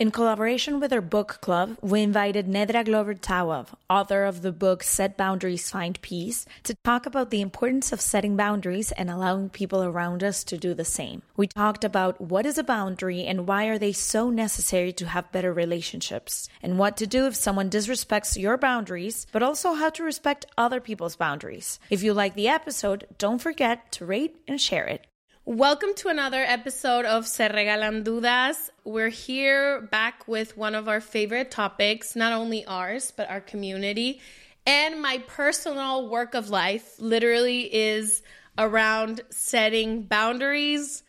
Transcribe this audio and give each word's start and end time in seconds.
In 0.00 0.10
collaboration 0.10 0.80
with 0.80 0.94
our 0.94 1.02
book 1.02 1.40
club, 1.42 1.76
we 1.82 2.00
invited 2.00 2.46
Nedra 2.46 2.86
Glover 2.86 3.14
Tawwab, 3.14 3.66
author 3.90 4.24
of 4.24 4.40
the 4.40 4.50
book 4.50 4.82
Set 4.82 5.14
Boundaries, 5.18 5.68
Find 5.68 6.00
Peace, 6.00 6.46
to 6.62 6.74
talk 6.84 7.04
about 7.04 7.28
the 7.28 7.42
importance 7.42 7.92
of 7.92 8.00
setting 8.00 8.34
boundaries 8.34 8.92
and 8.92 9.10
allowing 9.10 9.50
people 9.50 9.84
around 9.84 10.24
us 10.24 10.42
to 10.44 10.56
do 10.56 10.72
the 10.72 10.86
same. 10.86 11.20
We 11.36 11.48
talked 11.48 11.84
about 11.84 12.18
what 12.18 12.46
is 12.46 12.56
a 12.56 12.64
boundary 12.64 13.26
and 13.26 13.46
why 13.46 13.66
are 13.66 13.76
they 13.76 13.92
so 13.92 14.30
necessary 14.30 14.94
to 14.94 15.06
have 15.08 15.32
better 15.32 15.52
relationships, 15.52 16.48
and 16.62 16.78
what 16.78 16.96
to 16.96 17.06
do 17.06 17.26
if 17.26 17.34
someone 17.36 17.68
disrespects 17.68 18.40
your 18.40 18.56
boundaries, 18.56 19.26
but 19.32 19.42
also 19.42 19.74
how 19.74 19.90
to 19.90 20.02
respect 20.02 20.46
other 20.56 20.80
people's 20.80 21.16
boundaries. 21.16 21.78
If 21.90 22.02
you 22.02 22.14
like 22.14 22.34
the 22.34 22.48
episode, 22.48 23.06
don't 23.18 23.42
forget 23.42 23.92
to 23.92 24.06
rate 24.06 24.40
and 24.48 24.58
share 24.58 24.86
it. 24.86 25.06
Welcome 25.46 25.94
to 25.96 26.08
another 26.08 26.44
episode 26.46 27.06
of 27.06 27.26
Se 27.26 27.48
Regalan 27.48 28.04
Dudas. 28.04 28.68
We're 28.84 29.08
here 29.08 29.80
back 29.80 30.28
with 30.28 30.54
one 30.58 30.74
of 30.74 30.86
our 30.86 31.00
favorite 31.00 31.50
topics, 31.50 32.14
not 32.14 32.34
only 32.34 32.66
ours, 32.66 33.10
but 33.16 33.30
our 33.30 33.40
community. 33.40 34.20
And 34.66 35.00
my 35.00 35.16
personal 35.26 36.10
work 36.10 36.34
of 36.34 36.50
life 36.50 37.00
literally 37.00 37.74
is 37.74 38.22
around 38.58 39.22
setting 39.30 40.02
boundaries, 40.02 41.02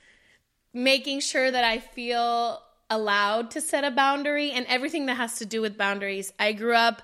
making 0.73 1.19
sure 1.19 1.51
that 1.51 1.65
I 1.65 1.79
feel 1.79 2.63
allowed 2.89 3.51
to 3.51 3.59
set 3.61 3.83
a 3.83 3.91
boundary, 3.91 4.51
and 4.51 4.65
everything 4.67 5.07
that 5.07 5.17
has 5.17 5.39
to 5.39 5.45
do 5.45 5.61
with 5.61 5.77
boundaries. 5.77 6.31
I 6.39 6.53
grew 6.53 6.73
up 6.73 7.01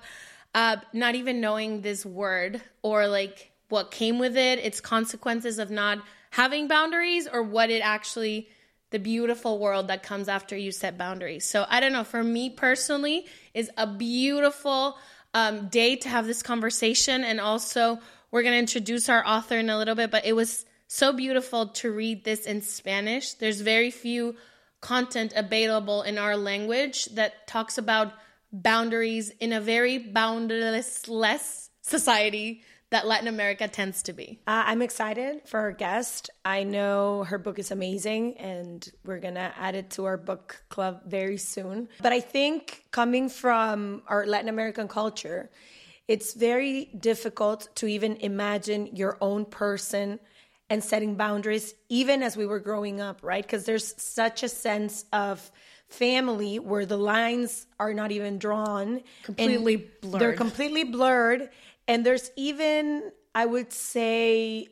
uh, 0.54 0.78
not 0.94 1.14
even 1.14 1.42
knowing 1.42 1.82
this 1.82 2.06
word 2.06 2.62
or 2.80 3.06
like 3.06 3.52
what 3.68 3.90
came 3.90 4.18
with 4.18 4.34
it, 4.38 4.60
its 4.60 4.80
consequences 4.80 5.58
of 5.58 5.70
not 5.70 5.98
having 6.30 6.68
boundaries 6.68 7.26
or 7.26 7.42
what 7.42 7.70
it 7.70 7.80
actually 7.80 8.48
the 8.90 8.98
beautiful 8.98 9.58
world 9.58 9.88
that 9.88 10.02
comes 10.02 10.28
after 10.28 10.56
you 10.56 10.72
set 10.72 10.96
boundaries. 10.96 11.44
So 11.44 11.66
I 11.68 11.80
don't 11.80 11.92
know. 11.92 12.04
For 12.04 12.24
me 12.24 12.50
personally, 12.50 13.26
is 13.52 13.70
a 13.76 13.86
beautiful 13.86 14.96
um, 15.34 15.68
day 15.68 15.96
to 15.96 16.08
have 16.08 16.26
this 16.26 16.42
conversation, 16.42 17.22
and 17.22 17.40
also 17.40 17.98
we're 18.30 18.42
gonna 18.42 18.56
introduce 18.56 19.08
our 19.08 19.26
author 19.26 19.58
in 19.58 19.68
a 19.68 19.76
little 19.76 19.94
bit. 19.94 20.10
But 20.10 20.24
it 20.24 20.34
was 20.34 20.64
so 20.86 21.12
beautiful 21.12 21.68
to 21.68 21.90
read 21.90 22.24
this 22.24 22.46
in 22.46 22.62
Spanish. 22.62 23.34
There's 23.34 23.60
very 23.60 23.90
few 23.90 24.36
content 24.80 25.34
available 25.36 26.02
in 26.02 26.16
our 26.16 26.36
language 26.36 27.06
that 27.06 27.46
talks 27.46 27.76
about 27.76 28.12
boundaries 28.52 29.30
in 29.40 29.52
a 29.52 29.60
very 29.60 29.98
boundless 29.98 31.08
less 31.08 31.68
society 31.82 32.62
that 32.90 33.06
Latin 33.06 33.28
America 33.28 33.68
tends 33.68 34.02
to 34.04 34.12
be. 34.12 34.40
Uh, 34.46 34.64
I'm 34.66 34.80
excited 34.82 35.42
for 35.46 35.60
our 35.60 35.72
guest. 35.72 36.30
I 36.44 36.62
know 36.64 37.24
her 37.24 37.38
book 37.38 37.58
is 37.58 37.70
amazing, 37.70 38.38
and 38.38 38.88
we're 39.04 39.20
gonna 39.20 39.52
add 39.56 39.74
it 39.74 39.90
to 39.90 40.06
our 40.06 40.16
book 40.16 40.62
club 40.68 41.02
very 41.06 41.36
soon. 41.36 41.88
But 42.00 42.12
I 42.12 42.20
think 42.20 42.84
coming 42.90 43.28
from 43.28 44.02
our 44.06 44.26
Latin 44.26 44.48
American 44.48 44.88
culture, 44.88 45.50
it's 46.06 46.32
very 46.32 46.86
difficult 46.98 47.68
to 47.76 47.86
even 47.86 48.16
imagine 48.16 48.96
your 48.96 49.18
own 49.20 49.44
person 49.44 50.18
and 50.70 50.82
setting 50.82 51.14
boundaries, 51.14 51.74
even 51.88 52.22
as 52.22 52.36
we 52.36 52.46
were 52.46 52.60
growing 52.60 53.00
up, 53.00 53.20
right? 53.22 53.44
Because 53.44 53.64
there's 53.64 54.00
such 54.02 54.42
a 54.42 54.48
sense 54.48 55.04
of 55.12 55.50
family 55.88 56.58
where 56.58 56.84
the 56.84 56.98
lines 56.98 57.66
are 57.80 57.94
not 57.94 58.12
even 58.12 58.38
drawn, 58.38 59.02
completely 59.22 59.76
blurred. 59.76 60.20
They're 60.20 60.32
completely 60.34 60.84
blurred 60.84 61.48
and 61.88 62.04
there's 62.04 62.30
even, 62.36 63.10
I 63.34 63.46
would 63.46 63.72
say, 63.72 64.68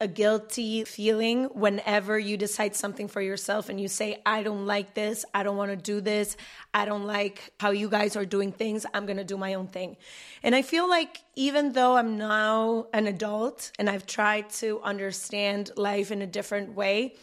a 0.00 0.08
guilty 0.08 0.84
feeling 0.84 1.44
whenever 1.44 2.18
you 2.18 2.36
decide 2.36 2.74
something 2.74 3.06
for 3.06 3.20
yourself 3.20 3.68
and 3.68 3.80
you 3.80 3.86
say, 3.86 4.20
I 4.26 4.42
don't 4.42 4.66
like 4.66 4.94
this, 4.94 5.24
I 5.32 5.44
don't 5.44 5.56
want 5.56 5.70
to 5.70 5.76
do 5.76 6.00
this, 6.00 6.36
I 6.72 6.84
don't 6.84 7.04
like 7.04 7.52
how 7.60 7.70
you 7.70 7.88
guys 7.88 8.16
are 8.16 8.24
doing 8.24 8.50
things, 8.50 8.84
I'm 8.92 9.06
going 9.06 9.18
to 9.18 9.24
do 9.24 9.38
my 9.38 9.54
own 9.54 9.68
thing. 9.68 9.96
And 10.42 10.54
I 10.54 10.62
feel 10.62 10.88
like 10.88 11.22
even 11.36 11.72
though 11.72 11.96
I'm 11.96 12.18
now 12.18 12.88
an 12.92 13.06
adult 13.06 13.70
and 13.78 13.88
I've 13.88 14.04
tried 14.04 14.50
to 14.54 14.80
understand 14.82 15.70
life 15.76 16.10
in 16.10 16.22
a 16.22 16.26
different 16.26 16.74
way, 16.74 17.14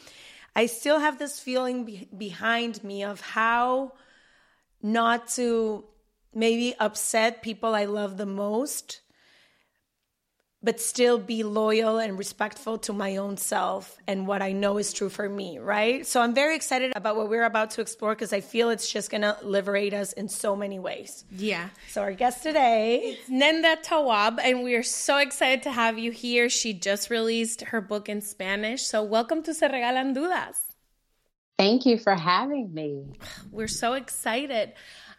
I 0.56 0.68
still 0.68 1.00
have 1.00 1.20
this 1.20 1.40
feeling 1.40 1.84
be- 1.84 2.08
behind 2.18 2.84
me 2.84 3.04
of 3.04 3.20
how 3.20 3.94
not 4.82 5.28
to 5.30 5.84
maybe 6.34 6.74
upset 6.80 7.42
people 7.42 7.76
I 7.76 7.86
love 7.86 8.18
the 8.18 8.26
most 8.26 9.02
but 10.64 10.80
still 10.80 11.18
be 11.18 11.44
loyal 11.44 11.98
and 11.98 12.18
respectful 12.18 12.78
to 12.78 12.94
my 12.94 13.18
own 13.18 13.36
self 13.38 13.98
and 14.08 14.28
what 14.28 14.42
I 14.42 14.52
know 14.52 14.78
is 14.78 14.94
true 14.94 15.10
for 15.10 15.28
me, 15.28 15.58
right? 15.58 16.06
So 16.06 16.22
I'm 16.22 16.36
very 16.36 16.56
excited 16.56 16.94
about 16.96 17.16
what 17.16 17.30
we're 17.30 17.46
about 17.46 17.72
to 17.72 17.82
explore 17.82 18.14
because 18.14 18.32
I 18.32 18.42
feel 18.42 18.70
it's 18.70 18.92
just 18.92 19.10
gonna 19.10 19.38
liberate 19.42 19.94
us 19.94 20.14
in 20.14 20.30
so 20.30 20.56
many 20.56 20.78
ways. 20.78 21.26
Yeah. 21.32 21.70
So 21.90 22.02
our 22.02 22.14
guest 22.14 22.44
today 22.44 22.98
is 22.98 23.30
Nedra 23.30 23.84
Tawwab, 23.84 24.40
and 24.44 24.64
we 24.64 24.76
are 24.76 24.84
so 24.84 25.18
excited 25.18 25.64
to 25.64 25.72
have 25.72 25.98
you 25.98 26.12
here. 26.12 26.50
She 26.50 26.74
just 26.74 27.10
released 27.10 27.62
her 27.62 27.82
book 27.82 28.08
in 28.08 28.22
Spanish. 28.22 28.84
So 28.84 29.04
welcome 29.04 29.42
to 29.44 29.54
Se 29.54 29.68
Regalan 29.68 30.16
Dudas. 30.16 30.58
Thank 31.58 31.86
you 31.86 31.98
for 31.98 32.16
having 32.16 32.74
me. 32.74 33.06
We're 33.52 33.68
so 33.68 33.94
excited. 33.94 34.74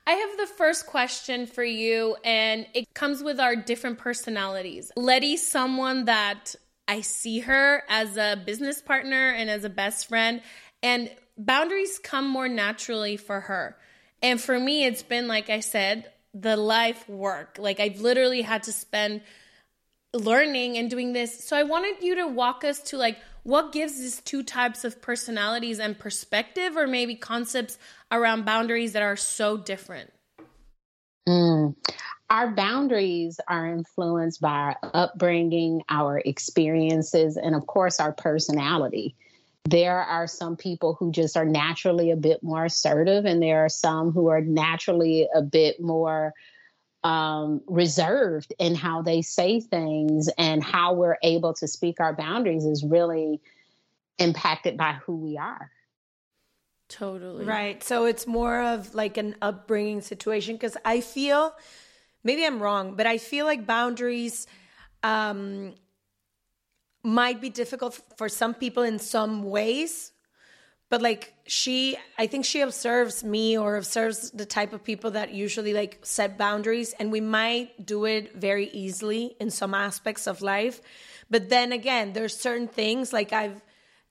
I 0.07 0.13
have 0.13 0.37
the 0.37 0.47
first 0.47 0.87
question 0.87 1.47
for 1.47 1.63
you, 1.63 2.17
and 2.25 2.67
it 2.75 2.93
comes 2.95 3.23
with 3.23 3.39
our 3.39 3.55
different 3.55 3.99
personalities. 3.99 4.91
Letty's 4.97 5.47
someone 5.47 6.07
that 6.07 6.55
I 6.89 7.03
see 7.03 7.41
her 7.41 7.85
as 7.89 8.17
a 8.17 8.41
business 8.45 8.83
partner 8.83 9.31
and 9.31 9.49
as 9.49 9.65
a 9.65 9.71
best 9.71 10.09
friend, 10.09 10.43
and 10.83 11.11
boundaries 11.39 11.99
come 11.99 12.29
more 12.29 12.49
naturally 12.49 13.17
for 13.17 13.41
her. 13.41 13.77
And 14.23 14.41
for 14.41 14.59
me, 14.59 14.85
it's 14.85 15.03
been, 15.03 15.29
like 15.29 15.51
I 15.51 15.61
said, 15.61 16.11
the 16.35 16.57
life 16.57 17.09
work. 17.09 17.57
Like 17.59 17.81
I've 17.81 18.01
literally 18.01 18.43
had 18.43 18.65
to 18.65 18.73
spend 18.73 19.23
learning 20.15 20.79
and 20.79 20.91
doing 20.91 21.13
this. 21.13 21.45
So 21.45 21.57
I 21.57 21.63
wanted 21.63 22.03
you 22.03 22.17
to 22.17 22.27
walk 22.27 22.65
us 22.65 22.81
to 22.85 22.97
like 22.97 23.19
what 23.43 23.73
gives 23.73 23.99
these 23.99 24.21
two 24.21 24.43
types 24.43 24.85
of 24.85 25.03
personalities 25.03 25.79
and 25.79 25.99
perspective 25.99 26.77
or 26.77 26.87
maybe 26.87 27.15
concepts 27.15 27.79
around 28.11 28.45
boundaries 28.45 28.93
that 28.93 29.03
are 29.03 29.17
so 29.17 29.57
different? 29.57 30.13
Mm. 31.29 31.75
Our 32.31 32.51
boundaries 32.51 33.41
are 33.47 33.69
influenced 33.69 34.41
by 34.41 34.49
our 34.49 34.77
upbringing, 34.95 35.83
our 35.89 36.19
experiences, 36.19 37.37
and 37.37 37.55
of 37.55 37.67
course, 37.67 38.01
our 38.01 38.13
personality. 38.13 39.17
There 39.65 40.01
are 40.01 40.27
some 40.27 40.57
people 40.57 40.95
who 40.95 41.13
just 41.13 41.37
are 41.37 41.45
naturally 41.45 42.11
a 42.11 42.17
bit 42.17 42.43
more 42.43 42.65
assertive, 42.65 43.27
and 43.27 43.43
there 43.43 43.65
are 43.65 43.69
some 43.69 44.13
who 44.13 44.29
are 44.29 44.41
naturally 44.41 45.29
a 45.35 45.43
bit 45.43 45.81
more 45.81 46.33
um, 47.05 47.61
reserved 47.67 48.53
in 48.59 48.75
how 48.75 49.03
they 49.03 49.23
say 49.23 49.61
things 49.61 50.29
and 50.39 50.63
how 50.63 50.95
we're 50.95 51.19
able 51.23 51.53
to 51.55 51.67
speak 51.67 52.01
our 52.01 52.13
boundaries 52.13 52.65
is 52.65 52.85
really 52.85 53.41
impacted 54.19 54.77
by 54.77 54.93
who 55.05 55.17
we 55.17 55.37
are. 55.37 55.71
Totally. 56.89 57.45
Right. 57.45 57.83
So 57.83 58.05
it's 58.05 58.27
more 58.27 58.63
of 58.63 58.95
like 58.95 59.17
an 59.17 59.35
upbringing 59.43 60.03
situation 60.03 60.55
because 60.55 60.77
I 60.85 61.01
feel, 61.01 61.55
maybe 62.23 62.45
I'm 62.45 62.63
wrong, 62.63 62.95
but 62.95 63.07
I 63.07 63.19
feel 63.19 63.47
like 63.47 63.67
boundaries 63.67 64.47
um, 65.03 65.75
might 67.03 67.41
be 67.41 67.49
difficult 67.49 68.01
for 68.17 68.29
some 68.29 68.55
people 68.55 68.83
in 68.83 68.99
some 68.99 69.43
ways 69.43 70.12
but 70.93 71.01
like 71.01 71.33
she 71.47 71.97
i 72.19 72.27
think 72.27 72.45
she 72.45 72.61
observes 72.61 73.25
me 73.25 73.57
or 73.57 73.77
observes 73.77 74.31
the 74.33 74.45
type 74.45 74.75
of 74.75 74.85
people 74.85 75.11
that 75.13 75.33
usually 75.33 75.73
like 75.73 75.99
set 76.03 76.37
boundaries 76.37 76.93
and 76.99 77.11
we 77.11 77.19
might 77.19 77.87
do 77.87 78.05
it 78.05 78.37
very 78.37 78.69
easily 78.85 79.35
in 79.41 79.51
some 79.51 79.73
aspects 79.73 80.27
of 80.27 80.43
life. 80.43 80.83
But 81.31 81.49
then 81.49 81.73
again 81.73 82.13
there's 82.13 82.37
certain 82.37 82.69
things 82.69 83.11
like 83.11 83.33
i've 83.33 83.63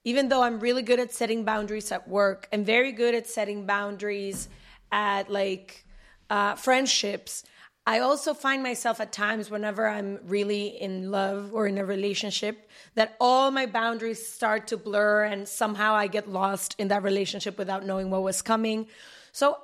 even 0.02 0.28
though 0.28 0.42
i'm 0.42 0.58
really 0.58 0.82
good 0.82 0.98
at 0.98 1.14
setting 1.14 1.44
boundaries 1.44 1.92
at 1.92 2.08
work 2.08 2.48
i'm 2.52 2.64
very 2.64 2.90
good 2.90 3.14
at 3.14 3.28
setting 3.28 3.64
boundaries 3.64 4.48
at 4.90 5.30
like 5.30 5.84
uh, 6.30 6.56
friendships 6.56 7.44
I 7.84 7.98
also 7.98 8.32
find 8.32 8.62
myself 8.62 9.00
at 9.00 9.12
times 9.12 9.50
whenever 9.50 9.88
I'm 9.88 10.20
really 10.26 10.68
in 10.68 11.10
love 11.10 11.52
or 11.52 11.66
in 11.66 11.78
a 11.78 11.84
relationship 11.84 12.70
that 12.94 13.16
all 13.20 13.50
my 13.50 13.66
boundaries 13.66 14.24
start 14.24 14.68
to 14.68 14.76
blur 14.76 15.24
and 15.24 15.48
somehow 15.48 15.94
I 15.94 16.06
get 16.06 16.28
lost 16.28 16.76
in 16.78 16.88
that 16.88 17.02
relationship 17.02 17.58
without 17.58 17.84
knowing 17.84 18.08
what 18.08 18.22
was 18.22 18.40
coming. 18.40 18.86
So 19.32 19.58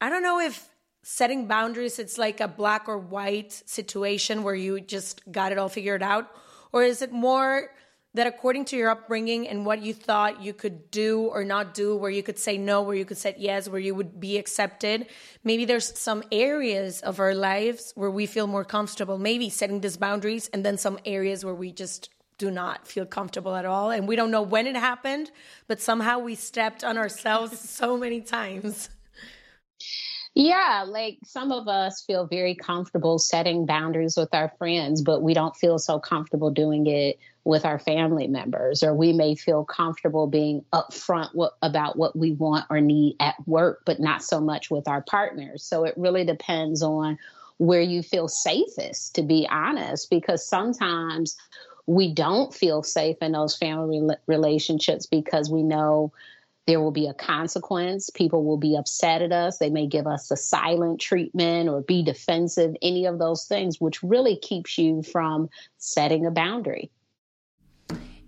I 0.00 0.08
don't 0.08 0.22
know 0.22 0.40
if 0.40 0.70
setting 1.02 1.46
boundaries 1.46 1.98
it's 1.98 2.16
like 2.16 2.40
a 2.40 2.48
black 2.48 2.88
or 2.88 2.96
white 2.96 3.52
situation 3.52 4.42
where 4.42 4.54
you 4.54 4.80
just 4.80 5.20
got 5.30 5.52
it 5.52 5.58
all 5.58 5.68
figured 5.68 6.02
out 6.02 6.30
or 6.72 6.82
is 6.82 7.02
it 7.02 7.12
more 7.12 7.70
that 8.14 8.26
according 8.26 8.64
to 8.66 8.76
your 8.76 8.90
upbringing 8.90 9.46
and 9.46 9.64
what 9.64 9.82
you 9.82 9.94
thought 9.94 10.42
you 10.42 10.52
could 10.52 10.90
do 10.90 11.22
or 11.32 11.44
not 11.44 11.74
do, 11.74 11.94
where 11.96 12.10
you 12.10 12.22
could 12.22 12.38
say 12.38 12.58
no, 12.58 12.82
where 12.82 12.96
you 12.96 13.04
could 13.04 13.18
say 13.18 13.34
yes, 13.38 13.68
where 13.68 13.80
you 13.80 13.94
would 13.94 14.18
be 14.18 14.36
accepted, 14.36 15.06
maybe 15.44 15.64
there's 15.64 15.96
some 15.98 16.22
areas 16.32 17.00
of 17.02 17.20
our 17.20 17.34
lives 17.34 17.92
where 17.94 18.10
we 18.10 18.26
feel 18.26 18.46
more 18.46 18.64
comfortable, 18.64 19.16
maybe 19.16 19.48
setting 19.48 19.80
these 19.80 19.96
boundaries, 19.96 20.48
and 20.52 20.64
then 20.64 20.76
some 20.76 20.98
areas 21.04 21.44
where 21.44 21.54
we 21.54 21.70
just 21.70 22.10
do 22.36 22.50
not 22.50 22.88
feel 22.88 23.06
comfortable 23.06 23.54
at 23.54 23.64
all. 23.64 23.90
And 23.90 24.08
we 24.08 24.16
don't 24.16 24.30
know 24.30 24.42
when 24.42 24.66
it 24.66 24.74
happened, 24.74 25.30
but 25.68 25.80
somehow 25.80 26.18
we 26.18 26.34
stepped 26.34 26.82
on 26.82 26.98
ourselves 26.98 27.60
so 27.70 27.96
many 27.96 28.22
times. 28.22 28.88
Yeah, 30.34 30.84
like 30.86 31.18
some 31.24 31.52
of 31.52 31.68
us 31.68 32.02
feel 32.06 32.26
very 32.26 32.54
comfortable 32.54 33.18
setting 33.18 33.66
boundaries 33.66 34.16
with 34.16 34.32
our 34.32 34.52
friends, 34.58 35.02
but 35.02 35.22
we 35.22 35.34
don't 35.34 35.56
feel 35.56 35.78
so 35.78 35.98
comfortable 35.98 36.50
doing 36.50 36.86
it 36.86 37.18
with 37.44 37.64
our 37.64 37.78
family 37.78 38.26
members, 38.26 38.82
or 38.82 38.94
we 38.94 39.12
may 39.12 39.34
feel 39.34 39.64
comfortable 39.64 40.26
being 40.26 40.64
upfront 40.72 41.30
about 41.62 41.96
what 41.96 42.14
we 42.14 42.32
want 42.32 42.66
or 42.68 42.80
need 42.80 43.16
at 43.18 43.34
work, 43.46 43.82
but 43.86 43.98
not 43.98 44.22
so 44.22 44.40
much 44.40 44.70
with 44.70 44.86
our 44.86 45.00
partners. 45.02 45.64
So 45.64 45.84
it 45.84 45.94
really 45.96 46.24
depends 46.24 46.82
on 46.82 47.18
where 47.56 47.80
you 47.80 48.02
feel 48.02 48.28
safest, 48.28 49.14
to 49.14 49.22
be 49.22 49.48
honest, 49.50 50.10
because 50.10 50.46
sometimes 50.46 51.36
we 51.86 52.12
don't 52.12 52.54
feel 52.54 52.82
safe 52.82 53.16
in 53.20 53.32
those 53.32 53.56
family 53.56 54.00
relationships 54.26 55.06
because 55.06 55.50
we 55.50 55.62
know 55.62 56.12
there 56.66 56.80
will 56.80 56.92
be 56.92 57.08
a 57.08 57.14
consequence. 57.14 58.10
People 58.10 58.44
will 58.44 58.58
be 58.58 58.76
upset 58.76 59.22
at 59.22 59.32
us. 59.32 59.58
They 59.58 59.70
may 59.70 59.86
give 59.86 60.06
us 60.06 60.30
a 60.30 60.36
silent 60.36 61.00
treatment 61.00 61.68
or 61.68 61.80
be 61.80 62.02
defensive, 62.02 62.76
any 62.80 63.06
of 63.06 63.18
those 63.18 63.44
things, 63.46 63.80
which 63.80 64.02
really 64.02 64.36
keeps 64.36 64.78
you 64.78 65.02
from 65.02 65.48
setting 65.78 66.26
a 66.26 66.30
boundary. 66.30 66.90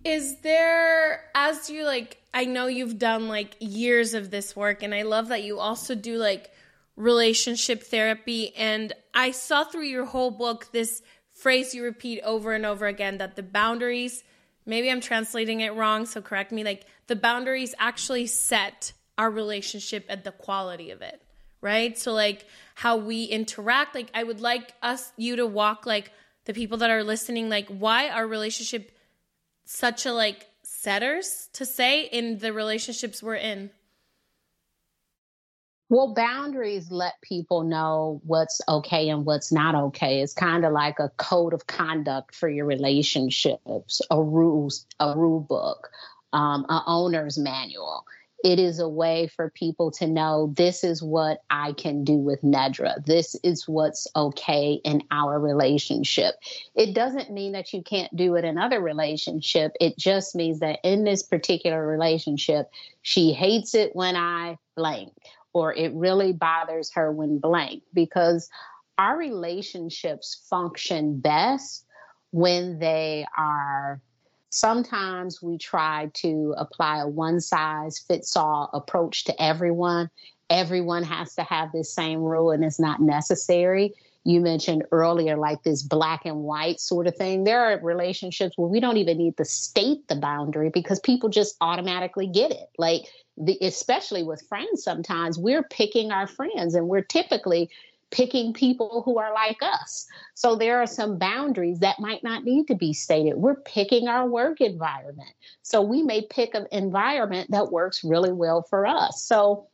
Is 0.05 0.39
there, 0.39 1.25
as 1.35 1.71
you 1.71 1.85
like, 1.85 2.19
I 2.35 2.45
know 2.45 2.67
you've 2.67 2.99
done 2.99 3.29
like 3.29 3.57
years 3.61 4.15
of 4.15 4.31
this 4.31 4.57
work, 4.57 4.83
and 4.83 4.95
I 4.95 5.03
love 5.03 5.29
that 5.29 5.45
you 5.45 5.59
also 5.59 5.95
do 5.95 6.17
like 6.17 6.51
relationship 6.97 7.85
therapy. 7.85 8.55
And 8.57 8.93
I 9.15 9.31
saw 9.31 9.65
through 9.65 9.85
your 9.85 10.05
whole 10.05 10.31
book 10.31 10.69
this 10.73 11.03
phrase 11.33 11.75
you 11.75 11.85
repeat 11.85 12.21
over 12.23 12.53
and 12.53 12.67
over 12.67 12.87
again 12.87 13.19
that 13.19 13.37
the 13.37 13.43
boundaries, 13.43 14.23
maybe 14.67 14.91
I'm 14.91 15.01
translating 15.01 15.61
it 15.61 15.75
wrong, 15.75 16.07
so 16.07 16.21
correct 16.21 16.53
me, 16.53 16.65
like 16.65 16.85
the 17.07 17.17
boundaries 17.17 17.75
actually 17.79 18.27
set 18.27 18.93
our 19.19 19.31
relationship 19.31 20.07
and 20.09 20.25
the 20.25 20.33
quality 20.33 20.91
of 20.91 21.03
it, 21.03 21.23
right? 21.61 21.97
So, 21.99 22.13
like 22.13 22.47
how 22.75 22.97
we 22.97 23.25
interact, 23.25 23.95
like 23.95 24.11
I 24.15 24.25
would 24.25 24.41
like 24.41 24.73
us, 24.83 25.13
you 25.17 25.37
to 25.37 25.47
walk 25.47 25.87
like 25.87 26.11
the 26.45 26.55
people 26.55 26.79
that 26.79 26.91
are 26.91 27.05
listening, 27.05 27.49
like 27.49 27.69
why 27.69 28.09
our 28.09 28.27
relationship 28.27 28.91
such 29.65 30.07
a 30.07 30.13
like 30.13 30.47
setters 30.63 31.49
to 31.55 31.65
say 31.65 32.05
in 32.05 32.39
the 32.39 32.53
relationships 32.53 33.23
we're 33.23 33.37
in? 33.37 33.71
Well, 35.89 36.15
boundaries 36.15 36.91
let 36.91 37.21
people 37.21 37.65
know 37.65 38.23
what's 38.25 38.63
okay 38.67 39.11
and 39.11 39.27
what's 39.27 39.53
not 39.53 39.75
okay. 39.75 40.23
It's 40.23 40.33
kind 40.33 40.65
of 40.65 40.73
like 40.73 40.99
a 40.99 41.11
code 41.19 41.53
of 41.53 41.67
conduct 41.67 42.35
for 42.35 42.49
your 42.49 42.65
relationships, 42.65 44.01
a 44.11 44.23
rules, 44.23 44.87
a 44.99 45.15
rule 45.15 45.41
book, 45.41 45.91
um, 46.33 46.65
a 46.71 46.83
owner's 46.87 47.39
manual 47.39 48.07
it 48.45 48.59
is 48.59 48.79
a 48.79 48.89
way 48.89 49.29
for 49.29 49.51
people 49.51 49.91
to 49.93 50.07
know 50.07 50.53
this 50.57 50.83
is 50.83 51.03
what 51.03 51.43
I 51.51 51.73
can 51.73 52.05
do 52.05 52.15
with 52.15 52.43
Nedra. 52.43 53.05
This 53.05 53.37
is 53.43 53.69
what's 53.69 54.07
okay 54.17 54.81
in 54.85 55.03
our 55.11 55.39
relationship. 55.39 56.35
It 56.75 56.95
doesn't 56.95 57.31
mean 57.31 57.53
that 57.53 57.73
you 57.73 57.83
can't 57.83 58.15
do 58.17 58.35
it 58.35 58.45
in 58.45 58.59
other 58.59 58.81
relationship. 58.81 59.73
It 59.81 59.97
just 59.97 60.35
means 60.35 60.61
that 60.61 60.81
in 60.83 61.05
this 61.05 61.23
particular 61.23 61.87
relationship, 61.87 62.71
she 63.03 63.33
hates 63.33 63.75
it 63.75 63.95
when 63.95 64.17
I 64.17 64.59
blank 64.77 65.13
or 65.53 65.73
it 65.75 65.93
really 65.95 66.33
bothers 66.33 66.91
her 66.95 67.13
when 67.13 67.39
blank 67.39 67.83
because 67.93 68.49
our 68.99 69.17
relationships 69.17 70.47
function 70.49 71.21
best 71.21 71.87
when 72.31 72.79
they 72.79 73.27
are 73.37 74.01
sometimes 74.53 75.43
we 75.43 75.57
try 75.59 76.11
to 76.13 76.55
apply 76.59 77.01
a 77.01 77.09
one 77.09 77.41
size 77.41 77.99
fits 77.99 78.37
all 78.37 78.71
approach 78.73 79.25
to 79.25 79.43
everyone. 79.43 80.11
Everyone 80.51 81.03
has 81.03 81.35
to 81.37 81.43
have 81.43 81.73
this 81.73 81.93
same 81.93 82.21
rule, 82.21 82.51
and 82.51 82.63
it's 82.63 82.79
not 82.79 83.01
necessary. 83.01 83.95
You 84.25 84.41
mentioned 84.41 84.85
earlier, 84.93 85.37
like 85.37 85.63
this 85.63 85.83
black 85.83 86.27
and 86.27 86.43
white 86.43 86.79
sort 86.79 87.07
of 87.07 87.17
thing. 87.17 87.45
There 87.45 87.65
are 87.65 87.81
relationships 87.83 88.57
where 88.57 88.69
we 88.69 88.79
don't 88.79 88.99
even 88.99 89.19
need 89.19 89.37
to 89.39 89.45
state 89.45 90.07
the 90.09 90.17
boundary 90.17 90.69
because 90.69 91.01
people 91.01 91.31
just 91.31 91.57
automatically 91.61 92.27
get 92.27 92.51
it. 92.53 92.69
Like, 92.79 93.07
the, 93.39 93.57
especially 93.63 94.23
with 94.23 94.47
friends, 94.49 94.85
sometimes 94.85 95.39
we're 95.39 95.63
picking 95.63 96.13
our 96.13 96.27
friends, 96.27 96.75
and 96.75 96.89
we're 96.89 97.01
typically 97.01 97.71
picking 98.13 98.53
people 98.53 99.03
who 99.05 99.19
are 99.19 99.35
like 99.35 99.59
us. 99.63 100.07
So 100.35 100.55
there 100.55 100.81
are 100.81 100.87
some 100.87 101.19
boundaries 101.19 101.81
that 101.81 101.99
might 101.99 102.23
not 102.23 102.45
need 102.45 102.69
to 102.69 102.77
be 102.77 102.93
stated. 102.93 103.35
We're 103.35 103.57
picking 103.57 104.07
our 104.07 104.29
work 104.29 104.61
environment. 104.61 105.35
So 105.63 105.83
we 105.83 106.03
may 106.03 106.27
pick 106.31 106.55
an 106.55 106.67
environment 106.71 107.51
that 107.51 107.73
works 107.73 108.05
really 108.05 108.33
well 108.33 108.63
for 108.63 108.87
us. 108.87 109.25
So 109.25 109.67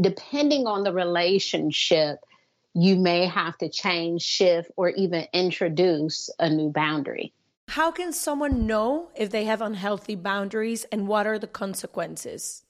depending 0.00 0.66
on 0.66 0.82
the 0.82 0.92
relationship, 0.92 2.18
you 2.74 2.96
may 2.96 3.26
have 3.26 3.58
to 3.58 3.68
change, 3.68 4.22
shift, 4.22 4.70
or 4.76 4.88
even 4.90 5.26
introduce 5.34 6.30
a 6.38 6.48
new 6.48 6.70
boundary. 6.70 7.34
How 7.68 7.90
can 7.90 8.12
someone 8.12 8.66
know 8.66 9.10
if 9.14 9.30
they 9.30 9.44
have 9.44 9.60
unhealthy 9.60 10.14
boundaries 10.14 10.84
and 10.90 11.06
what 11.06 11.26
are 11.26 11.38
the 11.38 11.46
consequences? 11.46 12.64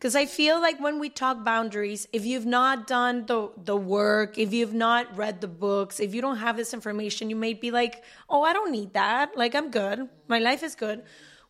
Because 0.00 0.16
I 0.16 0.24
feel 0.24 0.58
like 0.62 0.80
when 0.80 0.98
we 0.98 1.10
talk 1.10 1.44
boundaries, 1.44 2.08
if 2.10 2.24
you've 2.24 2.46
not 2.46 2.86
done 2.86 3.26
the, 3.26 3.50
the 3.62 3.76
work, 3.76 4.38
if 4.38 4.50
you've 4.50 4.72
not 4.72 5.14
read 5.14 5.42
the 5.42 5.46
books, 5.46 6.00
if 6.00 6.14
you 6.14 6.22
don't 6.22 6.38
have 6.38 6.56
this 6.56 6.72
information, 6.72 7.28
you 7.28 7.36
may 7.36 7.52
be 7.52 7.70
like, 7.70 8.02
oh, 8.30 8.42
I 8.42 8.54
don't 8.54 8.72
need 8.72 8.94
that. 8.94 9.36
Like, 9.36 9.54
I'm 9.54 9.70
good. 9.70 10.08
My 10.26 10.38
life 10.38 10.62
is 10.62 10.74
good. 10.74 11.02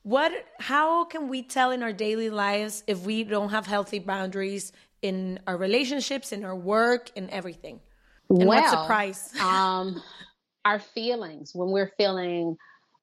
What, 0.03 0.33
how 0.59 1.05
can 1.05 1.29
we 1.29 1.45
tell 1.45 1.71
in 1.71 1.85
our 1.85 1.93
daily 1.93 2.29
lives 2.29 2.83
if 2.89 3.03
we 3.03 3.23
don't 3.23 3.51
have 3.51 3.67
healthy 3.67 4.01
boundaries 4.01 4.73
in 5.01 5.39
our 5.47 5.57
relationships, 5.57 6.33
in 6.33 6.45
our 6.45 6.57
work, 6.57 7.13
in 7.15 7.31
everything? 7.31 7.79
And 8.31 8.41
well, 8.41 8.49
what's 8.49 8.73
the 8.73 8.85
price? 8.85 9.41
um, 9.41 10.03
our 10.65 10.81
feelings 10.81 11.53
when 11.55 11.71
we're 11.71 11.93
feeling 11.97 12.57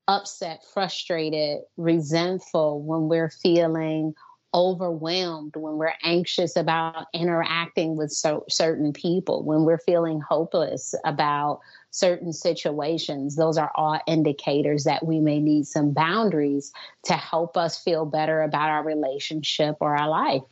upset, 0.09 0.65
frustrated, 0.73 1.59
resentful, 1.77 2.81
when 2.81 3.07
we're 3.07 3.29
feeling 3.29 4.13
overwhelmed, 4.53 5.55
when 5.55 5.77
we're 5.77 5.93
anxious 6.03 6.55
about 6.55 7.07
interacting 7.13 7.95
with 7.95 8.11
so, 8.11 8.43
certain 8.49 8.93
people, 8.93 9.43
when 9.43 9.63
we're 9.63 9.77
feeling 9.77 10.19
hopeless 10.21 10.95
about 11.05 11.59
certain 11.91 12.31
situations, 12.31 13.35
those 13.35 13.57
are 13.57 13.71
all 13.75 13.99
indicators 14.07 14.83
that 14.85 15.05
we 15.05 15.19
may 15.19 15.39
need 15.39 15.67
some 15.67 15.91
boundaries 15.91 16.71
to 17.03 17.13
help 17.13 17.57
us 17.57 17.81
feel 17.81 18.05
better 18.05 18.41
about 18.41 18.69
our 18.69 18.83
relationship 18.83 19.77
or 19.79 19.95
our 19.95 20.09
life. 20.09 20.43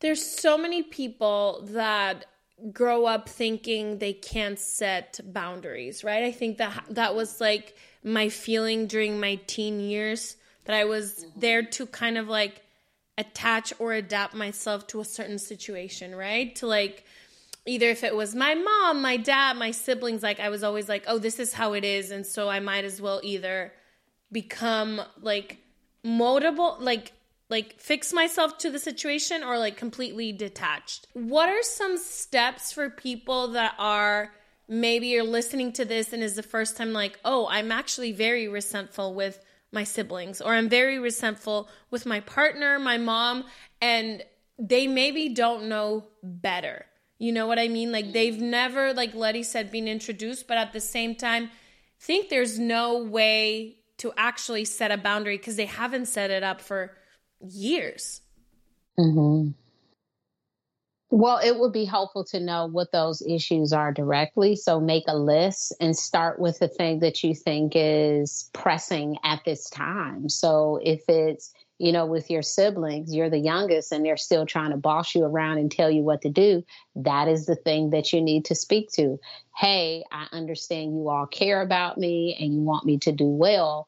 There's 0.00 0.24
so 0.24 0.58
many 0.58 0.82
people 0.82 1.66
that 1.70 2.26
grow 2.72 3.04
up 3.04 3.28
thinking 3.28 3.98
they 3.98 4.12
can't 4.12 4.58
set 4.58 5.20
boundaries, 5.24 6.02
right? 6.02 6.24
I 6.24 6.32
think 6.32 6.58
that 6.58 6.84
that 6.90 7.14
was 7.14 7.40
like 7.40 7.76
my 8.02 8.28
feeling 8.28 8.86
during 8.86 9.20
my 9.20 9.40
teen 9.46 9.80
years 9.80 10.36
that 10.66 10.76
I 10.76 10.84
was 10.84 11.12
mm-hmm. 11.12 11.40
there 11.40 11.62
to 11.62 11.86
kind 11.86 12.18
of 12.18 12.28
like 12.28 12.62
attach 13.18 13.72
or 13.78 13.92
adapt 13.92 14.34
myself 14.34 14.86
to 14.88 15.00
a 15.00 15.04
certain 15.04 15.38
situation, 15.38 16.14
right? 16.14 16.54
To 16.56 16.66
like 16.66 17.04
either 17.64 17.88
if 17.88 18.04
it 18.04 18.14
was 18.14 18.34
my 18.34 18.54
mom, 18.54 19.02
my 19.02 19.16
dad, 19.16 19.56
my 19.56 19.70
siblings, 19.70 20.22
like 20.22 20.40
I 20.40 20.48
was 20.48 20.62
always 20.62 20.88
like, 20.88 21.04
oh, 21.06 21.18
this 21.18 21.38
is 21.38 21.52
how 21.52 21.72
it 21.72 21.84
is. 21.84 22.10
And 22.10 22.26
so 22.26 22.48
I 22.48 22.60
might 22.60 22.84
as 22.84 23.00
well 23.00 23.20
either 23.22 23.72
become 24.30 25.00
like 25.20 25.58
moldable, 26.04 26.80
like 26.80 27.12
like 27.48 27.78
fix 27.78 28.12
myself 28.12 28.58
to 28.58 28.70
the 28.70 28.78
situation 28.78 29.44
or 29.44 29.58
like 29.58 29.76
completely 29.76 30.32
detached. 30.32 31.06
What 31.12 31.48
are 31.48 31.62
some 31.62 31.96
steps 31.96 32.72
for 32.72 32.90
people 32.90 33.48
that 33.48 33.74
are 33.78 34.32
maybe 34.68 35.08
you're 35.08 35.22
listening 35.22 35.72
to 35.74 35.84
this 35.84 36.12
and 36.12 36.22
is 36.24 36.34
the 36.34 36.42
first 36.42 36.76
time 36.76 36.92
like, 36.92 37.18
oh, 37.24 37.46
I'm 37.48 37.70
actually 37.70 38.12
very 38.12 38.48
resentful 38.48 39.14
with 39.14 39.38
my 39.72 39.84
siblings 39.84 40.40
or 40.40 40.54
I'm 40.54 40.68
very 40.68 40.98
resentful 40.98 41.68
with 41.90 42.06
my 42.06 42.20
partner, 42.20 42.78
my 42.78 42.98
mom, 42.98 43.44
and 43.80 44.22
they 44.58 44.86
maybe 44.86 45.28
don't 45.30 45.68
know 45.68 46.06
better. 46.22 46.86
You 47.18 47.32
know 47.32 47.46
what 47.46 47.58
I 47.58 47.68
mean? 47.68 47.92
Like 47.92 48.12
they've 48.12 48.40
never, 48.40 48.92
like 48.92 49.14
Letty 49.14 49.42
said, 49.42 49.72
been 49.72 49.88
introduced, 49.88 50.46
but 50.46 50.58
at 50.58 50.72
the 50.72 50.80
same 50.80 51.14
time, 51.14 51.50
think 52.00 52.28
there's 52.28 52.58
no 52.58 53.02
way 53.02 53.76
to 53.98 54.12
actually 54.16 54.64
set 54.64 54.90
a 54.90 54.98
boundary 54.98 55.38
because 55.38 55.56
they 55.56 55.66
haven't 55.66 56.06
set 56.06 56.30
it 56.30 56.42
up 56.42 56.60
for 56.60 56.96
years. 57.40 58.20
Mm-hmm. 58.98 59.50
Well, 61.10 61.38
it 61.38 61.58
would 61.58 61.72
be 61.72 61.84
helpful 61.84 62.24
to 62.24 62.40
know 62.40 62.66
what 62.66 62.90
those 62.90 63.22
issues 63.22 63.72
are 63.72 63.92
directly. 63.92 64.56
So 64.56 64.80
make 64.80 65.04
a 65.06 65.16
list 65.16 65.72
and 65.80 65.96
start 65.96 66.40
with 66.40 66.58
the 66.58 66.68
thing 66.68 66.98
that 66.98 67.22
you 67.22 67.32
think 67.34 67.72
is 67.76 68.50
pressing 68.52 69.16
at 69.22 69.44
this 69.44 69.70
time. 69.70 70.28
So 70.28 70.80
if 70.82 71.02
it's, 71.08 71.52
you 71.78 71.92
know, 71.92 72.06
with 72.06 72.28
your 72.28 72.42
siblings, 72.42 73.14
you're 73.14 73.30
the 73.30 73.38
youngest 73.38 73.92
and 73.92 74.04
they're 74.04 74.16
still 74.16 74.46
trying 74.46 74.72
to 74.72 74.76
boss 74.76 75.14
you 75.14 75.22
around 75.22 75.58
and 75.58 75.70
tell 75.70 75.90
you 75.90 76.02
what 76.02 76.22
to 76.22 76.28
do, 76.28 76.64
that 76.96 77.28
is 77.28 77.46
the 77.46 77.54
thing 77.54 77.90
that 77.90 78.12
you 78.12 78.20
need 78.20 78.44
to 78.46 78.56
speak 78.56 78.90
to. 78.94 79.20
Hey, 79.54 80.02
I 80.10 80.26
understand 80.32 80.96
you 80.96 81.08
all 81.08 81.26
care 81.26 81.62
about 81.62 81.98
me 81.98 82.36
and 82.40 82.52
you 82.52 82.60
want 82.62 82.84
me 82.84 82.98
to 82.98 83.12
do 83.12 83.26
well, 83.26 83.86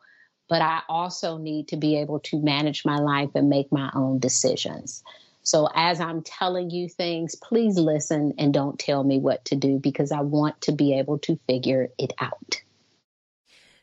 but 0.48 0.62
I 0.62 0.82
also 0.88 1.36
need 1.36 1.66
to 1.68 1.76
be 1.76 1.96
able 1.98 2.20
to 2.20 2.40
manage 2.40 2.84
my 2.84 2.98
life 2.98 3.30
and 3.34 3.48
make 3.48 3.72
my 3.72 3.90
own 3.92 4.20
decisions. 4.20 5.02
So 5.48 5.66
as 5.74 5.98
I'm 5.98 6.20
telling 6.20 6.68
you 6.68 6.90
things, 6.90 7.34
please 7.34 7.78
listen 7.78 8.34
and 8.36 8.52
don't 8.52 8.78
tell 8.78 9.02
me 9.02 9.18
what 9.18 9.46
to 9.46 9.56
do 9.56 9.78
because 9.78 10.12
I 10.12 10.20
want 10.20 10.60
to 10.62 10.72
be 10.72 10.98
able 10.98 11.18
to 11.20 11.38
figure 11.46 11.88
it 11.96 12.12
out. 12.18 12.60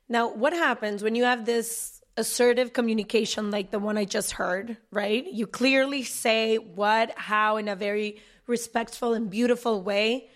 Now, 0.07 0.31
what 0.31 0.53
happens 0.53 1.01
when 1.01 1.15
you 1.15 1.23
have 1.23 1.47
this 1.47 2.03
assertive 2.17 2.71
communication 2.71 3.49
like 3.49 3.71
the 3.71 3.79
one 3.79 3.97
I 3.97 4.05
just 4.05 4.33
heard, 4.33 4.77
right? 4.91 5.25
You 5.25 5.47
clearly 5.47 6.03
say 6.03 6.57
what, 6.57 7.17
how 7.17 7.57
in 7.57 7.67
a 7.67 7.75
very 7.75 8.21
respectful 8.45 9.15
and 9.15 9.27
beautiful 9.27 9.81
way. 9.81 10.29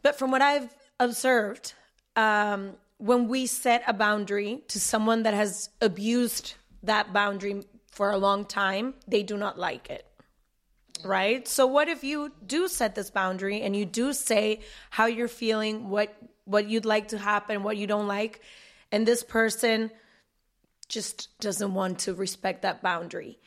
But 0.00 0.18
from 0.18 0.30
what 0.30 0.40
I've 0.40 0.74
observed, 0.98 1.74
um, 2.16 2.72
when 2.96 3.28
we 3.28 3.44
set 3.44 3.84
a 3.86 3.92
boundary 3.92 4.62
to 4.68 4.80
someone 4.80 5.24
that 5.24 5.34
has 5.34 5.68
abused 5.82 6.54
that 6.84 7.12
boundary 7.12 7.64
for 7.90 8.10
a 8.10 8.16
long 8.16 8.46
time, 8.46 8.94
they 9.06 9.22
do 9.22 9.36
not 9.36 9.58
like 9.58 9.90
it 9.90 10.06
right? 11.04 11.46
So 11.46 11.66
what 11.66 11.88
if 11.88 12.04
you 12.04 12.32
do 12.46 12.68
set 12.68 12.94
this 12.94 13.10
boundary 13.10 13.62
and 13.62 13.74
you 13.74 13.84
do 13.84 14.12
say 14.12 14.60
how 14.90 15.06
you're 15.06 15.28
feeling, 15.28 15.88
what 15.88 16.14
what 16.44 16.68
you'd 16.68 16.84
like 16.84 17.08
to 17.08 17.18
happen, 17.18 17.62
what 17.62 17.76
you 17.76 17.86
don't 17.86 18.08
like, 18.08 18.40
and 18.90 19.06
this 19.06 19.22
person 19.22 19.90
just 20.88 21.38
doesn't 21.40 21.72
want 21.72 22.00
to 22.00 22.14
respect 22.14 22.62
that 22.62 22.82
boundary. 22.82 23.38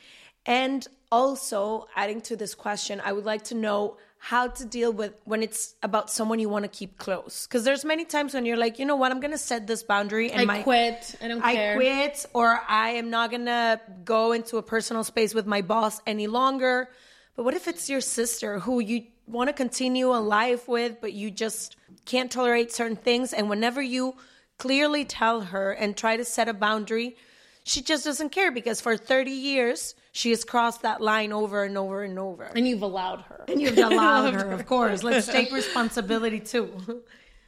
And 0.45 0.87
also, 1.11 1.87
adding 1.95 2.21
to 2.21 2.35
this 2.35 2.55
question, 2.55 3.01
I 3.03 3.13
would 3.13 3.25
like 3.25 3.43
to 3.45 3.55
know 3.55 3.97
how 4.17 4.47
to 4.47 4.65
deal 4.65 4.91
with 4.91 5.13
when 5.25 5.43
it's 5.43 5.75
about 5.83 6.09
someone 6.09 6.39
you 6.39 6.49
want 6.49 6.63
to 6.63 6.69
keep 6.69 6.97
close. 6.97 7.45
Because 7.45 7.63
there's 7.63 7.85
many 7.85 8.05
times 8.05 8.33
when 8.33 8.45
you're 8.45 8.57
like, 8.57 8.79
you 8.79 8.85
know 8.85 8.95
what, 8.95 9.11
I'm 9.11 9.19
gonna 9.19 9.37
set 9.37 9.67
this 9.67 9.83
boundary 9.83 10.31
and 10.31 10.41
I 10.41 10.45
my, 10.45 10.63
quit. 10.63 11.15
I 11.21 11.27
don't 11.27 11.41
care. 11.41 11.73
I 11.73 11.75
quit, 11.75 12.25
or 12.33 12.59
I 12.67 12.91
am 12.91 13.11
not 13.11 13.29
gonna 13.29 13.79
go 14.03 14.31
into 14.31 14.57
a 14.57 14.63
personal 14.63 15.03
space 15.03 15.35
with 15.35 15.45
my 15.45 15.61
boss 15.61 16.01
any 16.07 16.25
longer 16.25 16.89
but 17.35 17.43
what 17.43 17.53
if 17.53 17.67
it's 17.67 17.89
your 17.89 18.01
sister 18.01 18.59
who 18.59 18.79
you 18.79 19.03
want 19.27 19.49
to 19.49 19.53
continue 19.53 20.11
a 20.13 20.19
life 20.19 20.67
with, 20.67 21.01
but 21.01 21.13
you 21.13 21.31
just 21.31 21.75
can't 22.05 22.31
tolerate 22.31 22.71
certain 22.71 22.95
things? 22.95 23.33
And 23.33 23.49
whenever 23.49 23.81
you 23.81 24.15
clearly 24.57 25.05
tell 25.05 25.41
her 25.41 25.71
and 25.71 25.97
try 25.97 26.17
to 26.17 26.25
set 26.25 26.47
a 26.47 26.53
boundary, 26.53 27.15
she 27.63 27.81
just 27.81 28.05
doesn't 28.05 28.29
care 28.29 28.51
because 28.51 28.79
for 28.79 28.95
30 28.95 29.31
years, 29.31 29.95
she 30.11 30.29
has 30.29 30.45
crossed 30.45 30.83
that 30.83 31.01
line 31.01 31.33
over 31.33 31.63
and 31.63 31.77
over 31.77 32.03
and 32.03 32.17
over. 32.17 32.43
And 32.55 32.67
you've 32.67 32.83
allowed 32.83 33.21
her. 33.21 33.43
And 33.47 33.61
you've 33.61 33.77
allowed 33.77 34.33
her, 34.39 34.51
of 34.51 34.65
course. 34.65 35.03
Let's 35.03 35.27
take 35.27 35.51
responsibility 35.51 36.39
too. 36.39 37.03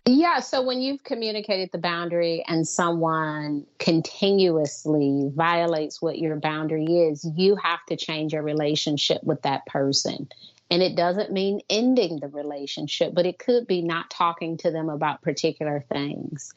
Yeah. 0.09 0.39
So 0.39 0.61
when 0.61 0.79
you've 0.79 1.03
communicated 1.03 1.69
the 1.73 1.79
boundary 1.79 2.41
and 2.47 2.65
someone 2.65 3.65
continuously 3.77 5.29
violates 5.35 6.01
what 6.01 6.17
your 6.17 6.37
boundary 6.37 6.85
is, 6.85 7.29
you 7.35 7.57
have 7.57 7.85
to 7.89 7.97
change 7.97 8.31
your 8.31 8.41
relationship 8.41 9.21
with 9.25 9.41
that 9.41 9.65
person. 9.65 10.29
And 10.71 10.81
it 10.81 10.95
doesn't 10.95 11.33
mean 11.33 11.59
ending 11.69 12.21
the 12.21 12.29
relationship, 12.29 13.13
but 13.13 13.25
it 13.25 13.37
could 13.37 13.67
be 13.67 13.81
not 13.81 14.09
talking 14.09 14.55
to 14.59 14.71
them 14.71 14.87
about 14.87 15.23
particular 15.23 15.83
things. 15.91 16.53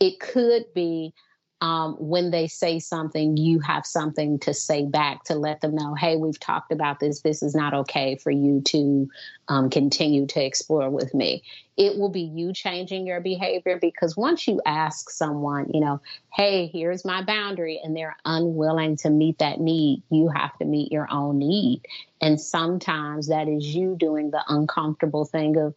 It 0.00 0.18
could 0.18 0.64
be 0.74 1.14
um, 1.60 1.94
when 1.98 2.30
they 2.30 2.46
say 2.46 2.78
something, 2.78 3.36
you 3.36 3.58
have 3.60 3.84
something 3.84 4.38
to 4.40 4.54
say 4.54 4.84
back 4.84 5.24
to 5.24 5.34
let 5.34 5.60
them 5.60 5.74
know, 5.74 5.94
hey, 5.94 6.16
we've 6.16 6.38
talked 6.38 6.70
about 6.70 7.00
this. 7.00 7.20
This 7.22 7.42
is 7.42 7.54
not 7.54 7.74
okay 7.74 8.16
for 8.16 8.30
you 8.30 8.60
to 8.66 9.08
um, 9.48 9.68
continue 9.68 10.26
to 10.26 10.44
explore 10.44 10.88
with 10.88 11.14
me. 11.14 11.42
It 11.76 11.98
will 11.98 12.10
be 12.10 12.22
you 12.22 12.52
changing 12.52 13.06
your 13.06 13.20
behavior 13.20 13.78
because 13.80 14.16
once 14.16 14.46
you 14.46 14.60
ask 14.66 15.10
someone, 15.10 15.70
you 15.74 15.80
know, 15.80 16.00
hey, 16.32 16.68
here's 16.72 17.04
my 17.04 17.22
boundary, 17.22 17.80
and 17.82 17.96
they're 17.96 18.16
unwilling 18.24 18.96
to 18.98 19.10
meet 19.10 19.38
that 19.38 19.60
need, 19.60 20.02
you 20.10 20.28
have 20.28 20.56
to 20.58 20.64
meet 20.64 20.92
your 20.92 21.08
own 21.10 21.38
need. 21.38 21.82
And 22.20 22.40
sometimes 22.40 23.28
that 23.28 23.48
is 23.48 23.66
you 23.66 23.96
doing 23.98 24.30
the 24.30 24.42
uncomfortable 24.48 25.24
thing 25.24 25.56
of, 25.56 25.74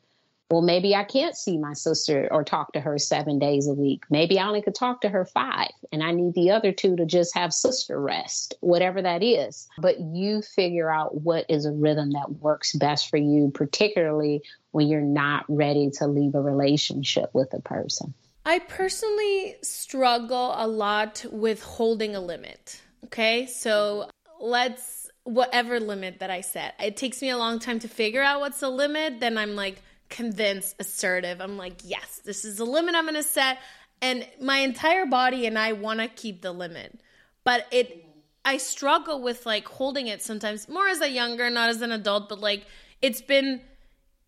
well, 0.51 0.61
maybe 0.61 0.93
I 0.93 1.05
can't 1.05 1.37
see 1.37 1.57
my 1.57 1.71
sister 1.71 2.27
or 2.29 2.43
talk 2.43 2.73
to 2.73 2.81
her 2.81 2.97
seven 2.97 3.39
days 3.39 3.69
a 3.69 3.73
week. 3.73 4.03
Maybe 4.09 4.37
I 4.37 4.45
only 4.45 4.61
could 4.61 4.75
talk 4.75 4.99
to 5.01 5.09
her 5.09 5.23
five, 5.23 5.71
and 5.93 6.03
I 6.03 6.11
need 6.11 6.33
the 6.33 6.51
other 6.51 6.73
two 6.73 6.97
to 6.97 7.05
just 7.05 7.33
have 7.35 7.53
sister 7.53 7.99
rest, 7.99 8.55
whatever 8.59 9.01
that 9.01 9.23
is. 9.23 9.69
But 9.77 10.01
you 10.01 10.41
figure 10.41 10.91
out 10.91 11.21
what 11.21 11.45
is 11.47 11.65
a 11.65 11.71
rhythm 11.71 12.11
that 12.11 12.33
works 12.41 12.73
best 12.73 13.09
for 13.09 13.15
you, 13.15 13.49
particularly 13.53 14.41
when 14.71 14.89
you're 14.89 14.99
not 14.99 15.45
ready 15.47 15.89
to 15.99 16.07
leave 16.07 16.35
a 16.35 16.41
relationship 16.41 17.29
with 17.33 17.53
a 17.53 17.61
person. 17.61 18.13
I 18.45 18.59
personally 18.59 19.55
struggle 19.61 20.53
a 20.57 20.67
lot 20.67 21.23
with 21.31 21.63
holding 21.63 22.13
a 22.13 22.19
limit. 22.19 22.81
Okay, 23.05 23.45
so 23.45 24.09
let's 24.41 25.09
whatever 25.23 25.79
limit 25.79 26.19
that 26.19 26.29
I 26.29 26.41
set. 26.41 26.73
It 26.77 26.97
takes 26.97 27.21
me 27.21 27.29
a 27.29 27.37
long 27.37 27.59
time 27.59 27.79
to 27.79 27.87
figure 27.87 28.21
out 28.21 28.41
what's 28.41 28.59
the 28.59 28.69
limit. 28.69 29.19
Then 29.21 29.37
I'm 29.37 29.55
like, 29.55 29.81
convinced, 30.11 30.75
assertive. 30.79 31.41
I'm 31.41 31.57
like, 31.57 31.81
yes, 31.83 32.21
this 32.23 32.45
is 32.45 32.57
the 32.57 32.65
limit 32.65 32.93
I'm 32.93 33.05
going 33.05 33.15
to 33.15 33.23
set. 33.23 33.57
And 34.01 34.27
my 34.39 34.57
entire 34.59 35.05
body 35.05 35.47
and 35.47 35.57
I 35.57 35.73
want 35.73 35.99
to 35.99 36.07
keep 36.07 36.41
the 36.41 36.51
limit. 36.51 36.99
But 37.43 37.65
it, 37.71 38.05
I 38.45 38.57
struggle 38.57 39.21
with 39.21 39.45
like 39.45 39.67
holding 39.67 40.07
it 40.07 40.21
sometimes 40.21 40.69
more 40.69 40.87
as 40.87 41.01
a 41.01 41.09
younger, 41.09 41.49
not 41.49 41.69
as 41.69 41.81
an 41.81 41.91
adult, 41.91 42.29
but 42.29 42.39
like 42.39 42.65
it's 43.01 43.21
been, 43.21 43.61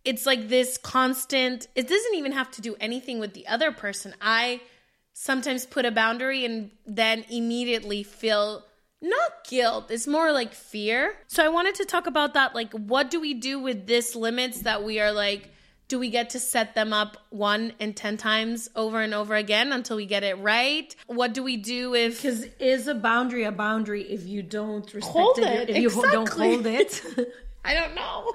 it's 0.03 0.25
like 0.25 0.49
this 0.49 0.77
constant, 0.77 1.67
it 1.75 1.87
doesn't 1.87 2.15
even 2.15 2.31
have 2.31 2.49
to 2.51 2.61
do 2.61 2.75
anything 2.79 3.19
with 3.19 3.33
the 3.33 3.45
other 3.47 3.71
person. 3.71 4.15
I 4.21 4.61
sometimes 5.13 5.65
put 5.65 5.85
a 5.85 5.91
boundary 5.91 6.43
and 6.43 6.71
then 6.85 7.23
immediately 7.29 8.01
feel 8.03 8.63
not 8.99 9.43
guilt 9.47 9.91
it's 9.91 10.07
more 10.07 10.31
like 10.31 10.53
fear 10.53 11.13
so 11.27 11.43
i 11.43 11.49
wanted 11.49 11.75
to 11.75 11.83
talk 11.83 12.07
about 12.07 12.33
that 12.33 12.55
like 12.55 12.71
what 12.71 13.11
do 13.11 13.19
we 13.19 13.33
do 13.33 13.59
with 13.59 13.85
this 13.85 14.15
limits 14.15 14.61
that 14.61 14.81
we 14.81 14.99
are 14.99 15.11
like 15.11 15.52
do 15.93 16.00
we 16.00 16.09
get 16.09 16.31
to 16.31 16.39
set 16.39 16.73
them 16.73 16.91
up 16.91 17.17
one 17.29 17.71
and 17.79 17.95
10 17.95 18.17
times 18.17 18.67
over 18.75 19.00
and 19.00 19.13
over 19.13 19.35
again 19.35 19.71
until 19.71 19.95
we 19.95 20.07
get 20.07 20.23
it 20.23 20.33
right? 20.39 20.95
What 21.05 21.35
do 21.35 21.43
we 21.43 21.55
do 21.55 21.93
if. 21.93 22.19
Because 22.19 22.45
is 22.59 22.88
a 22.88 22.95
boundary 22.95 23.43
a 23.43 23.51
boundary 23.51 24.01
if 24.01 24.25
you 24.25 24.41
don't 24.41 24.91
respect 24.91 25.13
hold 25.13 25.38
it? 25.38 25.69
it 25.69 25.69
If 25.69 25.77
you 25.77 25.89
exactly. 25.89 26.12
don't 26.12 26.29
hold 26.29 26.65
it? 26.65 27.03
I 27.63 27.75
don't 27.75 27.93
know. 27.93 28.33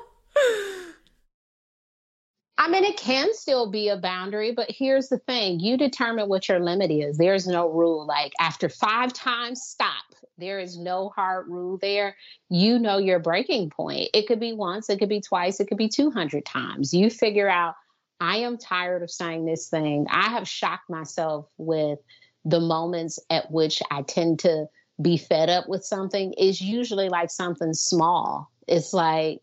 I 2.59 2.69
mean, 2.71 2.85
it 2.85 2.97
can 2.97 3.35
still 3.35 3.69
be 3.69 3.88
a 3.88 3.97
boundary, 3.97 4.53
but 4.53 4.71
here's 4.71 5.09
the 5.09 5.19
thing 5.19 5.59
you 5.59 5.77
determine 5.77 6.29
what 6.29 6.49
your 6.49 6.61
limit 6.61 6.93
is. 6.93 7.19
There's 7.19 7.49
no 7.49 7.69
rule 7.69 8.07
like 8.07 8.35
after 8.38 8.69
five 8.69 9.12
times, 9.12 9.62
stop. 9.62 10.08
There 10.38 10.61
is 10.61 10.78
no 10.78 11.09
hard 11.11 11.49
rule 11.49 11.78
there. 11.78 12.16
You 12.49 12.78
know 12.78 12.99
your 12.99 13.18
breaking 13.18 13.71
point. 13.71 14.09
It 14.14 14.26
could 14.26 14.40
be 14.40 14.52
once, 14.52 14.88
it 14.88 14.99
could 14.99 15.09
be 15.09 15.21
twice, 15.21 15.61
it 15.61 15.66
could 15.66 15.78
be 15.78 15.88
200 15.88 16.45
times. 16.45 16.95
You 16.95 17.11
figure 17.11 17.49
out, 17.49 17.75
I 18.21 18.38
am 18.38 18.57
tired 18.57 19.02
of 19.02 19.11
saying 19.11 19.47
this 19.47 19.68
thing. 19.68 20.07
I 20.11 20.28
have 20.30 20.49
shocked 20.49 20.88
myself 20.88 21.49
with 21.59 21.99
the 22.45 22.61
moments 22.61 23.18
at 23.30 23.50
which 23.50 23.83
I 23.90 24.02
tend 24.02 24.38
to 24.40 24.66
be 25.00 25.16
fed 25.16 25.50
up 25.50 25.68
with 25.68 25.85
something. 25.85 26.33
Is 26.35 26.61
usually 26.61 27.09
like 27.09 27.30
something 27.30 27.75
small. 27.75 28.50
It's 28.66 28.92
like, 28.92 29.40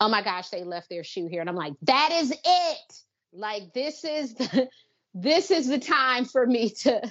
oh 0.00 0.08
my 0.08 0.22
gosh, 0.22 0.48
they 0.48 0.64
left 0.64 0.88
their 0.88 1.04
shoe 1.04 1.26
here. 1.26 1.40
And 1.40 1.50
I'm 1.50 1.56
like, 1.56 1.74
that 1.82 2.10
is 2.12 2.32
it. 2.32 3.02
Like, 3.32 3.74
this 3.74 4.04
is 4.04 4.34
the. 4.34 4.68
This 5.12 5.50
is 5.50 5.66
the 5.66 5.80
time 5.80 6.24
for 6.24 6.46
me 6.46 6.70
to 6.70 7.02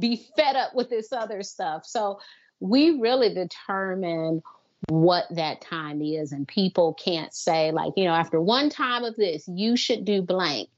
be 0.00 0.26
fed 0.36 0.56
up 0.56 0.74
with 0.74 0.90
this 0.90 1.12
other 1.12 1.44
stuff. 1.44 1.86
So, 1.86 2.18
we 2.64 2.98
really 2.98 3.32
determine 3.34 4.42
what 4.88 5.24
that 5.30 5.60
time 5.60 6.00
is 6.00 6.32
and 6.32 6.48
people 6.48 6.94
can't 6.94 7.34
say 7.34 7.70
like 7.72 7.92
you 7.96 8.04
know 8.04 8.12
after 8.12 8.40
one 8.40 8.70
time 8.70 9.04
of 9.04 9.14
this 9.16 9.46
you 9.46 9.76
should 9.76 10.04
do 10.04 10.22
blank. 10.22 10.68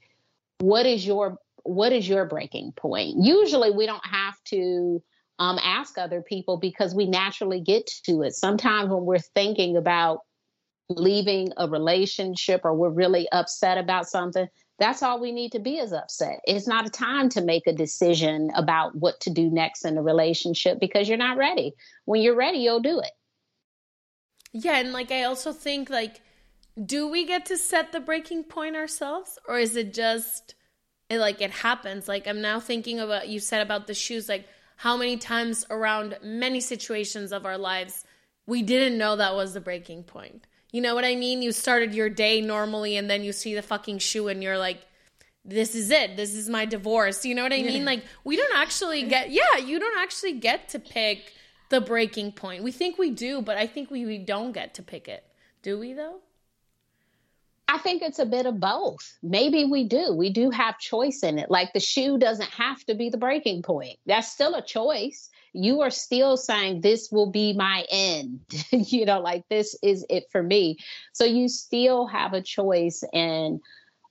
What 0.59 0.85
is 0.85 1.07
your 1.07 1.39
what 1.63 1.93
is 1.93 2.09
your 2.09 2.25
breaking 2.25 2.73
point? 2.73 3.17
Usually 3.19 3.71
we 3.71 3.87
don't 3.87 4.05
have 4.05 4.43
to 4.47 5.03
um, 5.39 5.59
ask 5.63 5.99
other 5.99 6.23
people 6.23 6.57
because 6.57 6.95
we 6.95 7.07
naturally 7.07 7.61
get 7.61 7.87
to 8.05 8.23
it. 8.23 8.35
Sometimes 8.35 8.91
when 8.91 9.05
we're 9.05 9.19
thinking 9.19 9.77
about 9.77 10.21
leaving 10.89 11.53
a 11.57 11.69
relationship 11.69 12.63
or 12.65 12.75
we're 12.75 12.91
really 12.91 13.29
upset 13.33 13.79
about 13.79 14.09
something, 14.09 14.49
that's 14.79 15.03
all 15.03 15.21
we 15.21 15.33
need 15.33 15.53
to 15.53 15.59
be 15.59 15.79
is 15.79 15.93
upset. 15.93 16.41
It's 16.45 16.67
not 16.67 16.87
a 16.87 16.91
time 16.91 17.29
to 17.31 17.41
make 17.41 17.67
a 17.67 17.73
decision 17.73 18.51
about 18.55 18.95
what 18.95 19.21
to 19.21 19.31
do 19.31 19.51
next 19.51 19.85
in 19.85 19.95
the 19.95 20.03
relationship 20.03 20.79
because 20.79 21.09
you're 21.09 21.17
not 21.17 21.39
ready. 21.39 21.73
When 22.05 22.21
you're 22.21 22.37
ready, 22.37 22.59
you'll 22.59 22.81
do 22.81 23.01
it. 23.01 23.13
Yeah, 24.53 24.79
and 24.79 24.93
like 24.93 25.11
I 25.11 25.25
also 25.25 25.53
think 25.53 25.91
like 25.91 26.21
do 26.85 27.09
we 27.09 27.25
get 27.25 27.47
to 27.47 27.57
set 27.57 27.93
the 27.93 28.01
breaking 28.01 28.45
point 28.45 28.77
ourselves 28.77 29.39
or 29.49 29.59
is 29.59 29.77
it 29.77 29.95
just 29.95 30.55
it, 31.09 31.19
like 31.19 31.41
it 31.41 31.51
happens? 31.51 32.07
Like 32.07 32.27
I'm 32.27 32.43
now 32.43 32.61
thinking 32.61 33.01
about 33.01 33.29
you 33.29 33.41
said 33.41 33.63
about 33.63 33.87
the 33.87 33.95
shoes 33.95 34.29
like 34.29 34.47
how 34.77 34.97
many 34.97 35.17
times 35.17 35.65
around 35.71 36.19
many 36.23 36.61
situations 36.61 37.33
of 37.33 37.47
our 37.47 37.57
lives 37.57 38.05
we 38.47 38.63
didn't 38.63 38.99
know 38.99 39.17
that 39.17 39.35
was 39.35 39.55
the 39.55 39.61
breaking 39.61 40.05
point. 40.05 40.47
You 40.77 40.83
know 40.83 40.95
what 40.95 41.07
I 41.07 41.17
mean? 41.17 41.41
You 41.41 41.53
started 41.53 41.95
your 41.95 42.11
day 42.11 42.43
normally 42.43 42.99
and 42.99 43.09
then 43.09 43.25
you 43.25 43.33
see 43.33 43.55
the 43.55 43.63
fucking 43.63 43.97
shoe 43.97 44.29
and 44.29 44.43
you're 44.43 44.59
like, 44.59 44.79
this 45.43 45.75
is 45.75 45.91
it. 45.91 46.19
This 46.19 46.35
is 46.35 46.51
my 46.51 46.67
divorce. 46.67 47.25
You 47.25 47.35
know 47.35 47.43
what 47.45 47.55
I 47.55 47.63
mean? 47.63 47.87
Like, 47.87 48.05
we 48.25 48.37
don't 48.37 48.55
actually 48.55 49.05
get, 49.05 49.31
yeah, 49.31 49.57
you 49.57 49.79
don't 49.79 49.99
actually 49.99 50.35
get 50.35 50.69
to 50.69 50.79
pick 50.79 51.33
the 51.71 51.81
breaking 51.81 52.33
point. 52.33 52.63
We 52.63 52.73
think 52.73 52.99
we 52.99 53.09
do, 53.09 53.41
but 53.41 53.57
I 53.57 53.67
think 53.67 53.91
we, 53.91 54.05
we 54.05 54.19
don't 54.19 54.53
get 54.53 54.75
to 54.75 54.83
pick 54.83 55.09
it. 55.09 55.25
Do 55.63 55.79
we, 55.79 55.95
though? 55.95 56.17
I 57.69 57.79
think 57.79 58.03
it's 58.03 58.21
a 58.21 58.27
bit 58.27 58.47
of 58.47 58.61
both. 58.61 59.19
Maybe 59.23 59.65
we 59.65 59.85
do. 59.85 60.13
We 60.13 60.31
do 60.31 60.51
have 60.51 60.79
choice 60.79 61.23
in 61.23 61.39
it. 61.39 61.51
Like 61.51 61.73
the 61.73 61.81
shoe 61.81 62.17
doesn't 62.17 62.51
have 62.51 62.85
to 62.85 62.95
be 62.95 63.11
the 63.11 63.19
breaking 63.19 63.63
point. 63.63 63.99
That's 64.07 64.31
still 64.31 64.55
a 64.55 64.63
choice 64.63 65.31
you 65.57 65.81
are 65.81 65.91
still 65.91 66.37
saying 66.37 66.83
this 66.83 67.11
will 67.11 67.31
be 67.31 67.55
my 67.55 67.85
end 67.91 68.41
you 68.71 69.05
know 69.07 69.21
like 69.21 69.49
this 69.49 69.77
is 69.83 70.05
it 70.11 70.25
for 70.31 70.43
me 70.43 70.77
so 71.13 71.25
you 71.25 71.49
still 71.49 72.07
have 72.07 72.35
a 72.35 72.43
choice 72.43 73.03
in 73.13 73.59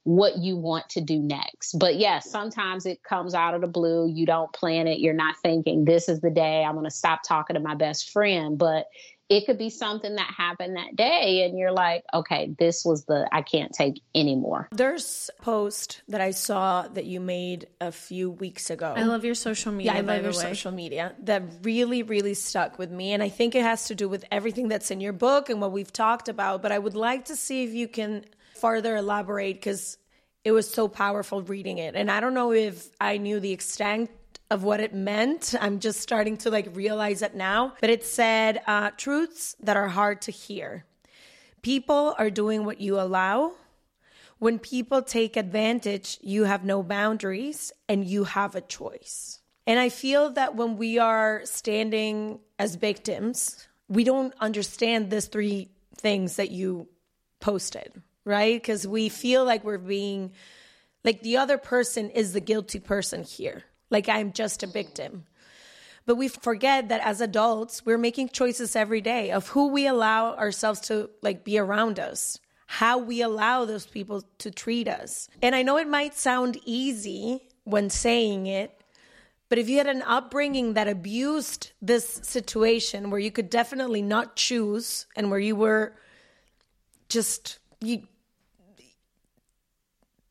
what 0.04 0.38
you 0.38 0.56
want 0.56 0.88
to 0.90 1.02
do 1.02 1.20
next 1.20 1.78
but 1.80 1.96
yes 1.96 2.30
sometimes 2.30 2.86
it 2.86 3.02
comes 3.04 3.34
out 3.34 3.54
of 3.54 3.62
the 3.62 3.68
blue 3.68 4.08
you 4.08 4.26
don't 4.26 4.52
plan 4.54 4.88
it 4.88 5.00
you're 5.00 5.14
not 5.14 5.36
thinking 5.42 5.86
this 5.86 6.10
is 6.10 6.22
the 6.22 6.30
day 6.30 6.64
i'm 6.64 6.74
going 6.74 6.84
to 6.84 6.92
stop 6.92 7.22
talking 7.24 7.56
to 7.56 7.60
my 7.60 7.76
best 7.76 8.10
friend 8.10 8.58
but 8.58 8.88
it 9.28 9.46
could 9.46 9.58
be 9.58 9.70
something 9.70 10.16
that 10.16 10.32
happened 10.36 10.76
that 10.76 10.96
day 10.96 11.46
and 11.46 11.58
you're 11.58 11.72
like 11.72 12.04
okay 12.14 12.54
this 12.60 12.86
was 12.86 13.06
the 13.06 13.28
i 13.32 13.42
can't 13.42 13.72
take 13.72 14.02
anymore. 14.14 14.68
There's 14.72 15.30
a 15.38 15.42
post 15.42 16.02
that 16.08 16.22
i 16.22 16.32
saw 16.32 16.88
that 16.90 17.06
you 17.06 17.20
made 17.20 17.68
a 17.82 17.92
few 17.92 18.30
weeks 18.30 18.70
ago. 18.70 18.94
I 18.96 19.04
love 19.04 19.26
your 19.26 19.36
social 19.36 19.72
media 19.72 19.94
yeah 19.94 20.00
i 20.00 20.02
love 20.02 20.24
your 20.24 20.32
way. 20.32 20.38
social 20.38 20.72
media. 20.72 21.16
That 21.24 21.44
really 21.64 22.04
really 22.04 22.34
stuck 22.34 22.78
with 22.78 22.92
me 22.92 23.14
and 23.14 23.24
i 23.24 23.30
think 23.30 23.56
it 23.56 23.64
has 23.64 23.86
to 23.86 23.96
do 23.96 24.08
with 24.08 24.26
everything 24.32 24.68
that's 24.68 24.92
in 24.92 25.00
your 25.00 25.14
book 25.14 25.50
and 25.50 25.60
what 25.62 25.72
we've 25.72 25.92
talked 25.92 26.30
about 26.30 26.62
but 26.62 26.72
i 26.72 26.78
would 26.78 26.96
like 26.96 27.26
to 27.26 27.36
see 27.36 27.64
if 27.64 27.74
you 27.74 27.88
can 27.88 28.26
further 28.56 28.96
elaborate 28.96 29.56
because 29.56 29.98
it 30.44 30.52
was 30.52 30.70
so 30.70 30.88
powerful 30.88 31.42
reading 31.42 31.78
it 31.78 31.96
and 31.96 32.12
i 32.12 32.20
don't 32.20 32.34
know 32.34 32.52
if 32.52 32.90
i 33.00 33.18
knew 33.18 33.40
the 33.40 33.52
extent 33.52 34.10
of 34.52 34.64
what 34.64 34.80
it 34.80 34.94
meant. 34.94 35.56
I'm 35.60 35.80
just 35.80 36.02
starting 36.02 36.38
to 36.38 36.50
like 36.50 36.76
realize 36.76 37.22
it 37.22 37.36
now. 37.36 37.74
But 37.82 37.90
it 37.90 38.06
said 38.06 38.62
uh, 38.68 38.92
truths 38.92 39.56
that 39.62 39.78
are 39.78 39.88
hard 39.88 40.22
to 40.24 40.32
hear. 40.32 40.86
People 41.62 42.16
are 42.18 42.30
doing 42.30 42.66
what 42.66 42.80
you 42.80 43.00
allow. 43.00 43.54
When 44.38 44.60
people 44.60 45.02
take 45.02 45.38
advantage, 45.38 46.20
you 46.22 46.44
have 46.44 46.64
no 46.64 46.84
boundaries 46.84 47.72
and 47.90 48.06
you 48.06 48.26
have 48.26 48.56
a 48.56 48.62
choice. 48.62 49.40
And 49.66 49.80
I 49.80 49.90
feel 49.90 50.32
that 50.32 50.56
when 50.56 50.78
we 50.78 51.00
are 51.00 51.42
standing 51.46 52.40
as 52.60 52.76
victims, 52.76 53.68
we 53.88 54.04
don't 54.04 54.34
understand 54.40 55.10
these 55.10 55.26
three 55.26 55.70
things 55.98 56.36
that 56.36 56.52
you 56.52 56.88
posted, 57.40 58.02
right? 58.26 58.62
Because 58.62 58.86
we 58.86 59.10
feel 59.10 59.44
like 59.44 59.64
we're 59.64 59.80
being 59.80 60.34
like 61.04 61.22
the 61.22 61.38
other 61.38 61.58
person 61.58 62.10
is 62.12 62.34
the 62.34 62.40
guilty 62.42 62.80
person 62.80 63.24
here 63.24 63.64
like 63.90 64.10
I'm 64.10 64.32
just 64.32 64.64
a 64.64 64.68
victim. 64.68 65.26
But 66.06 66.16
we 66.16 66.28
forget 66.28 66.90
that 66.90 67.02
as 67.02 67.20
adults, 67.20 67.86
we're 67.86 67.98
making 67.98 68.30
choices 68.30 68.76
every 68.76 69.02
day 69.02 69.32
of 69.32 69.50
who 69.50 69.70
we 69.70 69.88
allow 69.88 70.36
ourselves 70.36 70.80
to 70.82 71.10
like 71.22 71.44
be 71.44 71.58
around 71.58 72.00
us, 72.00 72.40
how 72.68 72.98
we 72.98 73.22
allow 73.22 73.66
those 73.66 73.88
people 73.88 74.24
to 74.40 74.52
treat 74.52 74.88
us. 74.88 75.28
And 75.42 75.56
I 75.56 75.64
know 75.64 75.78
it 75.78 75.88
might 75.88 76.14
sound 76.14 76.60
easy 76.64 77.42
when 77.64 77.90
saying 77.90 78.46
it, 78.46 78.80
but 79.50 79.58
if 79.58 79.70
you 79.70 79.78
had 79.78 79.88
an 79.88 80.04
upbringing 80.04 80.74
that 80.74 80.88
abused 80.88 81.72
this 81.82 82.08
situation 82.24 83.10
where 83.10 83.20
you 83.20 83.32
could 83.32 83.50
definitely 83.50 84.02
not 84.02 84.36
choose 84.36 85.08
and 85.16 85.30
where 85.30 85.40
you 85.40 85.56
were 85.56 85.96
just 87.10 87.60
you 87.82 88.08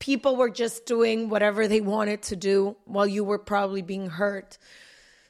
people 0.04 0.36
were 0.36 0.50
just 0.50 0.84
doing 0.84 1.30
whatever 1.30 1.66
they 1.66 1.80
wanted 1.80 2.20
to 2.20 2.36
do 2.36 2.76
while 2.84 3.06
you 3.06 3.24
were 3.24 3.38
probably 3.38 3.80
being 3.80 4.06
hurt. 4.06 4.58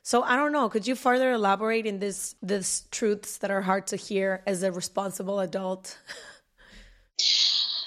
So 0.02 0.24
I 0.24 0.34
don't 0.34 0.50
know. 0.50 0.68
Could 0.68 0.88
you 0.88 0.96
further 0.96 1.30
elaborate 1.30 1.86
in 1.86 2.00
this 2.00 2.34
this 2.42 2.82
truths 2.90 3.38
that 3.38 3.52
are 3.52 3.62
hard 3.62 3.86
to 3.88 3.96
hear 3.96 4.42
as 4.48 4.64
a 4.64 4.72
responsible 4.72 5.38
adult? 5.38 5.98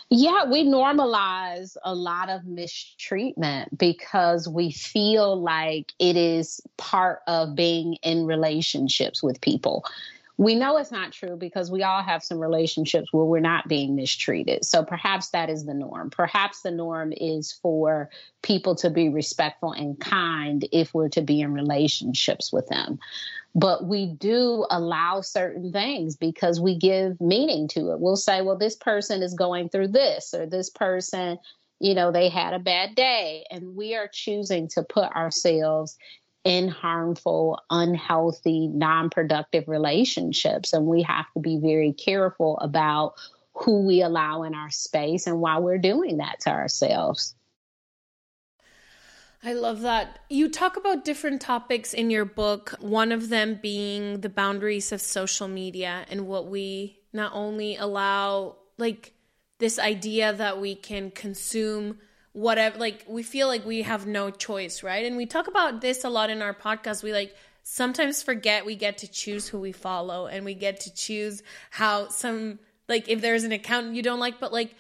Yeah, 0.10 0.46
we 0.50 0.64
normalize 0.64 1.76
a 1.84 1.94
lot 1.94 2.30
of 2.30 2.46
mistreatment 2.46 3.78
because 3.78 4.48
we 4.48 4.72
feel 4.72 5.38
like 5.42 5.92
it 6.00 6.16
is 6.16 6.62
part 6.78 7.20
of 7.28 7.56
being 7.56 7.96
in 8.04 8.26
relationships 8.26 9.22
with 9.22 9.42
people 9.42 9.84
we 10.38 10.54
know 10.54 10.78
it's 10.78 10.92
not 10.92 11.12
true 11.12 11.36
because 11.36 11.72
we 11.72 11.82
all 11.82 12.04
have 12.04 12.24
some 12.24 12.38
relationships 12.38 13.12
where 13.12 13.26
we're 13.26 13.40
not 13.40 13.68
being 13.68 13.96
mistreated. 13.96 14.64
So 14.66 14.84
perhaps 14.84 15.30
that 15.30 15.50
is 15.50 15.66
the 15.66 15.74
norm. 15.74 16.12
Perhaps 16.12 16.62
the 16.62 16.70
norm 16.70 17.12
is 17.12 17.52
for 17.52 18.12
people 18.44 18.76
to 18.76 18.92
be 18.92 19.10
respectful 19.10 19.72
and 19.72 20.00
kind 20.00 20.68
if 20.72 20.94
we're 20.94 21.10
to 21.10 21.22
be 21.22 21.42
in 21.42 21.54
relationships 21.54 22.54
with 22.54 22.68
them. 22.68 23.00
But 23.56 23.88
we 23.88 24.06
do 24.06 24.68
allow 24.70 25.22
certain 25.22 25.72
things 25.72 26.16
because 26.16 26.62
we 26.62 26.78
give 26.78 27.20
meaning 27.20 27.68
to 27.70 27.92
it. 27.92 28.00
We'll 28.00 28.16
say, 28.16 28.44
well, 28.44 28.58
this 28.58 28.76
person 28.76 29.24
is 29.24 29.34
going 29.34 29.70
through 29.70 29.88
this, 29.88 30.36
or 30.36 30.46
this 30.46 30.70
person, 30.70 31.40
you 31.80 31.96
know, 31.96 32.12
they 32.12 32.30
had 32.30 32.54
a 32.54 32.60
bad 32.60 32.94
day. 32.94 33.46
And 33.50 33.76
we 33.76 33.96
are 33.96 34.08
choosing 34.08 34.68
to 34.70 34.84
put 34.84 35.12
ourselves 35.16 35.98
in 36.48 36.70
harmful, 36.70 37.60
unhealthy, 37.70 38.70
non 38.70 39.10
productive 39.10 39.68
relationships. 39.68 40.72
And 40.72 40.88
we 40.88 41.02
have 41.02 41.26
to 41.34 41.42
be 41.42 41.58
very 41.58 41.92
careful 41.92 42.58
about 42.60 43.16
who 43.52 43.86
we 43.86 44.02
allow 44.02 44.44
in 44.44 44.56
our 44.56 44.70
space 44.70 45.28
and 45.28 45.42
why 45.42 45.60
we're 45.60 45.78
doing 45.78 46.18
that 46.18 46.40
to 46.42 46.50
ourselves. 46.50 47.36
I 49.44 49.54
love 49.54 49.82
that. 49.82 50.20
You 50.30 50.50
talk 50.50 50.78
about 50.78 51.04
different 51.04 51.42
topics 51.42 51.94
in 51.94 52.10
your 52.10 52.26
book, 52.26 52.76
one 52.80 53.12
of 53.12 53.28
them 53.28 53.60
being 53.62 54.22
the 54.22 54.30
boundaries 54.30 54.94
of 54.94 55.02
social 55.02 55.50
media 55.50 56.06
and 56.10 56.28
what 56.28 56.48
we 56.48 57.00
not 57.12 57.34
only 57.34 57.76
allow, 57.76 58.56
like 58.78 59.12
this 59.58 59.78
idea 59.80 60.32
that 60.32 60.62
we 60.62 60.76
can 60.76 61.12
consume 61.12 62.00
whatever 62.38 62.78
like 62.78 63.04
we 63.08 63.24
feel 63.24 63.48
like 63.48 63.66
we 63.66 63.82
have 63.82 64.06
no 64.06 64.30
choice 64.30 64.84
right 64.84 65.08
and 65.08 65.18
we 65.18 65.26
talk 65.26 65.48
about 65.48 65.82
this 65.82 66.04
a 66.04 66.10
lot 66.10 66.30
in 66.30 66.40
our 66.40 66.54
podcast 66.54 67.02
we 67.02 67.12
like 67.12 67.36
sometimes 67.64 68.22
forget 68.22 68.64
we 68.64 68.76
get 68.76 69.00
to 69.00 69.08
choose 69.08 69.48
who 69.48 69.60
we 69.60 69.72
follow 69.72 70.28
and 70.28 70.46
we 70.46 70.54
get 70.54 70.80
to 70.80 70.94
choose 70.94 71.42
how 71.72 72.08
some 72.10 72.60
like 72.88 73.10
if 73.10 73.22
there's 73.22 73.44
an 73.44 73.52
account 73.52 73.96
you 73.96 74.04
don't 74.04 74.20
like 74.20 74.40
but 74.40 74.54
like 74.54 74.76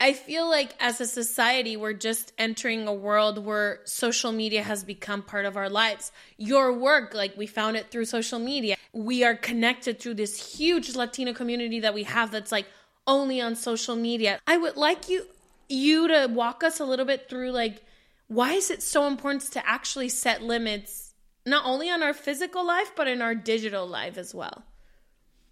I 0.00 0.14
feel 0.14 0.50
like 0.50 0.74
as 0.80 1.00
a 1.00 1.06
society, 1.06 1.76
we're 1.76 1.92
just 1.92 2.32
entering 2.36 2.88
a 2.88 2.92
world 2.92 3.38
where 3.38 3.78
social 3.84 4.32
media 4.32 4.64
has 4.64 4.82
become 4.82 5.22
part 5.22 5.44
of 5.44 5.56
our 5.56 5.68
lives. 5.68 6.10
Your 6.36 6.72
work, 6.72 7.14
like 7.14 7.36
we 7.36 7.46
found 7.46 7.76
it 7.76 7.92
through 7.92 8.06
social 8.06 8.40
media. 8.40 8.74
We 8.92 9.22
are 9.22 9.36
connected 9.36 10.00
through 10.00 10.14
this 10.14 10.56
huge 10.56 10.96
Latino 10.96 11.32
community 11.32 11.78
that 11.78 11.94
we 11.94 12.02
have 12.02 12.32
that's 12.32 12.50
like 12.50 12.66
only 13.06 13.40
on 13.40 13.54
social 13.54 13.94
media. 13.94 14.40
I 14.44 14.56
would 14.56 14.76
like 14.76 15.08
you 15.08 15.24
you 15.72 16.08
to 16.08 16.28
walk 16.30 16.62
us 16.62 16.80
a 16.80 16.84
little 16.84 17.06
bit 17.06 17.28
through 17.28 17.50
like 17.50 17.82
why 18.28 18.52
is 18.52 18.70
it 18.70 18.82
so 18.82 19.06
important 19.06 19.42
to 19.42 19.68
actually 19.68 20.08
set 20.08 20.42
limits 20.42 21.14
not 21.44 21.64
only 21.66 21.90
on 21.90 22.02
our 22.02 22.12
physical 22.12 22.66
life 22.66 22.92
but 22.96 23.08
in 23.08 23.22
our 23.22 23.34
digital 23.34 23.86
life 23.86 24.18
as 24.18 24.34
well 24.34 24.62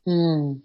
mm. 0.06 0.61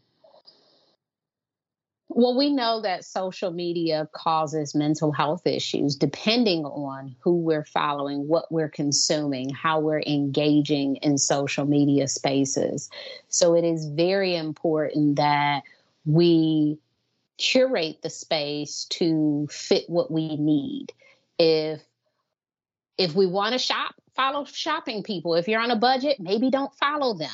well 2.10 2.38
we 2.38 2.52
know 2.52 2.82
that 2.82 3.06
social 3.06 3.52
media 3.52 4.08
causes 4.12 4.76
mental 4.76 5.12
health 5.12 5.48
issues 5.48 5.96
depending 5.96 6.66
on 6.66 7.16
who 7.22 7.38
we're 7.38 7.66
following 7.66 8.28
what 8.28 8.52
we're 8.52 8.70
consuming 8.70 9.50
how 9.50 9.80
we're 9.80 10.02
engaging 10.02 10.98
in 10.98 11.18
social 11.18 11.66
media 11.66 12.08
spaces 12.08 12.90
so 13.30 13.56
it 13.56 13.64
is 13.64 13.86
very 13.86 14.36
important 14.36 15.16
that 15.16 15.64
we 16.06 16.78
curate 17.38 18.02
the 18.02 18.10
space 18.10 18.86
to 18.92 19.48
fit 19.52 19.90
what 19.90 20.12
we 20.12 20.36
need. 20.38 20.94
If 21.38 21.82
if 22.98 23.14
we 23.14 23.26
want 23.26 23.54
to 23.54 23.60
shop, 23.60 23.94
follow 24.16 24.46
shopping 24.46 25.04
people. 25.04 25.36
If 25.36 25.48
you're 25.48 25.62
on 25.62 25.72
a 25.72 25.76
budget, 25.76 26.20
maybe 26.20 26.50
don't 26.50 26.74
follow 26.76 27.18
them. 27.18 27.30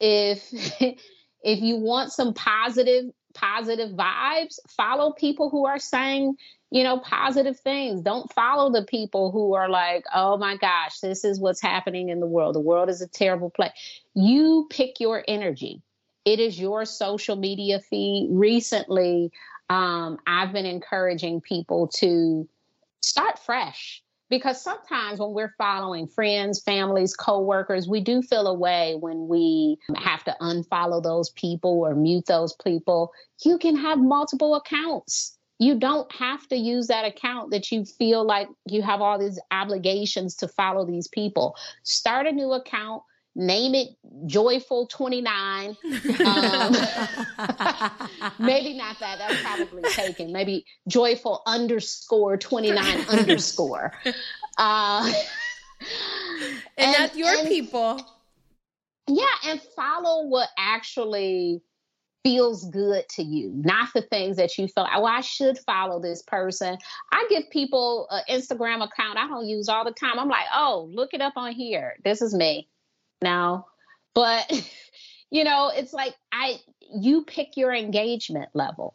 If 0.00 0.48
if 0.80 1.60
you 1.60 1.76
want 1.76 2.12
some 2.12 2.34
positive 2.34 3.10
positive 3.34 3.90
vibes, 3.90 4.58
follow 4.68 5.12
people 5.12 5.50
who 5.50 5.66
are 5.66 5.78
saying, 5.78 6.36
you 6.70 6.82
know, 6.82 6.98
positive 6.98 7.60
things. 7.60 8.00
Don't 8.00 8.32
follow 8.32 8.72
the 8.72 8.84
people 8.84 9.30
who 9.30 9.54
are 9.54 9.68
like, 9.68 10.04
oh 10.14 10.38
my 10.38 10.56
gosh, 10.56 10.98
this 11.00 11.22
is 11.22 11.38
what's 11.38 11.60
happening 11.60 12.08
in 12.08 12.18
the 12.18 12.26
world. 12.26 12.54
The 12.54 12.60
world 12.60 12.88
is 12.88 13.02
a 13.02 13.06
terrible 13.06 13.50
place. 13.50 13.72
You 14.14 14.66
pick 14.70 15.00
your 15.00 15.22
energy. 15.28 15.82
It 16.26 16.40
is 16.40 16.58
your 16.58 16.84
social 16.84 17.36
media 17.36 17.78
feed. 17.78 18.28
Recently, 18.32 19.30
um, 19.70 20.18
I've 20.26 20.52
been 20.52 20.66
encouraging 20.66 21.40
people 21.40 21.86
to 21.98 22.48
start 23.00 23.38
fresh 23.38 24.02
because 24.28 24.60
sometimes 24.60 25.20
when 25.20 25.32
we're 25.32 25.54
following 25.56 26.08
friends, 26.08 26.60
families, 26.60 27.14
coworkers, 27.14 27.88
we 27.88 28.00
do 28.00 28.22
feel 28.22 28.48
a 28.48 28.54
way 28.54 28.96
when 28.98 29.28
we 29.28 29.78
have 29.96 30.24
to 30.24 30.36
unfollow 30.40 31.00
those 31.00 31.30
people 31.30 31.82
or 31.86 31.94
mute 31.94 32.26
those 32.26 32.54
people. 32.54 33.12
You 33.44 33.56
can 33.56 33.76
have 33.76 34.00
multiple 34.00 34.56
accounts. 34.56 35.38
You 35.60 35.78
don't 35.78 36.10
have 36.12 36.46
to 36.48 36.56
use 36.56 36.88
that 36.88 37.04
account 37.04 37.52
that 37.52 37.70
you 37.70 37.84
feel 37.84 38.26
like 38.26 38.48
you 38.66 38.82
have 38.82 39.00
all 39.00 39.18
these 39.18 39.38
obligations 39.52 40.34
to 40.36 40.48
follow 40.48 40.84
these 40.84 41.06
people. 41.06 41.54
Start 41.84 42.26
a 42.26 42.32
new 42.32 42.52
account 42.52 43.04
name 43.36 43.74
it 43.74 43.88
joyful 44.24 44.86
29 44.86 45.76
um, 46.24 46.72
maybe 48.38 48.72
not 48.74 48.98
that. 48.98 49.18
That's 49.18 49.42
probably 49.42 49.82
taken. 49.90 50.32
Maybe 50.32 50.64
joyful 50.88 51.42
underscore 51.46 52.38
29 52.38 53.00
underscore. 53.08 53.92
Uh, 54.56 55.12
and, 55.76 55.86
and 56.78 56.94
that's 56.94 57.16
your 57.16 57.38
and, 57.38 57.46
people. 57.46 58.00
Yeah 59.06 59.26
and 59.46 59.60
follow 59.76 60.26
what 60.26 60.48
actually 60.58 61.60
feels 62.24 62.68
good 62.70 63.08
to 63.10 63.22
you, 63.22 63.52
not 63.54 63.90
the 63.94 64.02
things 64.02 64.38
that 64.38 64.58
you 64.58 64.66
feel, 64.66 64.88
oh, 64.92 65.04
I 65.04 65.20
should 65.20 65.58
follow 65.58 66.00
this 66.00 66.22
person. 66.22 66.76
I 67.12 67.26
give 67.28 67.44
people 67.50 68.08
an 68.10 68.22
Instagram 68.28 68.82
account. 68.82 69.18
I 69.18 69.28
don't 69.28 69.46
use 69.46 69.68
all 69.68 69.84
the 69.84 69.92
time. 69.92 70.18
I'm 70.18 70.28
like, 70.28 70.46
oh, 70.52 70.90
look 70.90 71.14
it 71.14 71.20
up 71.20 71.34
on 71.36 71.52
here. 71.52 71.94
This 72.02 72.22
is 72.22 72.34
me 72.34 72.68
now. 73.22 73.66
But 74.14 74.50
you 75.30 75.44
know, 75.44 75.70
it's 75.74 75.92
like 75.92 76.14
I 76.32 76.60
you 76.94 77.24
pick 77.24 77.56
your 77.56 77.74
engagement 77.74 78.50
level. 78.54 78.94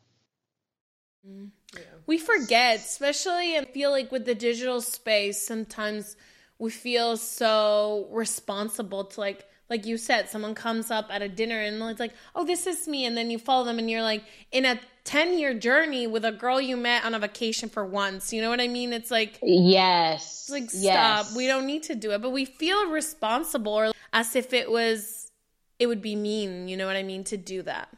We 2.08 2.18
forget, 2.18 2.80
especially 2.80 3.56
and 3.56 3.68
feel 3.68 3.92
like 3.92 4.12
with 4.12 4.26
the 4.26 4.36
digital 4.36 4.82
space, 4.82 5.46
sometimes 5.46 6.16
we 6.58 6.72
feel 6.72 7.16
so 7.16 8.08
responsible 8.12 9.06
to 9.06 9.20
like 9.20 9.46
like 9.72 9.86
you 9.86 9.98
said, 9.98 10.30
someone 10.30 10.54
comes 10.54 10.92
up 10.92 11.08
at 11.10 11.22
a 11.22 11.30
dinner 11.30 11.58
and 11.58 11.82
it's 11.84 12.00
like, 12.00 12.12
oh, 12.36 12.44
this 12.44 12.68
is 12.68 12.90
me. 12.90 13.06
And 13.06 13.16
then 13.16 13.32
you 13.32 13.40
follow 13.40 13.64
them 13.64 13.80
and 13.80 13.90
you're 13.90 14.02
like 14.02 14.22
in 14.52 14.66
a 14.66 14.78
10 15.06 15.40
year 15.40 15.54
journey 15.54 16.08
with 16.08 16.26
a 16.26 16.32
girl 16.34 16.60
you 16.60 16.76
met 16.76 17.06
on 17.06 17.14
a 17.14 17.20
vacation 17.20 17.70
for 17.70 17.86
once. 17.86 18.34
You 18.34 18.42
know 18.42 18.50
what 18.50 18.60
I 18.60 18.68
mean? 18.68 18.92
It's 18.92 19.10
like, 19.10 19.40
yes. 19.42 20.42
It's 20.44 20.50
like, 20.50 20.70
stop. 20.70 20.82
Yes. 21.26 21.36
We 21.38 21.48
don't 21.48 21.66
need 21.66 21.84
to 21.84 21.96
do 21.96 22.12
it. 22.12 22.22
But 22.22 22.32
we 22.32 22.44
feel 22.44 22.90
responsible 22.90 23.72
or 23.72 23.92
as 24.14 24.36
if 24.36 24.54
it 24.54 24.70
was, 24.70 25.32
it 25.80 25.88
would 25.88 26.02
be 26.02 26.16
mean. 26.16 26.68
You 26.68 26.78
know 26.78 26.88
what 26.88 26.96
I 26.96 27.04
mean? 27.04 27.24
To 27.26 27.38
do 27.38 27.62
that. 27.64 27.90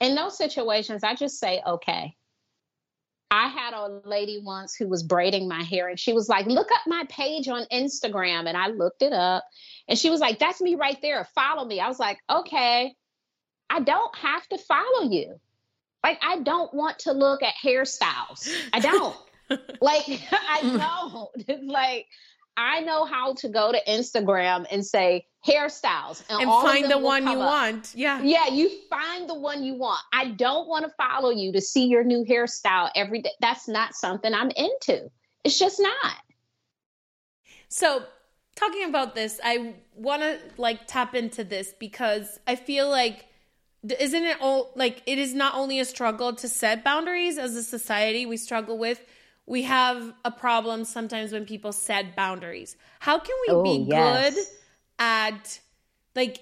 In 0.00 0.14
those 0.14 0.36
situations, 0.36 1.02
I 1.02 1.14
just 1.14 1.38
say, 1.38 1.62
okay. 1.66 2.14
I 3.30 3.48
had 3.48 3.74
a 3.74 4.00
lady 4.06 4.40
once 4.42 4.74
who 4.74 4.88
was 4.88 5.02
braiding 5.02 5.48
my 5.48 5.62
hair 5.62 5.88
and 5.88 6.00
she 6.00 6.14
was 6.14 6.30
like, 6.30 6.46
look 6.46 6.68
up 6.72 6.86
my 6.86 7.04
page 7.10 7.46
on 7.48 7.66
Instagram. 7.70 8.48
And 8.48 8.56
I 8.56 8.68
looked 8.68 9.02
it 9.02 9.12
up 9.12 9.44
and 9.86 9.98
she 9.98 10.10
was 10.10 10.20
like, 10.20 10.38
That's 10.38 10.60
me 10.60 10.76
right 10.76 10.98
there. 11.02 11.26
Follow 11.34 11.64
me. 11.64 11.80
I 11.80 11.88
was 11.88 11.98
like, 11.98 12.18
Okay, 12.30 12.94
I 13.68 13.80
don't 13.80 14.16
have 14.16 14.46
to 14.48 14.58
follow 14.58 15.10
you. 15.10 15.38
Like, 16.04 16.20
I 16.22 16.40
don't 16.40 16.72
want 16.72 17.00
to 17.00 17.12
look 17.12 17.42
at 17.42 17.54
hairstyles. 17.62 18.48
I 18.72 18.80
don't. 18.80 19.16
like, 19.80 20.04
I 20.32 20.60
don't. 20.62 21.64
Like, 21.68 22.06
I 22.58 22.80
know 22.80 23.04
how 23.04 23.34
to 23.34 23.48
go 23.48 23.70
to 23.70 23.80
Instagram 23.88 24.66
and 24.68 24.84
say 24.84 25.26
hairstyles 25.46 26.24
and, 26.28 26.42
and 26.42 26.50
find 26.50 26.90
the 26.90 26.98
one 26.98 27.22
you 27.22 27.30
up. 27.30 27.38
want. 27.38 27.92
Yeah. 27.94 28.20
Yeah, 28.20 28.48
you 28.48 28.68
find 28.90 29.30
the 29.30 29.34
one 29.34 29.62
you 29.62 29.74
want. 29.74 30.00
I 30.12 30.32
don't 30.32 30.66
want 30.66 30.84
to 30.84 30.90
follow 30.96 31.30
you 31.30 31.52
to 31.52 31.60
see 31.60 31.86
your 31.86 32.02
new 32.02 32.24
hairstyle 32.24 32.90
every 32.96 33.22
day. 33.22 33.30
That's 33.40 33.68
not 33.68 33.94
something 33.94 34.34
I'm 34.34 34.50
into. 34.50 35.08
It's 35.44 35.56
just 35.56 35.78
not. 35.78 36.16
So 37.68 38.02
talking 38.56 38.88
about 38.88 39.14
this, 39.14 39.38
I 39.44 39.74
want 39.94 40.22
to 40.22 40.40
like 40.56 40.88
tap 40.88 41.14
into 41.14 41.44
this 41.44 41.72
because 41.78 42.40
I 42.48 42.56
feel 42.56 42.90
like 42.90 43.24
isn't 44.00 44.24
it 44.24 44.36
all 44.40 44.72
like 44.74 45.00
it 45.06 45.18
is 45.18 45.32
not 45.32 45.54
only 45.54 45.78
a 45.78 45.84
struggle 45.84 46.34
to 46.34 46.48
set 46.48 46.82
boundaries 46.82 47.38
as 47.38 47.54
a 47.54 47.62
society 47.62 48.26
we 48.26 48.36
struggle 48.36 48.76
with 48.76 49.00
we 49.48 49.62
have 49.62 50.12
a 50.24 50.30
problem 50.30 50.84
sometimes 50.84 51.32
when 51.32 51.44
people 51.44 51.72
set 51.72 52.14
boundaries 52.14 52.76
how 53.00 53.18
can 53.18 53.34
we 53.48 53.54
oh, 53.54 53.62
be 53.62 53.86
yes. 53.88 54.34
good 54.34 54.44
at 54.98 55.60
like 56.14 56.40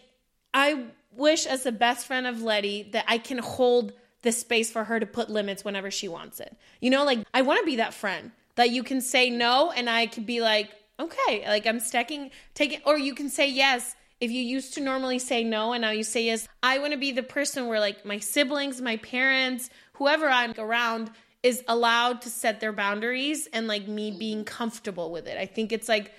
i 0.52 0.84
wish 1.12 1.46
as 1.46 1.62
the 1.62 1.72
best 1.72 2.06
friend 2.06 2.26
of 2.26 2.42
letty 2.42 2.82
that 2.92 3.04
i 3.08 3.18
can 3.18 3.38
hold 3.38 3.92
the 4.22 4.32
space 4.32 4.70
for 4.70 4.84
her 4.84 4.98
to 4.98 5.06
put 5.06 5.30
limits 5.30 5.64
whenever 5.64 5.90
she 5.90 6.08
wants 6.08 6.40
it 6.40 6.56
you 6.80 6.90
know 6.90 7.04
like 7.04 7.20
i 7.32 7.42
want 7.42 7.60
to 7.60 7.66
be 7.66 7.76
that 7.76 7.94
friend 7.94 8.32
that 8.56 8.70
you 8.70 8.82
can 8.82 9.00
say 9.00 9.30
no 9.30 9.70
and 9.70 9.88
i 9.88 10.06
could 10.06 10.26
be 10.26 10.40
like 10.40 10.70
okay, 10.98 11.44
like 11.46 11.66
I'm 11.66 11.80
stacking, 11.80 12.30
taking, 12.54 12.80
or 12.84 12.98
you 12.98 13.14
can 13.14 13.28
say 13.28 13.48
yes. 13.48 13.94
If 14.18 14.30
you 14.30 14.42
used 14.42 14.74
to 14.74 14.80
normally 14.80 15.18
say 15.18 15.44
no 15.44 15.74
and 15.74 15.82
now 15.82 15.90
you 15.90 16.02
say 16.02 16.24
yes, 16.24 16.48
I 16.62 16.78
want 16.78 16.92
to 16.92 16.98
be 16.98 17.12
the 17.12 17.22
person 17.22 17.66
where 17.66 17.80
like 17.80 18.06
my 18.06 18.18
siblings, 18.18 18.80
my 18.80 18.96
parents, 18.96 19.68
whoever 19.94 20.26
I'm 20.26 20.54
around 20.56 21.10
is 21.46 21.62
allowed 21.68 22.22
to 22.22 22.28
set 22.28 22.58
their 22.58 22.72
boundaries 22.72 23.46
and 23.52 23.68
like 23.68 23.86
me 23.86 24.10
being 24.10 24.44
comfortable 24.44 25.12
with 25.12 25.28
it. 25.28 25.38
I 25.38 25.46
think 25.46 25.70
it's 25.70 25.88
like 25.88 26.12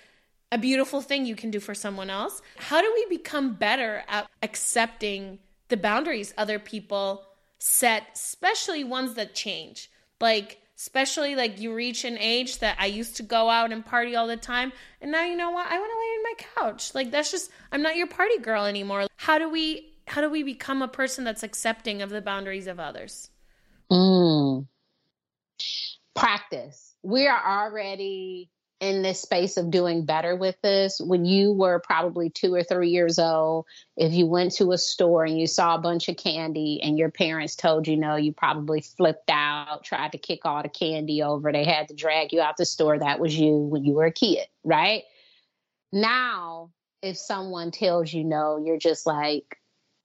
a 0.53 0.57
beautiful 0.57 1.01
thing 1.01 1.25
you 1.25 1.35
can 1.35 1.51
do 1.51 1.59
for 1.59 1.75
someone 1.75 2.09
else. 2.09 2.41
How 2.55 2.81
do 2.81 2.89
we 2.95 3.17
become 3.17 3.55
better 3.55 4.03
at 4.07 4.29
accepting 4.41 5.39
the 5.67 5.75
boundaries 5.75 6.33
other 6.37 6.59
people 6.59 7.25
set, 7.59 8.03
especially 8.15 8.85
ones 8.85 9.15
that 9.15 9.35
change? 9.35 9.91
Like, 10.21 10.61
especially 10.77 11.35
like 11.35 11.59
you 11.59 11.73
reach 11.73 12.05
an 12.05 12.17
age 12.19 12.59
that 12.59 12.77
I 12.79 12.85
used 12.85 13.17
to 13.17 13.23
go 13.23 13.49
out 13.49 13.73
and 13.73 13.85
party 13.85 14.15
all 14.15 14.27
the 14.27 14.37
time 14.37 14.71
and 15.01 15.11
now 15.11 15.25
you 15.25 15.35
know 15.35 15.49
what 15.49 15.65
I 15.65 15.77
want 15.79 15.91
to 15.91 15.99
lay 15.99 16.13
in 16.15 16.23
my 16.23 16.33
couch 16.55 16.93
like 16.93 17.09
that's 17.09 17.31
just 17.31 17.49
I'm 17.71 17.81
not 17.81 17.95
your 17.95 18.05
party 18.05 18.37
girl 18.37 18.63
anymore 18.65 19.07
how 19.15 19.39
do 19.39 19.49
we 19.49 19.91
how 20.05 20.21
do 20.21 20.29
we 20.29 20.43
become 20.43 20.83
a 20.83 20.87
person 20.87 21.23
that's 21.23 21.41
accepting 21.41 22.03
of 22.03 22.11
the 22.11 22.21
boundaries 22.21 22.67
of 22.67 22.79
others 22.79 23.31
mm. 23.91 24.67
Practice. 26.17 26.95
We 27.03 27.27
are 27.27 27.65
already 27.67 28.49
in 28.79 29.01
this 29.01 29.21
space 29.21 29.57
of 29.57 29.71
doing 29.71 30.05
better 30.05 30.35
with 30.35 30.55
this. 30.61 30.99
When 30.99 31.25
you 31.25 31.51
were 31.51 31.79
probably 31.79 32.29
two 32.29 32.53
or 32.53 32.63
three 32.63 32.89
years 32.89 33.17
old 33.17 33.65
if 33.95 34.13
you 34.13 34.27
went 34.27 34.53
to 34.53 34.71
a 34.71 34.77
store 34.77 35.25
and 35.25 35.39
you 35.39 35.47
saw 35.47 35.75
a 35.75 35.79
bunch 35.79 36.09
of 36.09 36.17
candy 36.17 36.79
and 36.83 36.97
your 36.97 37.09
parents 37.09 37.55
told 37.55 37.87
you 37.87 37.97
no 37.97 38.15
you 38.15 38.33
probably 38.33 38.81
flipped 38.81 39.31
out 39.31 39.83
tried 39.83 40.11
to 40.11 40.17
kick 40.19 40.41
all 40.45 40.61
the 40.61 40.69
candy 40.69 41.23
over. 41.23 41.51
They 41.51 41.65
had 41.65 41.87
to 41.87 41.95
drag 41.95 42.33
you 42.33 42.41
out 42.41 42.57
the 42.57 42.65
store. 42.65 42.99
That 42.99 43.19
was 43.19 43.37
you 43.37 43.57
when 43.57 43.83
you 43.83 43.93
were 43.93 44.05
a 44.05 44.11
kid 44.11 44.45
right? 44.63 45.03
Now 45.91 46.71
if 47.01 47.17
someone 47.17 47.71
tells 47.71 48.13
you 48.13 48.23
no 48.23 48.61
you're 48.63 48.77
just 48.77 49.07
like 49.07 49.57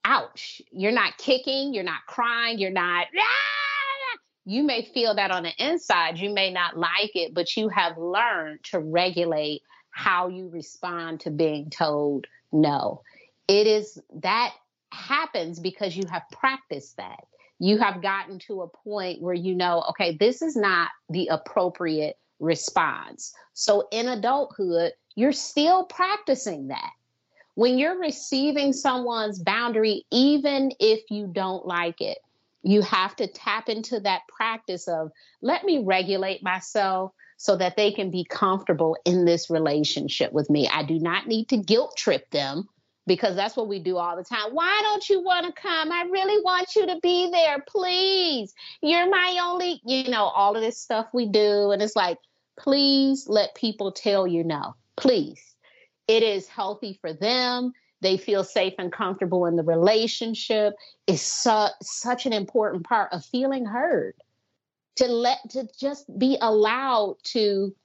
ouch. 0.05 0.61
You're 0.71 0.91
not 0.91 1.17
kicking. 1.17 1.73
You're 1.73 1.83
not 1.83 2.05
crying. 2.07 2.57
You're 2.57 2.71
not 2.71 3.07
ah! 3.17 3.62
You 4.45 4.63
may 4.63 4.83
feel 4.93 5.15
that 5.15 5.31
on 5.31 5.43
the 5.43 5.53
inside, 5.57 6.17
you 6.17 6.33
may 6.33 6.51
not 6.51 6.77
like 6.77 7.11
it, 7.15 7.33
but 7.33 7.55
you 7.55 7.69
have 7.69 7.97
learned 7.97 8.63
to 8.65 8.79
regulate 8.79 9.61
how 9.91 10.27
you 10.27 10.49
respond 10.49 11.21
to 11.21 11.29
being 11.29 11.69
told 11.69 12.27
no. 12.51 13.01
It 13.47 13.67
is 13.67 14.01
that 14.21 14.53
happens 14.91 15.59
because 15.59 15.95
you 15.95 16.03
have 16.09 16.23
practiced 16.31 16.97
that. 16.97 17.25
You 17.59 17.77
have 17.77 18.01
gotten 18.01 18.39
to 18.39 18.61
a 18.61 18.67
point 18.67 19.21
where 19.21 19.33
you 19.33 19.55
know, 19.55 19.83
okay, 19.89 20.17
this 20.17 20.41
is 20.41 20.55
not 20.55 20.89
the 21.09 21.27
appropriate 21.27 22.17
response. 22.39 23.33
So 23.53 23.87
in 23.91 24.07
adulthood, 24.07 24.93
you're 25.15 25.31
still 25.31 25.85
practicing 25.85 26.67
that. 26.67 26.91
When 27.55 27.77
you're 27.77 27.99
receiving 27.99 28.73
someone's 28.73 29.39
boundary, 29.39 30.05
even 30.11 30.71
if 30.79 31.01
you 31.09 31.27
don't 31.27 31.65
like 31.65 32.01
it, 32.01 32.17
you 32.63 32.81
have 32.81 33.15
to 33.17 33.27
tap 33.27 33.69
into 33.69 33.99
that 33.99 34.21
practice 34.27 34.87
of 34.87 35.11
let 35.41 35.63
me 35.63 35.83
regulate 35.83 36.41
myself 36.41 37.11
so 37.37 37.57
that 37.57 37.75
they 37.75 37.91
can 37.91 38.09
be 38.09 38.23
comfortable 38.23 38.97
in 39.05 39.25
this 39.25 39.49
relationship 39.49 40.31
with 40.31 40.49
me. 40.49 40.67
I 40.67 40.83
do 40.83 40.97
not 40.99 41.27
need 41.27 41.49
to 41.49 41.57
guilt 41.57 41.97
trip 41.97 42.29
them 42.31 42.69
because 43.05 43.35
that's 43.35 43.57
what 43.57 43.67
we 43.67 43.79
do 43.79 43.97
all 43.97 44.15
the 44.15 44.23
time. 44.23 44.53
Why 44.53 44.79
don't 44.81 45.09
you 45.09 45.21
want 45.21 45.45
to 45.45 45.61
come? 45.61 45.91
I 45.91 46.03
really 46.03 46.41
want 46.41 46.69
you 46.75 46.87
to 46.87 46.99
be 47.03 47.29
there. 47.31 47.63
Please. 47.67 48.53
You're 48.81 49.09
my 49.09 49.39
only, 49.43 49.81
you 49.85 50.09
know, 50.09 50.23
all 50.23 50.55
of 50.55 50.61
this 50.61 50.79
stuff 50.79 51.07
we 51.13 51.27
do. 51.27 51.71
And 51.71 51.81
it's 51.81 51.97
like, 51.97 52.17
please 52.57 53.25
let 53.27 53.55
people 53.55 53.91
tell 53.91 54.25
you 54.25 54.45
no. 54.45 54.75
Please. 54.95 55.41
It 56.07 56.23
is 56.23 56.47
healthy 56.47 56.97
for 57.01 57.11
them 57.11 57.73
they 58.03 58.17
feel 58.17 58.43
safe 58.43 58.73
and 58.77 58.91
comfortable 58.91 59.45
in 59.45 59.55
the 59.55 59.63
relationship 59.63 60.73
is 61.07 61.21
su- 61.21 61.73
such 61.81 62.25
an 62.25 62.33
important 62.33 62.85
part 62.85 63.11
of 63.11 63.25
feeling 63.25 63.65
heard. 63.65 64.13
To 64.97 65.07
let 65.07 65.39
to 65.51 65.67
just 65.79 66.05
be 66.19 66.37
allowed 66.39 67.17
to 67.23 67.75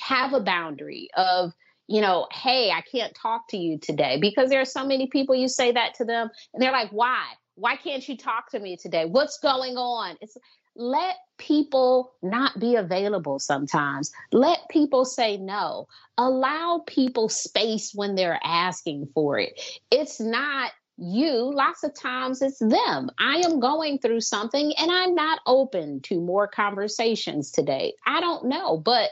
have 0.00 0.32
a 0.32 0.40
boundary 0.40 1.10
of 1.14 1.52
you 1.88 2.00
know 2.00 2.26
hey 2.32 2.70
i 2.70 2.80
can't 2.80 3.14
talk 3.14 3.48
to 3.48 3.58
you 3.58 3.78
today 3.78 4.16
because 4.18 4.48
there 4.48 4.60
are 4.60 4.64
so 4.64 4.86
many 4.86 5.08
people 5.08 5.34
you 5.34 5.48
say 5.48 5.72
that 5.72 5.92
to 5.94 6.04
them 6.06 6.30
and 6.54 6.62
they're 6.62 6.72
like 6.72 6.90
why? 6.90 7.24
Why 7.56 7.74
can't 7.74 8.08
you 8.08 8.16
talk 8.16 8.52
to 8.52 8.60
me 8.60 8.76
today? 8.76 9.04
What's 9.04 9.40
going 9.40 9.76
on? 9.76 10.16
It's 10.20 10.36
let 10.78 11.16
people 11.38 12.14
not 12.22 12.58
be 12.58 12.76
available 12.76 13.38
sometimes. 13.38 14.12
Let 14.32 14.60
people 14.70 15.04
say 15.04 15.36
no. 15.36 15.88
Allow 16.16 16.84
people 16.86 17.28
space 17.28 17.92
when 17.94 18.14
they're 18.14 18.40
asking 18.42 19.08
for 19.12 19.38
it. 19.38 19.60
It's 19.90 20.20
not 20.20 20.72
you, 20.96 21.52
lots 21.54 21.84
of 21.84 21.94
times 21.94 22.42
it's 22.42 22.58
them. 22.58 23.10
I 23.18 23.42
am 23.44 23.60
going 23.60 23.98
through 23.98 24.20
something 24.20 24.72
and 24.78 24.90
I'm 24.90 25.14
not 25.14 25.40
open 25.46 26.00
to 26.02 26.20
more 26.20 26.48
conversations 26.48 27.52
today. 27.52 27.94
I 28.06 28.20
don't 28.20 28.46
know, 28.48 28.76
but 28.76 29.10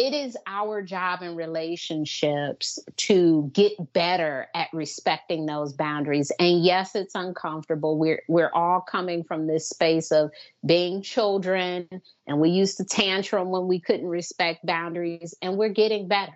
it 0.00 0.14
is 0.14 0.34
our 0.46 0.80
job 0.80 1.20
in 1.20 1.36
relationships 1.36 2.78
to 2.96 3.50
get 3.52 3.92
better 3.92 4.48
at 4.54 4.68
respecting 4.72 5.44
those 5.44 5.74
boundaries. 5.74 6.32
And 6.38 6.64
yes 6.64 6.94
it's 6.94 7.14
uncomfortable. 7.14 7.98
We're 7.98 8.22
we're 8.26 8.50
all 8.54 8.80
coming 8.80 9.24
from 9.24 9.46
this 9.46 9.68
space 9.68 10.10
of 10.10 10.30
being 10.64 11.02
children 11.02 11.86
and 12.26 12.40
we 12.40 12.48
used 12.48 12.78
to 12.78 12.84
tantrum 12.84 13.50
when 13.50 13.68
we 13.68 13.78
couldn't 13.78 14.08
respect 14.08 14.64
boundaries 14.64 15.34
and 15.42 15.58
we're 15.58 15.68
getting 15.68 16.08
better. 16.08 16.32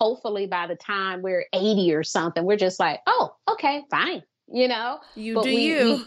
Hopefully 0.00 0.48
by 0.48 0.66
the 0.66 0.74
time 0.74 1.22
we're 1.22 1.46
80 1.52 1.94
or 1.94 2.02
something 2.02 2.44
we're 2.44 2.56
just 2.56 2.80
like 2.80 2.98
oh 3.06 3.36
okay 3.48 3.84
fine 3.92 4.24
you 4.48 4.68
know? 4.68 5.00
You 5.14 5.34
but 5.34 5.44
do 5.44 5.54
we, 5.54 5.62
you. 5.62 5.94
we, 5.96 6.04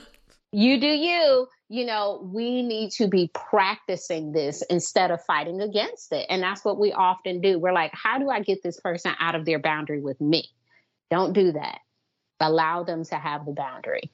you 0.57 0.79
do 0.79 0.87
you 0.87 1.47
you 1.69 1.85
know, 1.85 2.21
we 2.31 2.61
need 2.61 2.91
to 2.91 3.07
be 3.07 3.29
practicing 3.33 4.31
this 4.31 4.61
instead 4.69 5.11
of 5.11 5.23
fighting 5.25 5.61
against 5.61 6.13
it. 6.13 6.25
And 6.29 6.41
that's 6.41 6.63
what 6.63 6.79
we 6.79 6.93
often 6.93 7.41
do. 7.41 7.59
We're 7.59 7.73
like, 7.73 7.91
how 7.93 8.19
do 8.19 8.29
I 8.29 8.39
get 8.41 8.63
this 8.63 8.79
person 8.79 9.13
out 9.19 9.35
of 9.35 9.45
their 9.45 9.59
boundary 9.59 10.01
with 10.01 10.19
me? 10.21 10.49
Don't 11.11 11.33
do 11.33 11.51
that. 11.53 11.79
Allow 12.39 12.83
them 12.83 13.03
to 13.05 13.15
have 13.15 13.45
the 13.45 13.51
boundary. 13.51 14.11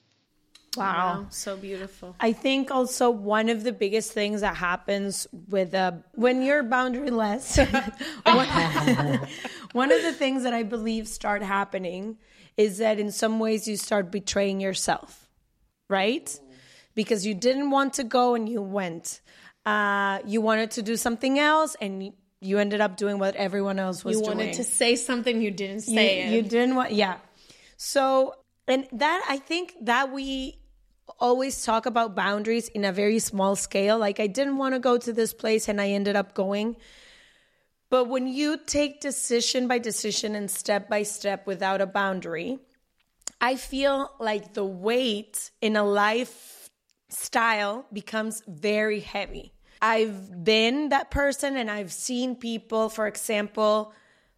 Wow. 0.76 0.84
wow. 0.84 1.26
so 1.30 1.56
beautiful. 1.56 2.16
I 2.18 2.32
think 2.32 2.72
also 2.72 3.08
one 3.08 3.48
of 3.48 3.62
the 3.62 3.72
biggest 3.72 4.12
things 4.12 4.40
that 4.40 4.56
happens 4.56 5.28
with 5.48 5.72
a 5.74 6.02
when 6.14 6.42
you're 6.42 6.64
boundaryless, 6.64 7.58
one, 8.24 9.28
one 9.72 9.92
of 9.92 10.02
the 10.02 10.12
things 10.12 10.42
that 10.42 10.52
I 10.52 10.64
believe 10.64 11.06
start 11.06 11.42
happening 11.42 12.18
is 12.56 12.78
that 12.78 12.98
in 12.98 13.12
some 13.12 13.38
ways 13.38 13.68
you 13.68 13.76
start 13.76 14.10
betraying 14.10 14.60
yourself, 14.60 15.23
right? 15.88 16.38
because 16.94 17.26
you 17.26 17.34
didn't 17.34 17.70
want 17.70 17.94
to 17.94 18.04
go 18.04 18.34
and 18.34 18.48
you 18.48 18.62
went. 18.62 19.20
Uh, 19.66 20.18
you 20.26 20.40
wanted 20.40 20.70
to 20.72 20.82
do 20.82 20.96
something 20.96 21.38
else 21.38 21.76
and 21.80 22.12
you 22.40 22.58
ended 22.58 22.80
up 22.80 22.96
doing 22.96 23.18
what 23.18 23.34
everyone 23.36 23.78
else 23.78 24.04
was 24.04 24.16
doing. 24.16 24.24
You 24.24 24.36
wanted 24.36 24.54
to 24.54 24.64
say 24.64 24.96
something 24.96 25.40
you 25.40 25.50
didn't 25.50 25.80
say. 25.80 26.28
You, 26.28 26.36
you 26.36 26.42
didn't 26.42 26.74
want, 26.74 26.92
yeah. 26.92 27.16
So, 27.76 28.34
and 28.68 28.86
that 28.92 29.24
I 29.28 29.38
think 29.38 29.74
that 29.82 30.12
we 30.12 30.58
always 31.18 31.64
talk 31.64 31.86
about 31.86 32.14
boundaries 32.14 32.68
in 32.68 32.84
a 32.84 32.92
very 32.92 33.18
small 33.18 33.56
scale. 33.56 33.98
Like 33.98 34.20
I 34.20 34.26
didn't 34.26 34.58
want 34.58 34.74
to 34.74 34.78
go 34.78 34.98
to 34.98 35.12
this 35.12 35.32
place 35.32 35.68
and 35.68 35.80
I 35.80 35.88
ended 35.88 36.16
up 36.16 36.34
going. 36.34 36.76
But 37.90 38.08
when 38.08 38.26
you 38.26 38.58
take 38.58 39.00
decision 39.00 39.68
by 39.68 39.78
decision 39.78 40.34
and 40.34 40.50
step 40.50 40.88
by 40.88 41.04
step 41.04 41.46
without 41.46 41.80
a 41.80 41.86
boundary, 41.86 42.58
I 43.40 43.56
feel 43.56 44.10
like 44.18 44.54
the 44.54 44.64
weight 44.64 45.50
in 45.60 45.76
a 45.76 45.84
life 45.84 46.70
style 47.08 47.86
becomes 47.92 48.42
very 48.46 49.00
heavy. 49.00 49.52
I've 49.82 50.44
been 50.44 50.88
that 50.90 51.10
person 51.10 51.56
and 51.56 51.70
I've 51.70 51.92
seen 51.92 52.36
people, 52.36 52.88
for 52.88 53.06
example, 53.06 53.92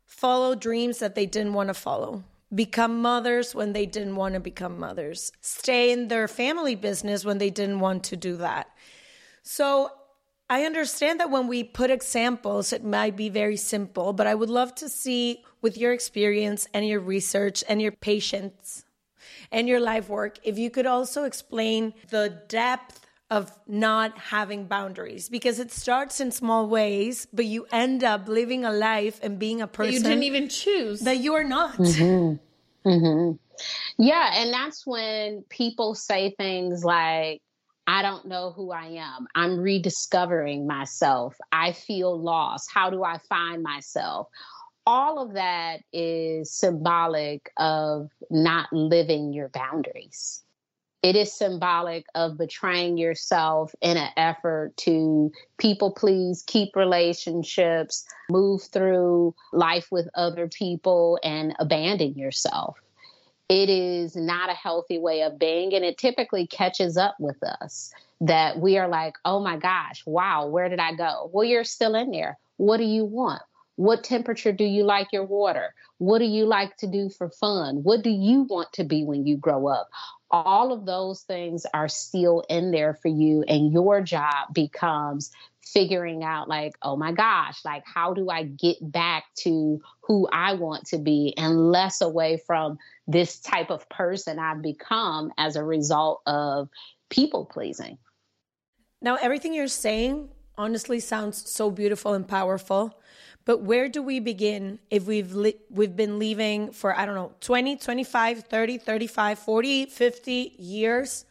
follow 0.07 0.55
dreams 0.55 0.99
that 0.99 1.15
they 1.15 1.27
didn't 1.27 1.53
want 1.53 1.69
to 1.69 1.75
follow, 1.75 2.25
become 2.55 3.01
mothers 3.03 3.55
when 3.55 3.73
they 3.73 3.87
didn't 3.87 4.17
want 4.17 4.35
to 4.35 4.41
become 4.41 4.79
mothers, 4.79 5.31
stay 5.41 5.93
in 5.93 6.09
their 6.09 6.27
family 6.27 6.75
business 6.75 7.25
when 7.25 7.39
they 7.39 7.51
didn't 7.51 7.81
want 7.81 8.05
to 8.05 8.17
do 8.17 8.37
that. 8.39 8.71
So 9.43 9.91
I 10.49 10.65
understand 10.65 11.21
that 11.21 11.31
when 11.31 11.49
we 11.49 11.65
put 11.65 11.91
examples, 11.91 12.73
it 12.73 12.85
might 12.85 13.17
be 13.17 13.29
very 13.29 13.57
simple, 13.57 14.13
but 14.13 14.27
I 14.27 14.35
would 14.35 14.51
love 14.51 14.75
to 14.77 14.89
see 14.89 15.45
with 15.61 15.77
your 15.77 15.93
experience 15.93 16.67
and 16.73 16.87
your 16.87 17.01
research 17.01 17.63
and 17.69 17.83
your 17.83 17.93
patience 17.93 18.85
and 19.51 19.69
your 19.69 19.81
life 19.81 20.09
work, 20.09 20.39
if 20.43 20.59
you 20.59 20.71
could 20.71 20.87
also 20.87 21.25
explain 21.25 21.95
the 22.11 22.43
depth 22.49 23.01
of 23.31 23.51
not 23.67 24.17
having 24.17 24.67
boundaries 24.67 25.29
because 25.29 25.59
it 25.59 25.73
starts 25.73 26.21
in 26.21 26.31
small 26.31 26.69
ways, 26.69 27.27
but 27.33 27.45
you 27.45 27.67
end 27.73 28.05
up 28.05 28.29
living 28.29 28.65
a 28.65 28.73
life 28.73 29.19
and 29.23 29.39
being 29.39 29.61
a 29.61 29.67
person 29.67 29.93
you 29.93 30.01
didn't 30.01 30.23
even 30.23 30.49
choose 30.49 31.01
that 31.01 31.19
you 31.19 31.35
are 31.35 31.45
not. 31.45 31.77
Mm-hmm. 31.77 32.89
Mm-hmm. 32.89 33.33
Yeah, 33.99 34.31
and 34.35 34.53
that's 34.53 34.87
when 34.87 35.45
people 35.49 35.95
say 35.95 36.35
things 36.39 36.85
like, 36.85 37.41
I 37.89 38.03
don't 38.03 38.27
know 38.27 38.53
who 38.55 38.73
I 38.73 38.87
am. 38.99 39.27
I'm 39.35 39.59
rediscovering 39.59 40.67
myself. 40.67 41.37
I 41.53 41.73
feel 41.73 42.21
lost. 42.21 42.69
How 42.73 42.91
do 42.91 43.05
I 43.05 43.19
find 43.29 43.63
myself? 43.63 44.29
All 44.87 45.19
of 45.19 45.33
that 45.35 45.81
is 45.93 46.51
symbolic 46.51 47.51
of 47.57 48.11
not 48.31 48.73
living 48.73 49.33
your 49.33 49.49
boundaries. 49.49 50.43
It 51.03 51.15
is 51.17 51.33
symbolic 51.33 52.07
of 52.15 52.39
betraying 52.39 52.97
yourself 52.97 53.75
in 53.81 53.97
an 53.97 54.11
effort 54.17 54.77
to 54.79 55.31
people 55.59 55.91
please, 55.91 56.43
keep 56.47 56.75
relationships, 56.75 58.05
move 58.31 58.63
through 58.63 59.35
life 59.53 59.89
with 59.91 60.09
other 60.15 60.49
people, 60.49 61.19
and 61.23 61.55
abandon 61.59 62.15
yourself. 62.15 62.79
It 63.49 63.69
is 63.69 64.17
not 64.17 64.51
a 64.51 64.55
healthy 64.55 64.99
way 64.99 65.23
of 65.23 65.39
being, 65.39 65.75
and 65.75 65.85
it 65.85 65.99
typically 65.99 66.47
catches 66.47 66.97
up 66.97 67.17
with 67.21 67.41
us 67.43 67.93
that 68.21 68.59
we 68.59 68.79
are 68.79 68.89
like, 68.89 69.15
oh 69.25 69.39
my 69.39 69.59
gosh, 69.59 70.03
wow, 70.07 70.47
where 70.47 70.69
did 70.69 70.81
I 70.81 70.95
go? 70.95 71.31
Well, 71.33 71.45
you're 71.45 71.63
still 71.63 71.95
in 71.95 72.11
there. 72.11 72.39
What 72.57 72.79
do 72.79 72.85
you 72.85 73.05
want? 73.05 73.43
What 73.77 74.05
temperature 74.05 74.53
do 74.53 74.65
you 74.65 74.85
like 74.85 75.09
your 75.13 75.25
water? 75.25 75.75
What 75.99 76.19
do 76.19 76.25
you 76.25 76.47
like 76.47 76.77
to 76.79 76.87
do 76.87 77.09
for 77.11 77.31
fun? 77.31 77.83
What 77.83 78.03
do 78.03 78.11
you 78.11 78.43
want 78.43 78.73
to 78.75 78.85
be 78.85 79.05
when 79.05 79.27
you 79.27 79.37
grow 79.37 79.69
up? 79.69 79.89
All 80.31 80.73
of 80.73 80.87
those 80.87 81.23
things 81.23 81.65
are 81.73 81.89
still 81.89 82.43
in 82.49 82.71
there 82.73 82.95
for 82.95 83.09
you, 83.09 83.45
and 83.47 83.73
your 83.73 84.01
job 84.01 84.53
becomes 84.53 85.31
figuring 85.63 86.23
out, 86.25 86.49
like, 86.49 86.75
oh 86.83 86.97
my 86.97 87.13
gosh, 87.13 87.65
like, 87.65 87.85
how 87.87 88.15
do 88.15 88.31
I 88.31 88.45
get 88.45 88.77
back 88.81 89.25
to 89.39 89.81
who 90.01 90.29
I 90.33 90.55
want 90.55 90.87
to 90.89 90.99
be 90.99 91.35
and 91.37 91.71
less 91.71 92.01
away 92.01 92.41
from 92.47 92.79
this 93.07 93.39
type 93.39 93.71
of 93.71 93.89
person 93.89 94.39
I've 94.39 94.63
become 94.63 95.33
as 95.39 95.55
a 95.57 95.65
result 95.65 96.23
of 96.27 96.69
people 97.11 97.45
pleasing? 97.45 97.99
Now, 99.03 99.17
everything 99.17 99.55
you're 99.55 99.69
saying 99.69 100.31
honestly 100.57 101.01
sounds 101.01 101.51
so 101.51 101.71
beautiful 101.71 102.15
and 102.15 102.27
powerful. 102.27 102.99
But 103.47 103.63
where 103.63 103.89
do 103.89 104.03
we 104.03 104.19
begin 104.19 104.81
if 104.91 105.07
we've 105.07 105.33
li- 105.33 105.57
we've 105.71 105.95
been 105.95 106.19
leaving 106.19 106.73
for 106.73 106.95
I 106.95 107.07
don't 107.07 107.15
know 107.15 107.33
20, 107.41 107.77
25, 107.77 108.41
30, 108.41 108.79
35, 108.79 109.39
40, 109.39 109.87
50 109.87 110.53
years 110.59 111.25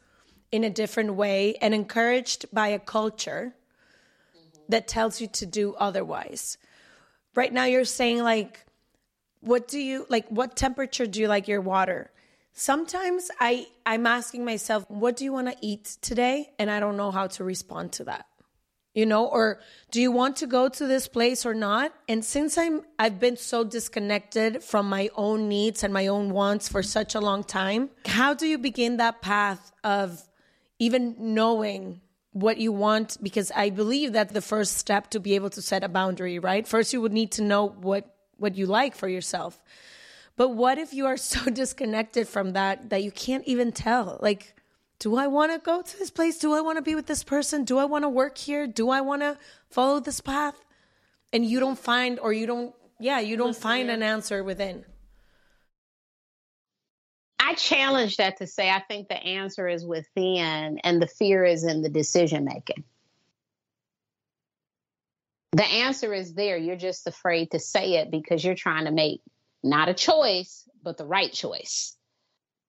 in 0.51 0.63
a 0.63 0.69
different 0.69 1.13
way 1.15 1.55
and 1.61 1.73
encouraged 1.73 2.45
by 2.53 2.69
a 2.69 2.79
culture 2.79 3.53
that 4.69 4.87
tells 4.87 5.19
you 5.19 5.27
to 5.27 5.45
do 5.45 5.75
otherwise. 5.75 6.57
Right 7.35 7.51
now 7.51 7.65
you're 7.65 7.83
saying 7.83 8.23
like 8.23 8.65
what 9.41 9.67
do 9.67 9.77
you 9.77 10.05
like 10.09 10.25
what 10.29 10.55
temperature 10.55 11.05
do 11.05 11.19
you 11.19 11.27
like 11.27 11.49
your 11.49 11.61
water? 11.61 12.11
Sometimes 12.53 13.29
I 13.41 13.67
I'm 13.85 14.07
asking 14.07 14.45
myself 14.45 14.85
what 14.89 15.17
do 15.17 15.25
you 15.25 15.33
want 15.33 15.51
to 15.51 15.57
eat 15.59 15.97
today 16.01 16.53
and 16.57 16.71
I 16.71 16.79
don't 16.79 16.95
know 16.95 17.11
how 17.11 17.27
to 17.27 17.43
respond 17.43 17.91
to 17.93 18.05
that 18.05 18.25
you 18.95 19.05
know 19.05 19.27
or 19.27 19.59
do 19.91 20.01
you 20.01 20.11
want 20.11 20.37
to 20.37 20.47
go 20.47 20.67
to 20.67 20.87
this 20.87 21.07
place 21.07 21.45
or 21.45 21.53
not? 21.53 21.93
And 22.07 22.25
since 22.25 22.57
i'm 22.57 22.81
i've 22.97 23.19
been 23.19 23.37
so 23.37 23.63
disconnected 23.63 24.63
from 24.63 24.89
my 24.89 25.09
own 25.15 25.47
needs 25.47 25.83
and 25.83 25.93
my 25.93 26.07
own 26.07 26.31
wants 26.31 26.67
for 26.67 26.81
such 26.81 27.13
a 27.13 27.19
long 27.19 27.43
time 27.43 27.89
how 28.05 28.33
do 28.33 28.47
you 28.47 28.57
begin 28.57 28.97
that 28.97 29.21
path 29.21 29.71
of 29.83 30.27
even 30.79 31.15
knowing 31.19 32.01
what 32.31 32.57
you 32.57 32.71
want? 32.71 33.17
Because 33.21 33.51
i 33.55 33.69
believe 33.69 34.13
that 34.13 34.33
the 34.33 34.41
first 34.41 34.77
step 34.77 35.11
to 35.11 35.19
be 35.19 35.35
able 35.35 35.51
to 35.51 35.61
set 35.61 35.83
a 35.83 35.89
boundary 35.89 36.39
right? 36.39 36.67
First 36.67 36.93
you 36.93 37.01
would 37.01 37.13
need 37.13 37.31
to 37.33 37.43
know 37.43 37.67
what 37.67 38.15
what 38.37 38.55
you 38.55 38.65
like 38.65 38.95
for 38.95 39.07
yourself. 39.07 39.61
But 40.37 40.49
what 40.49 40.77
if 40.77 40.93
you 40.93 41.05
are 41.05 41.17
so 41.17 41.49
disconnected 41.61 42.27
from 42.27 42.53
that 42.53 42.89
that 42.89 43.03
you 43.03 43.11
can't 43.11 43.45
even 43.45 43.71
tell? 43.71 44.19
Like 44.21 44.55
do 44.99 45.17
I 45.17 45.27
want 45.27 45.51
to 45.51 45.59
go 45.59 45.81
to 45.81 45.99
this 45.99 46.09
place? 46.09 46.37
Do 46.37 46.53
I 46.53 46.61
want 46.61 46.77
to 46.77 46.81
be 46.81 46.95
with 46.95 47.07
this 47.07 47.23
person? 47.23 47.63
Do 47.63 47.77
I 47.77 47.85
want 47.85 48.03
to 48.03 48.09
work 48.09 48.37
here? 48.37 48.67
Do 48.67 48.89
I 48.89 49.01
want 49.01 49.21
to 49.21 49.37
follow 49.69 49.99
this 49.99 50.21
path? 50.21 50.55
And 51.33 51.45
you 51.45 51.59
don't 51.59 51.77
find, 51.77 52.19
or 52.19 52.31
you 52.31 52.47
don't, 52.47 52.73
yeah, 52.99 53.19
you 53.19 53.35
don't 53.35 53.47
Listen, 53.47 53.61
find 53.61 53.87
yeah. 53.89 53.95
an 53.95 54.03
answer 54.03 54.43
within. 54.43 54.85
I 57.39 57.53
challenge 57.55 58.17
that 58.17 58.37
to 58.37 58.47
say 58.47 58.69
I 58.69 58.79
think 58.79 59.07
the 59.07 59.21
answer 59.21 59.67
is 59.67 59.85
within 59.85 60.79
and 60.83 61.01
the 61.01 61.07
fear 61.07 61.43
is 61.43 61.63
in 61.63 61.81
the 61.81 61.89
decision 61.89 62.45
making. 62.45 62.83
The 65.51 65.65
answer 65.65 66.13
is 66.13 66.33
there. 66.33 66.57
You're 66.57 66.75
just 66.75 67.05
afraid 67.07 67.51
to 67.51 67.59
say 67.59 67.95
it 67.95 68.11
because 68.11 68.43
you're 68.43 68.55
trying 68.55 68.85
to 68.85 68.91
make 68.91 69.21
not 69.63 69.89
a 69.89 69.93
choice, 69.93 70.67
but 70.83 70.97
the 70.97 71.05
right 71.05 71.31
choice. 71.31 71.95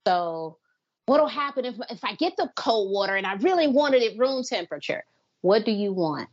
So, 0.06 0.58
what'll 1.06 1.28
happen 1.28 1.64
if, 1.64 1.76
if 1.90 2.04
I 2.04 2.14
get 2.14 2.36
the 2.36 2.50
cold 2.56 2.92
water 2.92 3.16
and 3.16 3.26
I 3.26 3.34
really 3.34 3.68
wanted 3.68 4.02
it 4.02 4.18
room 4.18 4.42
temperature? 4.42 5.04
What 5.40 5.64
do 5.64 5.70
you 5.70 5.92
want? 5.92 6.28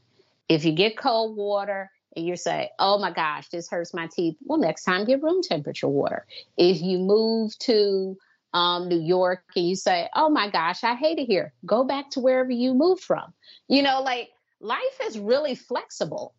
If 0.49 0.65
you 0.65 0.73
get 0.73 0.97
cold 0.97 1.38
water 1.38 1.89
and 2.15 2.25
you 2.25 2.36
say, 2.36 2.69
oh 2.79 2.97
my 2.97 3.12
gosh, 3.12 3.47
this 3.49 3.69
hurts 3.69 3.93
my 3.93 4.07
teeth, 4.07 4.36
well, 4.41 4.59
next 4.59 4.83
time 4.83 5.05
get 5.05 5.21
room 5.21 5.41
temperature 5.41 5.88
water. 5.88 6.25
If 6.57 6.81
you 6.81 6.97
move 6.99 7.57
to 7.59 8.17
um, 8.53 8.88
New 8.88 8.99
York 8.99 9.43
and 9.55 9.67
you 9.67 9.75
say, 9.75 10.09
oh 10.15 10.29
my 10.29 10.49
gosh, 10.49 10.83
I 10.83 10.95
hate 10.95 11.19
it 11.19 11.25
here, 11.25 11.53
go 11.65 11.83
back 11.83 12.09
to 12.12 12.19
wherever 12.19 12.51
you 12.51 12.73
moved 12.73 13.03
from. 13.03 13.33
You 13.67 13.83
know, 13.83 14.01
like 14.01 14.29
life 14.59 14.99
is 15.05 15.17
really 15.17 15.55
flexible. 15.55 16.33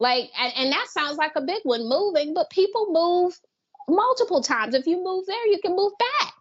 Like, 0.00 0.30
and, 0.38 0.52
and 0.56 0.72
that 0.72 0.88
sounds 0.88 1.16
like 1.16 1.32
a 1.36 1.42
big 1.42 1.60
one 1.62 1.88
moving, 1.88 2.34
but 2.34 2.50
people 2.50 2.86
move 2.90 3.38
multiple 3.88 4.42
times. 4.42 4.74
If 4.74 4.86
you 4.86 5.02
move 5.02 5.26
there, 5.26 5.46
you 5.46 5.60
can 5.62 5.76
move 5.76 5.92
back. 5.98 6.33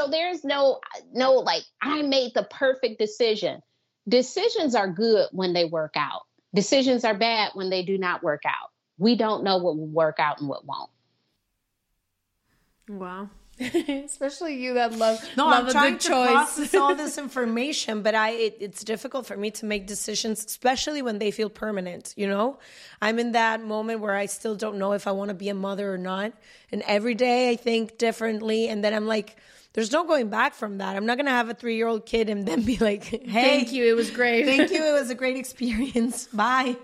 So 0.00 0.08
there's 0.10 0.44
no, 0.44 0.80
no, 1.12 1.34
like, 1.34 1.62
I 1.82 2.02
made 2.02 2.32
the 2.34 2.44
perfect 2.44 2.98
decision. 2.98 3.60
Decisions 4.08 4.74
are 4.74 4.88
good 4.88 5.28
when 5.32 5.52
they 5.52 5.66
work 5.66 5.92
out 5.96 6.22
Decisions 6.54 7.04
are 7.04 7.14
bad 7.14 7.52
when 7.54 7.70
they 7.70 7.82
do 7.82 7.96
not 7.96 8.22
work 8.22 8.42
out. 8.44 8.70
We 8.98 9.14
don't 9.14 9.44
know 9.44 9.58
what 9.58 9.76
will 9.76 9.86
work 9.86 10.18
out 10.18 10.40
and 10.40 10.48
what 10.48 10.64
won't. 10.64 10.90
Wow. 12.88 13.30
Especially 13.60 14.54
you 14.56 14.74
that 14.74 14.92
love 14.96 15.22
no, 15.36 15.46
love 15.46 15.66
I'm 15.66 15.70
trying 15.70 15.98
to 15.98 16.08
choice. 16.08 16.30
process 16.30 16.74
all 16.74 16.94
this 16.94 17.18
information, 17.18 18.02
but 18.02 18.14
I 18.14 18.30
it, 18.30 18.56
it's 18.58 18.82
difficult 18.82 19.26
for 19.26 19.36
me 19.36 19.50
to 19.52 19.66
make 19.66 19.86
decisions, 19.86 20.42
especially 20.44 21.02
when 21.02 21.18
they 21.18 21.30
feel 21.30 21.50
permanent. 21.50 22.14
You 22.16 22.26
know, 22.26 22.58
I'm 23.02 23.18
in 23.18 23.32
that 23.32 23.62
moment 23.62 24.00
where 24.00 24.14
I 24.14 24.26
still 24.26 24.54
don't 24.54 24.78
know 24.78 24.92
if 24.92 25.06
I 25.06 25.12
want 25.12 25.28
to 25.28 25.34
be 25.34 25.50
a 25.50 25.54
mother 25.54 25.92
or 25.92 25.98
not, 25.98 26.32
and 26.72 26.82
every 26.86 27.14
day 27.14 27.50
I 27.50 27.56
think 27.56 27.98
differently, 27.98 28.68
and 28.68 28.82
then 28.82 28.94
I'm 28.94 29.06
like, 29.06 29.36
there's 29.72 29.92
no 29.92 30.04
going 30.04 30.28
back 30.28 30.54
from 30.54 30.78
that. 30.78 30.96
I'm 30.96 31.06
not 31.06 31.16
going 31.16 31.26
to 31.26 31.32
have 31.32 31.48
a 31.48 31.54
three 31.54 31.76
year 31.76 31.86
old 31.86 32.04
kid 32.04 32.28
and 32.28 32.46
then 32.46 32.62
be 32.62 32.76
like, 32.78 33.04
hey, 33.04 33.18
thank 33.26 33.72
you. 33.72 33.84
It 33.84 33.94
was 33.94 34.10
great. 34.10 34.44
thank 34.44 34.70
you. 34.70 34.82
It 34.82 34.92
was 35.00 35.10
a 35.10 35.14
great 35.14 35.36
experience. 35.36 36.26
Bye. 36.32 36.76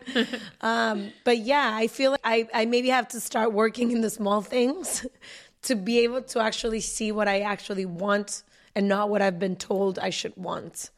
um, 0.61 1.12
but 1.25 1.38
yeah, 1.38 1.70
I 1.75 1.88
feel 1.88 2.12
like 2.12 2.20
I, 2.22 2.49
I 2.55 2.64
maybe 2.66 2.88
have 2.88 3.09
to 3.09 3.20
start 3.20 3.53
working 3.53 3.90
in 3.90 4.03
the 4.03 4.11
small 4.11 4.40
things 4.40 5.05
to 5.62 5.75
be 5.75 6.01
able 6.01 6.22
to 6.22 6.40
actually 6.40 6.81
see 6.81 7.11
what 7.11 7.27
I 7.27 7.40
actually 7.40 7.87
want 7.87 8.44
and 8.77 8.88
not 8.88 9.11
what 9.11 9.20
I've 9.20 9.38
been 9.38 9.57
told 9.57 9.99
I 9.99 10.11
should 10.11 10.37
want. 10.37 10.90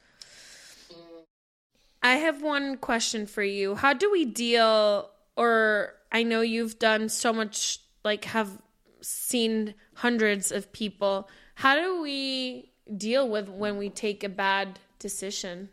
I 2.02 2.16
have 2.16 2.42
one 2.42 2.76
question 2.76 3.26
for 3.26 3.42
you. 3.42 3.74
How 3.74 3.92
do 3.92 4.10
we 4.10 4.24
deal, 4.24 5.10
or 5.36 5.94
I 6.12 6.22
know 6.22 6.42
you've 6.42 6.78
done 6.78 7.08
so 7.08 7.32
much, 7.32 7.80
like, 8.04 8.24
have 8.26 8.50
seen 9.00 9.74
hundreds 9.94 10.52
of 10.52 10.72
people 10.72 11.28
how 11.58 11.74
do 11.74 12.00
we 12.00 12.70
deal 12.96 13.28
with 13.28 13.48
when 13.48 13.78
we 13.78 13.90
take 13.90 14.22
a 14.22 14.28
bad 14.28 14.78
decision? 15.00 15.70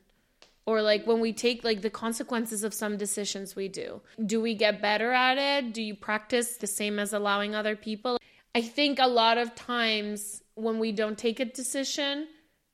Or 0.66 0.82
like 0.82 1.06
when 1.06 1.20
we 1.20 1.32
take 1.32 1.64
like 1.64 1.84
the 1.84 1.92
consequences 1.92 2.64
of 2.64 2.74
some 2.74 2.98
decisions 2.98 3.56
we 3.56 3.68
do. 3.68 4.02
Do 4.26 4.42
we 4.42 4.56
get 4.56 4.82
better 4.82 5.12
at 5.12 5.38
it? 5.38 5.76
Do 5.76 5.84
you 5.84 5.94
practice 5.94 6.58
the 6.58 6.66
same 6.66 6.98
as 6.98 7.14
allowing 7.14 7.54
other 7.54 7.76
people? 7.76 8.18
I 8.56 8.62
think 8.64 8.98
a 8.98 9.06
lot 9.06 9.38
of 9.38 9.54
times 9.54 10.42
when 10.56 10.80
we 10.80 10.92
don't 10.92 11.20
take 11.20 11.40
a 11.40 11.46
decision, 11.46 12.30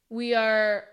we 0.10 0.34
are 0.34 0.86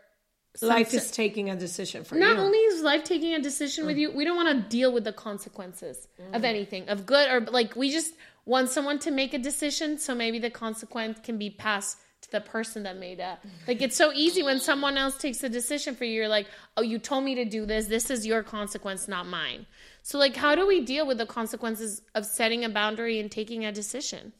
life 0.60 0.92
is 0.92 1.12
taking 1.12 1.50
a 1.50 1.54
decision 1.54 2.02
for 2.02 2.16
not 2.16 2.30
you. 2.30 2.34
Not 2.34 2.42
only 2.46 2.58
is 2.58 2.82
life 2.82 3.04
taking 3.04 3.34
a 3.34 3.40
decision 3.40 3.84
mm. 3.84 3.86
with 3.86 3.96
you, 3.96 4.10
we 4.10 4.24
don't 4.24 4.34
want 4.34 4.48
to 4.58 4.68
deal 4.68 4.92
with 4.92 5.04
the 5.04 5.12
consequences 5.12 6.08
mm. 6.20 6.34
of 6.34 6.42
anything, 6.42 6.88
of 6.88 7.06
good 7.06 7.30
or 7.30 7.40
like 7.52 7.76
we 7.76 7.92
just 7.92 8.14
want 8.44 8.70
someone 8.70 8.98
to 8.98 9.12
make 9.12 9.34
a 9.34 9.38
decision 9.38 9.98
so 9.98 10.16
maybe 10.16 10.40
the 10.40 10.50
consequence 10.50 11.20
can 11.22 11.38
be 11.38 11.50
passed 11.50 11.98
to 12.22 12.30
the 12.30 12.40
person 12.40 12.82
that 12.84 12.96
made 12.96 13.20
it. 13.20 13.38
Like 13.66 13.82
it's 13.82 13.96
so 13.96 14.12
easy 14.12 14.42
when 14.42 14.60
someone 14.60 14.96
else 14.96 15.16
takes 15.16 15.42
a 15.42 15.48
decision 15.48 15.94
for 15.94 16.04
you. 16.04 16.14
You're 16.14 16.28
like, 16.28 16.46
oh, 16.76 16.82
you 16.82 16.98
told 16.98 17.24
me 17.24 17.34
to 17.36 17.44
do 17.44 17.66
this. 17.66 17.86
This 17.86 18.10
is 18.10 18.26
your 18.26 18.42
consequence, 18.42 19.08
not 19.08 19.26
mine. 19.26 19.66
So 20.02 20.18
like, 20.18 20.36
how 20.36 20.54
do 20.54 20.66
we 20.66 20.80
deal 20.84 21.06
with 21.06 21.18
the 21.18 21.26
consequences 21.26 22.02
of 22.14 22.24
setting 22.26 22.64
a 22.64 22.68
boundary 22.68 23.20
and 23.20 23.30
taking 23.30 23.64
a 23.64 23.72
decision? 23.72 24.32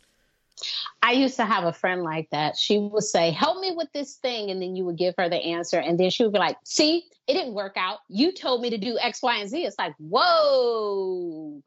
I 1.03 1.13
used 1.13 1.37
to 1.37 1.45
have 1.45 1.65
a 1.65 1.73
friend 1.73 2.03
like 2.03 2.29
that. 2.31 2.57
She 2.57 2.79
would 2.79 3.05
say, 3.05 3.31
Help 3.31 3.61
me 3.61 3.73
with 3.77 3.93
this 3.93 4.17
thing. 4.17 4.51
And 4.51 4.61
then 4.61 4.75
you 4.75 4.85
would 4.85 4.97
give 4.97 5.15
her 5.19 5.29
the 5.29 5.37
answer. 5.37 5.79
And 5.79 5.99
then 5.99 6.11
she 6.11 6.25
would 6.25 6.33
be 6.33 6.39
like, 6.39 6.57
See, 6.65 7.05
it 7.27 7.35
didn't 7.35 7.55
work 7.55 7.77
out. 7.77 7.99
You 8.09 8.33
told 8.33 8.63
me 8.63 8.71
to 8.71 8.79
do 8.79 8.99
X, 8.99 9.23
Y, 9.23 9.37
and 9.39 9.49
Z. 9.49 9.65
It's 9.65 9.79
like, 9.79 9.95
Whoa, 9.99 11.63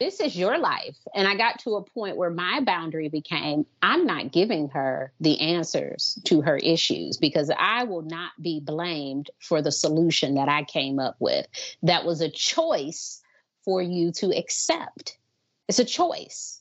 this 0.00 0.20
is 0.20 0.36
your 0.36 0.58
life. 0.58 0.96
And 1.14 1.26
I 1.26 1.36
got 1.36 1.58
to 1.60 1.76
a 1.76 1.82
point 1.82 2.16
where 2.16 2.30
my 2.30 2.60
boundary 2.60 3.08
became 3.08 3.66
I'm 3.82 4.06
not 4.06 4.32
giving 4.32 4.68
her 4.70 5.12
the 5.20 5.40
answers 5.40 6.18
to 6.24 6.40
her 6.42 6.56
issues 6.56 7.16
because 7.16 7.50
I 7.56 7.84
will 7.84 8.02
not 8.02 8.32
be 8.40 8.60
blamed 8.60 9.30
for 9.40 9.60
the 9.60 9.72
solution 9.72 10.34
that 10.34 10.48
I 10.48 10.64
came 10.64 10.98
up 10.98 11.16
with. 11.18 11.46
That 11.82 12.04
was 12.04 12.20
a 12.20 12.30
choice 12.30 13.20
for 13.64 13.82
you 13.82 14.12
to 14.12 14.30
accept. 14.36 15.18
It's 15.68 15.80
a 15.80 15.84
choice. 15.84 16.60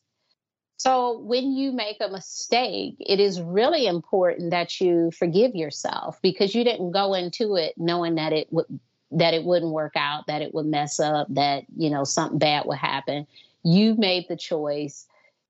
So 0.78 1.19
when 1.19 1.54
you 1.54 1.71
make 1.71 1.97
a 2.02 2.10
mistake, 2.10 2.97
it 3.00 3.19
is 3.19 3.41
really 3.41 3.88
important 3.88 4.52
that 4.52 4.80
you 4.80 5.12
forgive 5.12 5.56
yourself 5.56 6.19
because 6.21 6.54
you 6.54 6.63
didn't 6.63 6.91
go 6.91 7.15
into 7.15 7.56
it 7.56 7.73
knowing 7.78 8.15
that 8.15 8.32
it 8.32 8.47
would 8.52 8.80
that 9.12 9.34
it 9.34 9.43
wouldn't 9.43 9.72
work 9.72 9.93
out, 9.96 10.28
that 10.28 10.41
it 10.41 10.54
would 10.54 10.65
mess 10.65 11.00
up, 11.00 11.28
that, 11.30 11.63
you 11.76 11.89
know, 11.89 12.04
something 12.04 12.39
bad 12.39 12.65
would 12.65 12.78
happen. 12.78 13.26
You 13.63 13.96
made 13.96 14.26
the 14.28 14.36
choice 14.36 15.08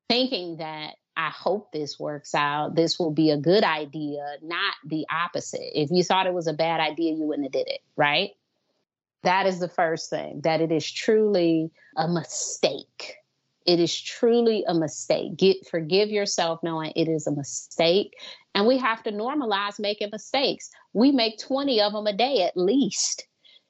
thinking 0.10 0.58
that 0.58 0.96
I 1.15 1.30
hope 1.30 1.72
this 1.72 2.00
works 2.00 2.36
out. 2.36 2.76
This 2.76 3.00
will 3.00 3.12
be 3.12 3.32
a 3.32 3.38
good 3.38 3.63
idea, 3.63 4.24
not 4.43 4.76
the 4.86 5.06
opposite. 5.12 5.72
If 5.74 5.89
you 5.91 6.04
thought 6.04 6.28
it 6.28 6.34
was 6.34 6.48
a 6.48 6.54
bad 6.54 6.80
idea, 6.80 7.13
you 7.13 7.24
wouldn't 7.24 7.46
have 7.46 7.52
did 7.52 7.67
it, 7.67 7.82
right? 7.96 8.32
That 9.24 9.48
is 9.48 9.60
the 9.60 9.67
first 9.67 10.12
thing, 10.12 10.41
that 10.41 10.62
it 10.62 10.72
is 10.72 10.89
truly 10.89 11.72
a 11.98 12.08
mistake. 12.08 13.15
It 13.65 13.80
is 13.80 14.00
truly 14.00 14.63
a 14.67 14.76
mistake. 14.76 15.36
Get 15.36 15.67
forgive 15.67 16.10
yourself 16.10 16.62
knowing 16.63 16.93
it 16.96 17.10
is 17.10 17.28
a 17.28 17.32
mistake. 17.32 18.15
And 18.54 18.65
we 18.65 18.78
have 18.78 19.04
to 19.04 19.12
normalize 19.12 19.80
making 19.80 20.10
mistakes. 20.12 20.70
We 20.93 21.12
make 21.12 21.39
20 21.39 21.82
of 21.82 21.93
them 21.93 22.08
a 22.08 22.13
day 22.13 22.43
at 22.43 22.56
least. 22.56 23.28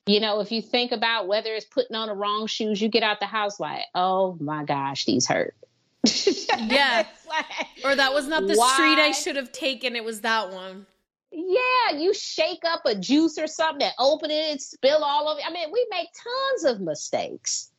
You 0.08 0.20
know, 0.20 0.40
if 0.40 0.52
you 0.52 0.62
think 0.62 0.92
about 0.92 1.28
whether 1.28 1.54
it's 1.54 1.66
putting 1.66 1.96
on 1.96 2.08
the 2.08 2.16
wrong 2.16 2.48
shoes, 2.48 2.82
you 2.82 2.88
get 2.88 3.04
out 3.04 3.20
the 3.20 3.26
house 3.26 3.60
like, 3.60 3.84
oh 3.94 4.38
my 4.40 4.64
gosh, 4.64 5.06
these 5.06 5.28
hurt. 5.28 5.56
yeah. 6.58 7.06
like, 7.28 7.46
or 7.84 7.96
that 7.96 8.14
was 8.14 8.28
not 8.28 8.48
the 8.48 8.56
why? 8.56 8.74
street 8.74 9.00
I 9.00 9.12
should 9.12 9.36
have 9.36 9.52
taken. 9.52 9.96
It 9.96 10.04
was 10.04 10.22
that 10.22 10.52
one. 10.52 10.86
Yeah, 11.32 11.98
you 11.98 12.14
shake 12.14 12.64
up 12.66 12.82
a 12.86 12.96
juice 12.96 13.38
or 13.38 13.48
something 13.48 13.84
and 13.84 13.94
open 14.00 14.32
it 14.32 14.52
and 14.52 14.62
spill 14.62 15.04
all 15.04 15.28
over. 15.28 15.42
I 15.46 15.52
mean, 15.52 15.70
we 15.72 15.86
make 15.92 16.08
tons 16.14 16.64
of 16.64 16.82
mistakes. 16.82 17.72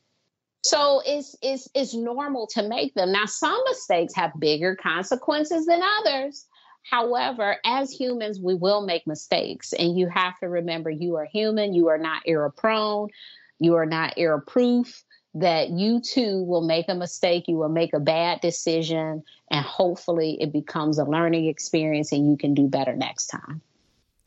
So 0.65 1.01
it's 1.07 1.37
it's 1.41 1.69
it's 1.75 1.95
normal 1.95 2.47
to 2.49 2.69
make 2.69 2.95
them. 2.95 3.13
Now 3.13 3.25
some 3.25 3.59
mistakes 3.67 4.15
have 4.15 4.33
bigger 4.39 4.77
consequences 4.77 5.67
than 5.67 5.81
others. 6.01 6.47
However, 6.91 7.59
as 7.65 7.91
humans, 7.91 8.41
we 8.41 8.55
will 8.55 8.81
make 8.81 9.07
mistakes, 9.07 9.75
and 9.75 9.99
you 9.99 10.09
have 10.09 10.39
to 10.41 10.49
remember 10.49 10.91
you 10.91 11.17
are 11.17 11.27
human, 11.27 11.75
you 11.75 11.89
are 11.89 11.99
not 11.99 12.23
error 12.25 12.51
prone, 12.51 13.11
you 13.59 13.75
are 13.75 13.87
not 13.87 14.15
error 14.17 14.41
proof. 14.41 15.05
That 15.35 15.69
you 15.69 16.01
too 16.01 16.43
will 16.43 16.63
make 16.63 16.87
a 16.89 16.95
mistake, 16.95 17.45
you 17.47 17.57
will 17.57 17.69
make 17.69 17.93
a 17.93 18.01
bad 18.01 18.41
decision, 18.41 19.23
and 19.51 19.65
hopefully 19.65 20.39
it 20.41 20.53
becomes 20.53 20.99
a 20.99 21.05
learning 21.05 21.47
experience 21.47 22.11
and 22.13 22.29
you 22.29 22.37
can 22.37 22.55
do 22.55 22.67
better 22.67 22.97
next 22.97 23.27
time. 23.27 23.61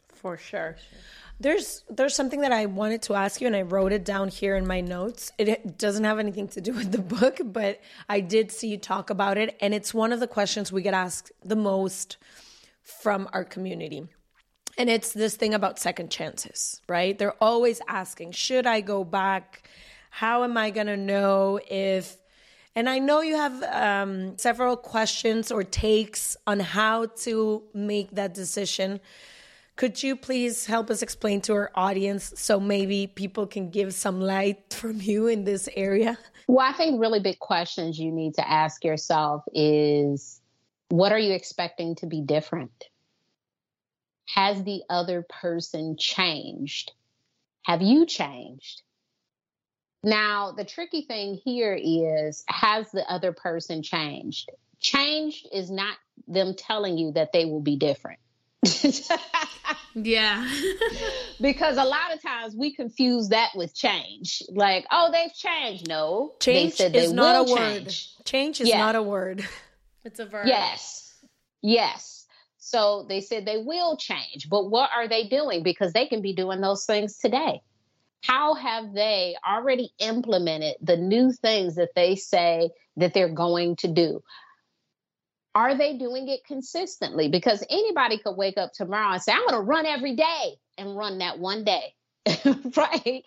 For 0.08 0.38
sure. 0.38 0.78
There's 1.40 1.84
there's 1.90 2.16
something 2.16 2.42
that 2.42 2.52
I 2.52 2.68
wanted 2.68 3.02
to 3.04 3.16
ask 3.16 3.42
you, 3.42 3.48
and 3.48 3.56
I 3.56 3.64
wrote 3.64 3.92
it 3.92 4.06
down 4.06 4.28
here 4.28 4.56
in 4.56 4.68
my 4.68 4.80
notes. 4.80 5.32
It 5.40 5.80
doesn't 5.80 6.04
have 6.04 6.20
anything 6.20 6.48
to 6.50 6.62
do 6.62 6.72
with 6.82 6.92
the 6.92 7.00
book, 7.00 7.40
but 7.44 7.82
I 8.08 8.20
did 8.20 8.52
see 8.52 8.68
you 8.68 8.78
talk 8.78 9.10
about 9.10 9.40
it, 9.40 9.58
and 9.60 9.74
it's 9.74 9.92
one 9.92 10.14
of 10.14 10.20
the 10.20 10.28
questions 10.28 10.72
we 10.72 10.84
get 10.84 10.94
asked 10.94 11.32
the 11.44 11.56
most 11.56 12.18
from 12.84 13.30
our 13.34 13.44
community. 13.44 14.04
And 14.78 14.90
it's 14.90 15.14
this 15.14 15.36
thing 15.36 15.54
about 15.54 15.80
second 15.80 16.12
chances, 16.12 16.82
right? 16.88 17.18
They're 17.18 17.42
always 17.44 17.82
asking, 17.88 18.32
should 18.32 18.66
I 18.66 18.82
go 18.82 19.04
back? 19.04 19.68
How 20.10 20.44
am 20.44 20.58
I 20.58 20.72
going 20.72 20.88
to 20.88 20.98
know 20.98 21.60
if 21.70 22.18
and 22.76 22.90
I 22.90 23.00
know 23.00 23.22
you 23.22 23.36
have 23.36 23.64
um, 23.64 24.38
several 24.38 24.78
questions 24.78 25.52
or 25.52 25.64
takes 25.64 26.38
on 26.48 26.62
how 26.62 27.08
to 27.24 27.64
make 27.74 28.12
that 28.12 28.34
decision. 28.34 29.02
Could 29.76 30.02
you 30.02 30.16
please 30.16 30.66
help 30.66 30.90
us 30.90 31.02
explain 31.02 31.42
to 31.42 31.54
our 31.54 31.72
audience 31.76 32.34
so 32.38 32.60
maybe 32.60 33.08
people 33.08 33.46
can 33.46 33.72
give 33.72 33.94
some 33.94 34.22
light 34.22 34.74
from 34.74 35.02
you 35.02 35.28
in 35.28 35.44
this 35.44 35.68
area? 35.76 36.18
Well, 36.48 36.66
I 36.66 36.74
think 36.74 37.00
really 37.02 37.20
big 37.20 37.40
questions 37.40 38.00
you 38.00 38.12
need 38.12 38.36
to 38.36 38.50
ask 38.50 38.84
yourself 38.86 39.44
is 39.54 40.41
What 40.92 41.14
are 41.14 41.20
you 41.20 41.34
expecting 41.34 41.96
to 41.96 42.06
be 42.06 42.20
different? 42.22 42.84
Has 44.28 44.62
the 44.64 44.82
other 44.90 45.26
person 45.28 45.96
changed? 45.98 46.92
Have 47.64 47.82
you 47.82 48.06
changed? 48.06 48.82
Now, 50.04 50.52
the 50.52 50.66
tricky 50.66 51.04
thing 51.04 51.40
here 51.46 51.80
is 51.82 52.44
has 52.50 52.92
the 52.92 53.10
other 53.10 53.32
person 53.32 53.84
changed? 53.84 54.50
Changed 54.82 55.48
is 55.54 55.72
not 55.72 55.96
them 56.28 56.56
telling 56.58 56.98
you 56.98 57.14
that 57.14 57.32
they 57.32 57.46
will 57.46 57.62
be 57.62 57.78
different. 57.78 58.20
yeah. 59.96 60.50
because 61.42 61.78
a 61.78 61.86
lot 61.86 62.14
of 62.14 62.22
times 62.22 62.54
we 62.54 62.74
confuse 62.74 63.30
that 63.30 63.52
with 63.56 63.74
change. 63.74 64.44
Like, 64.50 64.86
oh, 64.92 65.10
they've 65.12 65.34
changed. 65.34 65.88
No. 65.88 66.34
Change 66.42 66.78
they 66.78 66.86
is 66.88 66.92
they 67.10 67.14
not 67.14 67.36
a 67.38 67.44
will 67.44 67.54
word. 67.54 67.86
change. 67.86 68.10
Change 68.26 68.60
is 68.62 68.68
Yeah. 68.68 68.80
not 68.80 68.96
a 68.98 69.02
word. 69.02 69.48
It's 70.04 70.20
a 70.20 70.26
verb. 70.26 70.48
Yes. 70.48 71.14
Yes. 71.62 72.26
So 72.58 73.06
they 73.10 73.22
said 73.22 73.46
they 73.46 73.58
will 73.58 73.98
change, 73.98 74.48
but 74.50 74.70
what 74.70 74.90
are 74.96 75.08
they 75.08 75.28
doing? 75.28 75.64
Because 75.64 75.94
they 75.94 76.06
can 76.06 76.22
be 76.22 76.34
doing 76.34 76.62
those 76.62 76.86
things 76.86 77.18
today. 77.18 77.62
How 78.24 78.54
have 78.54 78.94
they 78.94 79.36
already 79.48 79.92
implemented 80.00 80.76
the 80.80 80.96
new 80.96 81.32
things 81.32 81.76
that 81.76 81.90
they 81.96 82.16
say 82.16 82.70
that 82.98 83.14
they're 83.14 83.34
going 83.34 83.78
to 83.78 83.88
do? 83.88 84.22
Are 85.56 85.76
they 85.76 85.98
doing 85.98 86.30
it 86.30 86.46
consistently? 86.46 87.30
Because 87.30 87.64
anybody 87.70 88.20
could 88.20 88.38
wake 88.38 88.58
up 88.58 88.72
tomorrow 88.74 89.14
and 89.14 89.22
say, 89.22 89.34
I'm 89.34 89.46
going 89.48 89.54
to 89.54 89.68
run 89.68 89.86
every 89.86 90.16
day 90.16 90.56
and 90.78 90.96
run 90.96 91.18
that 91.18 91.40
one 91.40 91.64
day. 91.64 91.96
right? 92.78 93.24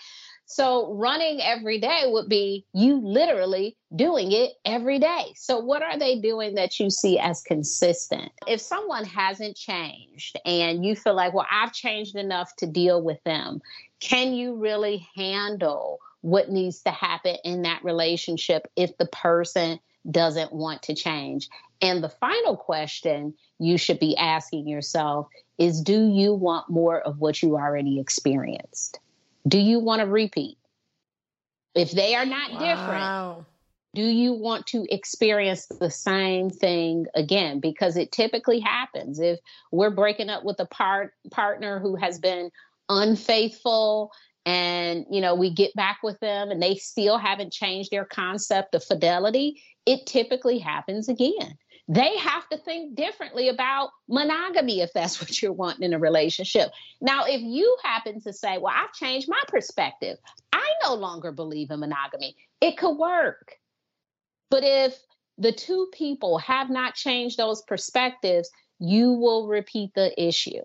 So 0.46 0.92
running 0.94 1.40
every 1.40 1.80
day 1.80 2.02
would 2.06 2.28
be 2.28 2.66
you 2.74 3.00
literally 3.02 3.76
doing 3.96 4.32
it 4.32 4.52
every 4.64 4.98
day. 4.98 5.32
So 5.36 5.58
what 5.58 5.82
are 5.82 5.98
they 5.98 6.20
doing 6.20 6.54
that 6.56 6.78
you 6.78 6.90
see 6.90 7.18
as 7.18 7.42
consistent? 7.42 8.30
If 8.46 8.60
someone 8.60 9.04
hasn't 9.04 9.56
changed 9.56 10.38
and 10.44 10.84
you 10.84 10.96
feel 10.96 11.14
like, 11.14 11.32
well, 11.32 11.46
I've 11.50 11.72
changed 11.72 12.16
enough 12.16 12.54
to 12.56 12.66
deal 12.66 13.02
with 13.02 13.22
them, 13.24 13.60
can 14.00 14.34
you 14.34 14.56
really 14.56 15.06
handle 15.16 15.98
what 16.20 16.50
needs 16.50 16.82
to 16.82 16.90
happen 16.90 17.36
in 17.44 17.62
that 17.62 17.82
relationship 17.82 18.66
if 18.76 18.96
the 18.98 19.06
person 19.06 19.80
doesn't 20.10 20.52
want 20.52 20.82
to 20.82 20.94
change? 20.94 21.48
And 21.80 22.04
the 22.04 22.08
final 22.08 22.56
question 22.56 23.34
you 23.58 23.78
should 23.78 23.98
be 23.98 24.16
asking 24.16 24.68
yourself 24.68 25.28
is 25.58 25.80
do 25.80 26.08
you 26.08 26.34
want 26.34 26.68
more 26.68 27.00
of 27.00 27.18
what 27.18 27.42
you 27.42 27.56
already 27.56 27.98
experienced? 27.98 28.98
Do 29.46 29.58
you 29.58 29.78
want 29.78 30.00
to 30.00 30.06
repeat? 30.06 30.56
If 31.74 31.90
they 31.90 32.14
are 32.14 32.24
not 32.24 32.50
different, 32.58 33.46
do 33.94 34.02
you 34.02 34.32
want 34.32 34.66
to 34.68 34.86
experience 34.90 35.66
the 35.66 35.90
same 35.90 36.50
thing 36.50 37.06
again? 37.14 37.60
Because 37.60 37.96
it 37.96 38.12
typically 38.12 38.60
happens. 38.60 39.20
If 39.20 39.38
we're 39.70 39.90
breaking 39.90 40.30
up 40.30 40.44
with 40.44 40.58
a 40.60 40.66
part 40.66 41.12
partner 41.30 41.78
who 41.78 41.96
has 41.96 42.18
been 42.18 42.50
unfaithful 42.88 44.12
and 44.46 45.06
you 45.10 45.20
know 45.20 45.34
we 45.34 45.50
get 45.50 45.74
back 45.74 45.98
with 46.02 46.20
them 46.20 46.50
and 46.50 46.62
they 46.62 46.74
still 46.74 47.16
haven't 47.16 47.52
changed 47.52 47.90
their 47.90 48.04
concept 48.04 48.74
of 48.74 48.84
fidelity, 48.84 49.62
it 49.86 50.06
typically 50.06 50.58
happens 50.58 51.08
again. 51.08 51.56
They 51.86 52.16
have 52.16 52.48
to 52.48 52.56
think 52.56 52.94
differently 52.94 53.48
about 53.48 53.90
monogamy 54.08 54.80
if 54.80 54.92
that's 54.92 55.20
what 55.20 55.40
you're 55.42 55.52
wanting 55.52 55.84
in 55.84 55.94
a 55.94 55.98
relationship. 55.98 56.70
Now, 57.00 57.24
if 57.24 57.40
you 57.40 57.76
happen 57.82 58.20
to 58.22 58.32
say, 58.32 58.58
Well, 58.58 58.74
I've 58.74 58.92
changed 58.92 59.28
my 59.28 59.40
perspective, 59.48 60.18
I 60.52 60.66
no 60.82 60.94
longer 60.94 61.32
believe 61.32 61.70
in 61.70 61.80
monogamy, 61.80 62.36
it 62.60 62.76
could 62.76 62.96
work. 62.96 63.56
But 64.50 64.64
if 64.64 64.98
the 65.36 65.52
two 65.52 65.88
people 65.92 66.38
have 66.38 66.70
not 66.70 66.94
changed 66.94 67.36
those 67.36 67.62
perspectives, 67.62 68.50
you 68.78 69.12
will 69.12 69.48
repeat 69.48 69.92
the 69.94 70.12
issue. 70.22 70.62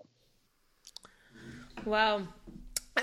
Wow. 1.84 2.22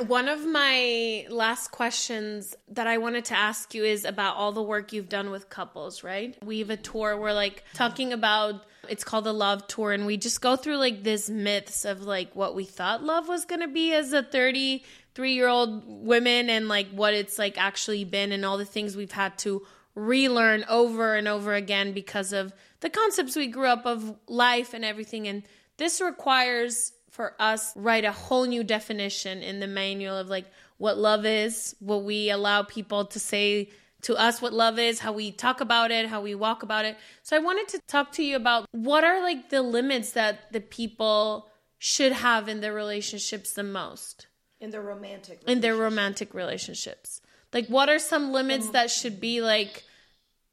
One 0.06 0.28
of 0.28 0.46
my 0.46 1.26
last 1.30 1.72
questions 1.72 2.56
that 2.70 2.88
I 2.88 2.98
wanted 2.98 3.26
to 3.26 3.38
ask 3.38 3.74
you 3.74 3.84
is 3.84 4.06
about 4.06 4.36
all 4.36 4.52
the 4.52 4.62
work 4.62 4.94
you've 4.94 5.10
done 5.10 5.32
with 5.32 5.50
couples, 5.50 6.04
right? 6.04 6.38
We 6.44 6.60
have 6.60 6.70
a 6.70 6.78
tour, 6.78 7.18
we're 7.18 7.34
like 7.34 7.64
talking 7.74 8.14
about 8.14 8.64
it's 8.90 9.04
called 9.04 9.26
the 9.26 9.34
love 9.34 9.68
tour, 9.68 9.92
and 9.92 10.06
we 10.06 10.18
just 10.18 10.40
go 10.42 10.56
through 10.56 10.78
like 10.78 11.04
this 11.04 11.30
myths 11.30 11.84
of 11.84 12.04
like 12.04 12.36
what 12.36 12.56
we 12.56 12.64
thought 12.64 13.04
love 13.04 13.28
was 13.28 13.46
gonna 13.46 13.68
be 13.68 13.94
as 13.94 14.14
a 14.14 14.24
33 14.24 15.34
year 15.34 15.48
old 15.48 15.84
women 15.86 16.50
and 16.50 16.68
like 16.68 16.90
what 16.90 17.14
it's 17.14 17.38
like 17.38 17.58
actually 17.58 18.04
been 18.06 18.32
and 18.32 18.46
all 18.46 18.58
the 18.58 18.66
things 18.66 18.96
we've 18.96 19.12
had 19.12 19.38
to 19.40 19.66
relearn 19.96 20.64
over 20.70 21.16
and 21.16 21.28
over 21.28 21.56
again 21.56 21.92
because 21.92 22.32
of 22.32 22.54
the 22.82 22.90
concepts 22.90 23.36
we 23.36 23.48
grew 23.48 23.68
up 23.68 23.86
of 23.86 24.16
life 24.28 24.74
and 24.74 24.86
everything. 24.86 25.28
And 25.28 25.44
this 25.78 26.00
requires 26.00 26.92
for 27.18 27.34
us 27.40 27.74
write 27.76 28.06
a 28.06 28.12
whole 28.12 28.46
new 28.46 28.64
definition 28.64 29.42
in 29.42 29.60
the 29.60 29.68
manual 29.68 30.16
of 30.16 30.30
like 30.30 30.46
what 30.78 31.00
love 31.00 31.26
is, 31.26 31.76
what 31.80 32.04
we 32.04 32.30
allow 32.30 32.62
people 32.62 33.06
to 33.06 33.20
say 33.20 33.70
to 34.04 34.16
us 34.16 34.40
what 34.40 34.54
love 34.54 34.78
is, 34.78 35.00
how 35.00 35.12
we 35.12 35.32
talk 35.32 35.60
about 35.60 35.90
it, 35.90 36.08
how 36.08 36.22
we 36.22 36.36
walk 36.36 36.62
about 36.62 36.86
it. 36.86 36.96
So 37.24 37.36
I 37.36 37.40
wanted 37.40 37.68
to 37.70 37.80
talk 37.88 38.12
to 38.14 38.24
you 38.24 38.36
about 38.36 38.68
what 38.72 39.04
are 39.04 39.20
like 39.22 39.50
the 39.50 39.64
limits 39.64 40.12
that 40.12 40.54
the 40.54 40.62
people 40.62 41.50
should 41.80 42.12
have 42.12 42.48
in 42.48 42.62
their 42.62 42.74
relationships 42.74 43.52
the 43.52 43.64
most 43.64 44.28
In 44.62 44.70
their 44.70 44.84
romantic. 44.84 45.42
in 45.48 45.62
their 45.62 45.76
romantic 45.76 46.36
relationships. 46.36 47.22
Like 47.52 47.68
what 47.68 47.90
are 47.90 48.00
some 48.00 48.32
limits 48.32 48.66
mm-hmm. 48.66 48.74
that 48.74 48.92
should 48.92 49.20
be 49.20 49.42
like 49.42 49.84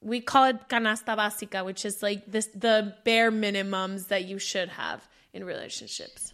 we 0.01 0.21
call 0.21 0.45
it 0.45 0.69
canasta 0.69 1.15
básica, 1.17 1.63
which 1.65 1.85
is 1.85 2.03
like 2.03 2.25
this 2.27 2.47
the 2.47 2.95
bare 3.05 3.31
minimums 3.31 4.09
that 4.09 4.25
you 4.25 4.39
should 4.39 4.71
have 4.71 5.07
in 5.35 5.45
relationships. 5.45 6.34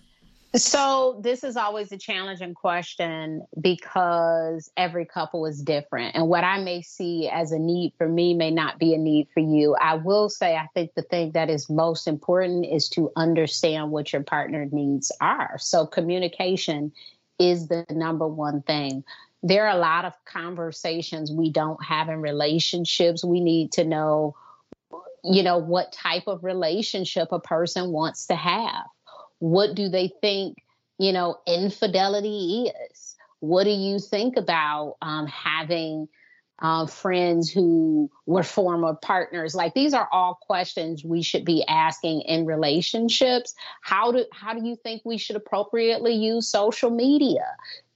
So, 0.56 1.20
this 1.22 1.44
is 1.44 1.56
always 1.56 1.92
a 1.92 1.96
challenging 1.96 2.54
question 2.54 3.46
because 3.60 4.68
every 4.76 5.06
couple 5.06 5.46
is 5.46 5.62
different. 5.62 6.16
And 6.16 6.26
what 6.26 6.42
I 6.42 6.60
may 6.60 6.82
see 6.82 7.28
as 7.28 7.52
a 7.52 7.58
need 7.58 7.92
for 7.96 8.08
me 8.08 8.34
may 8.34 8.50
not 8.50 8.76
be 8.76 8.92
a 8.92 8.98
need 8.98 9.28
for 9.32 9.38
you. 9.38 9.76
I 9.80 9.94
will 9.94 10.28
say, 10.28 10.56
I 10.56 10.66
think 10.74 10.94
the 10.94 11.02
thing 11.02 11.32
that 11.32 11.50
is 11.50 11.70
most 11.70 12.08
important 12.08 12.66
is 12.66 12.88
to 12.90 13.12
understand 13.14 13.92
what 13.92 14.12
your 14.12 14.24
partner 14.24 14.66
needs 14.72 15.12
are. 15.20 15.56
So, 15.58 15.86
communication 15.86 16.90
is 17.38 17.68
the 17.68 17.86
number 17.88 18.26
one 18.26 18.62
thing. 18.62 19.04
There 19.44 19.68
are 19.68 19.76
a 19.76 19.80
lot 19.80 20.04
of 20.04 20.14
conversations 20.24 21.30
we 21.30 21.52
don't 21.52 21.82
have 21.84 22.08
in 22.08 22.20
relationships. 22.20 23.24
We 23.24 23.38
need 23.38 23.70
to 23.72 23.84
know, 23.84 24.34
you 25.22 25.44
know, 25.44 25.58
what 25.58 25.92
type 25.92 26.24
of 26.26 26.42
relationship 26.42 27.28
a 27.30 27.38
person 27.38 27.92
wants 27.92 28.26
to 28.26 28.34
have 28.34 28.86
what 29.40 29.74
do 29.74 29.88
they 29.88 30.12
think 30.20 30.58
you 30.98 31.12
know 31.12 31.36
infidelity 31.46 32.70
is? 32.90 33.16
What 33.40 33.64
do 33.64 33.70
you 33.70 33.98
think 33.98 34.36
about 34.36 34.96
um, 35.02 35.26
having 35.26 36.08
uh, 36.60 36.86
friends 36.86 37.50
who 37.50 38.10
were 38.26 38.42
former 38.42 38.94
partners? 38.94 39.54
Like 39.54 39.72
these 39.72 39.94
are 39.94 40.08
all 40.12 40.34
questions 40.34 41.02
we 41.02 41.22
should 41.22 41.44
be 41.44 41.64
asking 41.66 42.20
in 42.22 42.44
relationships. 42.44 43.54
How 43.80 44.12
do 44.12 44.24
how 44.32 44.54
do 44.54 44.66
you 44.66 44.76
think 44.76 45.02
we 45.04 45.18
should 45.18 45.36
appropriately 45.36 46.14
use 46.14 46.46
social 46.46 46.90
media? 46.90 47.46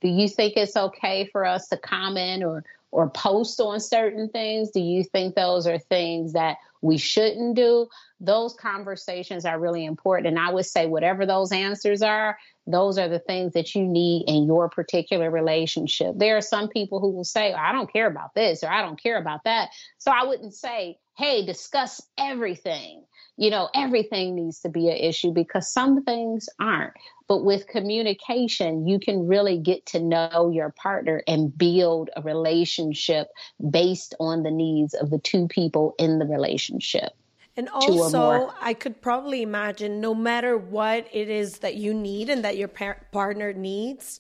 Do 0.01 0.09
you 0.09 0.29
think 0.29 0.55
it's 0.57 0.77
okay 0.77 1.29
for 1.31 1.45
us 1.45 1.69
to 1.69 1.77
comment 1.77 2.43
or 2.43 2.65
or 2.91 3.11
post 3.11 3.61
on 3.61 3.81
certain 3.81 4.29
things? 4.29 4.71
Do 4.71 4.81
you 4.81 5.05
think 5.05 5.35
those 5.35 5.67
are 5.67 5.79
things 5.79 6.33
that 6.33 6.57
we 6.85 6.99
shouldn't 6.99 7.57
do. 7.57 7.89
Those 8.21 8.55
conversations 8.55 9.45
are 9.45 9.59
really 9.59 9.85
important. 9.85 10.29
And 10.29 10.39
i 10.39 10.53
would 10.53 10.67
say 10.67 10.87
whatever 10.87 11.27
those 11.27 11.51
answers 11.51 12.03
are 12.03 12.39
those 12.67 12.97
are 12.97 13.09
the 13.09 13.19
things 13.19 13.53
that 13.53 13.75
you 13.75 13.85
need 13.85 14.25
in 14.27 14.47
your 14.47 14.71
particular 14.71 15.31
relationship. 15.31 16.15
There 16.17 16.37
are 16.39 16.41
some 16.41 16.69
people 16.69 17.01
who 17.01 17.11
will 17.11 17.25
say 17.25 17.53
i 17.53 17.73
don't 17.73 17.93
care 17.93 18.07
about 18.07 18.35
this 18.35 18.63
or 18.63 18.71
i 18.71 18.83
don't 18.83 19.03
care 19.03 19.19
about 19.19 19.45
that. 19.45 19.71
So 19.99 20.11
i 20.11 20.25
wouldn't 20.25 20.55
say 20.55 20.99
hey 21.17 21.45
discuss 21.47 22.01
everything 22.19 23.05
you 23.37 23.51
know 23.51 23.69
everything 23.75 24.35
needs 24.35 24.61
to 24.61 24.69
be 24.69 24.89
an 24.89 24.97
issue 24.97 25.33
because 25.33 25.73
some 25.73 26.03
things 26.05 26.49
aren't 26.61 26.93
but 27.29 27.45
with 27.45 27.67
communication 27.67 28.87
you 28.87 28.99
can 28.99 29.27
really 29.27 29.59
get 29.59 29.85
to 29.87 30.01
know 30.01 30.51
your 30.53 30.71
partner 30.71 31.23
and 31.27 31.57
build 31.57 32.11
a 32.17 32.23
relationship 32.23 33.29
based 33.71 34.15
on 34.21 34.43
the 34.43 34.51
needs 34.51 34.95
of 34.95 35.11
the 35.11 35.19
two 35.19 35.49
people 35.49 35.95
in 35.99 36.19
the 36.19 36.27
relationship 36.27 37.13
And 37.57 37.69
also. 37.69 38.51
I 38.61 38.75
could 38.75 39.01
probably 39.01 39.43
imagine 39.43 40.01
no 40.01 40.13
matter 40.13 40.59
what 40.59 41.07
it 41.13 41.29
is 41.29 41.59
that 41.59 41.77
you 41.77 41.95
need 41.95 42.29
and 42.29 42.45
that 42.45 42.57
your 42.57 42.67
par- 42.69 43.07
partner 43.13 43.53
needs, 43.53 44.19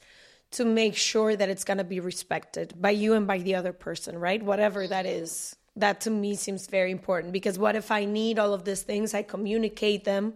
to 0.55 0.65
make 0.65 0.97
sure 0.97 1.35
that 1.35 1.49
it's 1.49 1.65
going 1.65 1.79
to 1.79 1.85
be 1.85 1.99
respected 1.99 2.75
by 2.81 2.91
you 2.91 3.15
and 3.15 3.27
by 3.27 3.39
the 3.39 3.57
other 3.57 3.73
person, 3.73 4.17
right? 4.19 4.43
Whatever 4.43 4.87
that 4.87 5.05
is. 5.05 5.57
That 5.77 6.03
to 6.03 6.11
me 6.11 6.37
seems 6.37 6.66
very 6.66 6.91
important 6.91 7.33
because 7.33 7.59
what 7.59 7.75
if 7.75 7.91
I 7.91 8.05
need 8.05 8.39
all 8.39 8.55
of 8.55 8.64
these 8.64 8.83
things? 8.83 9.12
I 9.12 9.22
communicate 9.22 10.05
them. 10.05 10.35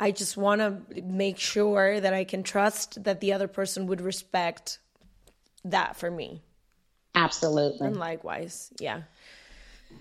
I 0.00 0.10
just 0.10 0.36
want 0.36 0.60
to 0.60 1.02
make 1.02 1.38
sure 1.38 2.00
that 2.00 2.14
I 2.14 2.24
can 2.24 2.42
trust 2.42 3.02
that 3.04 3.20
the 3.20 3.32
other 3.32 3.48
person 3.48 3.86
would 3.86 4.00
respect 4.00 4.78
that 5.64 5.96
for 5.96 6.10
me. 6.10 6.42
absolutely 7.14 7.86
And 7.86 7.96
likewise, 7.96 8.72
yeah. 8.78 9.02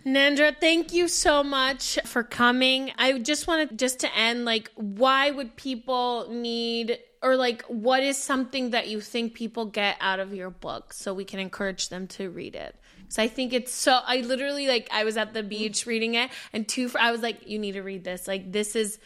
Nedra, 0.06 0.56
thank 0.60 0.94
you 0.94 1.08
so 1.08 1.44
much 1.44 2.00
for 2.06 2.24
coming. 2.24 2.92
I 2.98 3.20
just 3.20 3.48
wanted 3.48 3.78
just 3.78 4.00
to 4.02 4.16
end 4.16 4.46
like 4.46 4.72
why 4.76 5.32
would 5.32 5.56
people 5.56 6.28
need 6.30 7.00
or 7.22 7.36
like 7.36 7.64
what 7.64 8.04
is 8.04 8.18
something 8.18 8.72
that 8.72 8.88
you 8.88 9.02
think 9.02 9.34
people 9.34 9.66
get 9.66 9.98
out 10.00 10.20
of 10.20 10.34
your 10.34 10.50
book 10.50 10.94
so 10.94 11.14
we 11.14 11.26
can 11.26 11.40
encourage 11.40 11.90
them 11.90 12.08
to 12.08 12.30
read 12.30 12.56
it? 12.56 12.76
So 13.10 13.24
I 13.24 13.28
think 13.28 13.54
it's 13.54 13.74
so 13.74 14.00
I 14.06 14.22
literally 14.22 14.68
like 14.68 14.90
I 14.92 15.04
was 15.04 15.18
at 15.18 15.34
the 15.34 15.44
beach 15.44 15.86
reading 15.86 16.16
it 16.16 16.30
and 16.54 16.68
two 16.68 16.90
I 17.00 17.12
was 17.12 17.22
like 17.22 17.48
you 17.48 17.60
need 17.60 17.74
to 17.74 17.82
read 17.82 18.04
this. 18.04 18.28
Like 18.28 18.52
this 18.52 18.76
is 18.76 19.00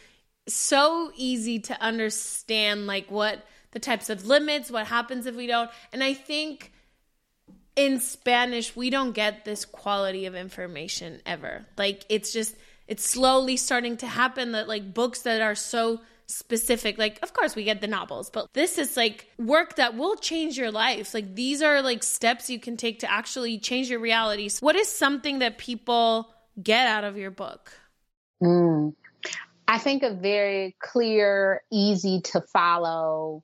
so 0.48 1.12
easy 1.16 1.60
to 1.60 1.82
understand 1.82 2.88
like 2.88 3.12
what 3.12 3.46
the 3.72 3.80
types 3.80 4.10
of 4.10 4.26
limits, 4.26 4.70
what 4.70 4.88
happens 4.88 5.26
if 5.26 5.36
we 5.36 5.48
don't. 5.48 5.70
And 5.94 6.04
I 6.04 6.14
think 6.14 6.72
in 7.76 8.00
Spanish, 8.00 8.76
we 8.76 8.90
don't 8.90 9.14
get 9.14 9.46
this 9.46 9.66
quality 9.66 10.26
of 10.26 10.36
information 10.36 11.22
ever. 11.26 11.66
Like 11.78 12.06
it's 12.10 12.34
just 12.34 12.56
it's 12.88 13.06
slowly 13.06 13.56
starting 13.58 13.98
to 13.98 14.08
happen 14.08 14.52
that 14.54 14.68
like 14.68 14.94
books 14.94 15.22
that 15.22 15.42
are 15.42 15.56
so 15.56 16.02
specific 16.32 16.98
like 16.98 17.20
of 17.22 17.34
course 17.34 17.56
we 17.56 17.64
get 17.64 17.82
the 17.82 17.88
novels 17.88 18.30
but 18.30 18.48
this 18.54 18.78
is 18.78 18.96
like 18.98 19.28
work 19.38 19.76
that 19.76 19.96
will 19.96 20.16
change 20.16 20.58
your 20.58 20.72
life 20.72 21.14
like 21.14 21.36
these 21.36 21.62
are 21.62 21.82
like 21.82 22.04
steps 22.04 22.50
you 22.50 22.60
can 22.60 22.78
take 22.78 23.00
to 23.00 23.12
actually 23.12 23.60
change 23.60 23.90
your 23.90 24.00
realities 24.00 24.60
what 24.60 24.76
is 24.76 24.88
something 24.88 25.40
that 25.40 25.58
people 25.58 26.34
get 26.62 26.88
out 26.88 27.04
of 27.04 27.18
your 27.18 27.32
book 27.32 27.72
mm. 28.42 28.94
i 29.68 29.78
think 29.78 30.04
a 30.04 30.14
very 30.14 30.76
clear 30.80 31.62
easy 31.72 32.22
to 32.22 32.42
follow 32.42 33.44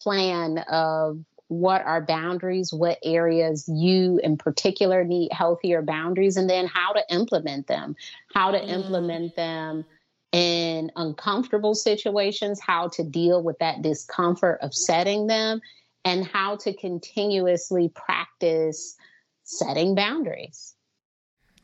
plan 0.00 0.58
of 0.70 1.18
what 1.48 1.82
are 1.82 2.04
boundaries, 2.04 2.72
what 2.72 2.98
areas 3.04 3.68
you 3.68 4.20
in 4.22 4.36
particular 4.36 5.04
need 5.04 5.32
healthier 5.32 5.82
boundaries, 5.82 6.36
and 6.36 6.50
then 6.50 6.66
how 6.66 6.92
to 6.92 7.02
implement 7.10 7.66
them, 7.66 7.94
how 8.34 8.50
to 8.50 8.58
mm. 8.58 8.68
implement 8.68 9.36
them 9.36 9.84
in 10.32 10.90
uncomfortable 10.96 11.74
situations, 11.74 12.60
how 12.60 12.88
to 12.88 13.04
deal 13.04 13.42
with 13.42 13.58
that 13.58 13.82
discomfort 13.82 14.58
of 14.62 14.74
setting 14.74 15.26
them, 15.26 15.60
and 16.04 16.26
how 16.26 16.56
to 16.56 16.72
continuously 16.74 17.90
practice 17.94 18.96
setting 19.44 19.94
boundaries. 19.94 20.74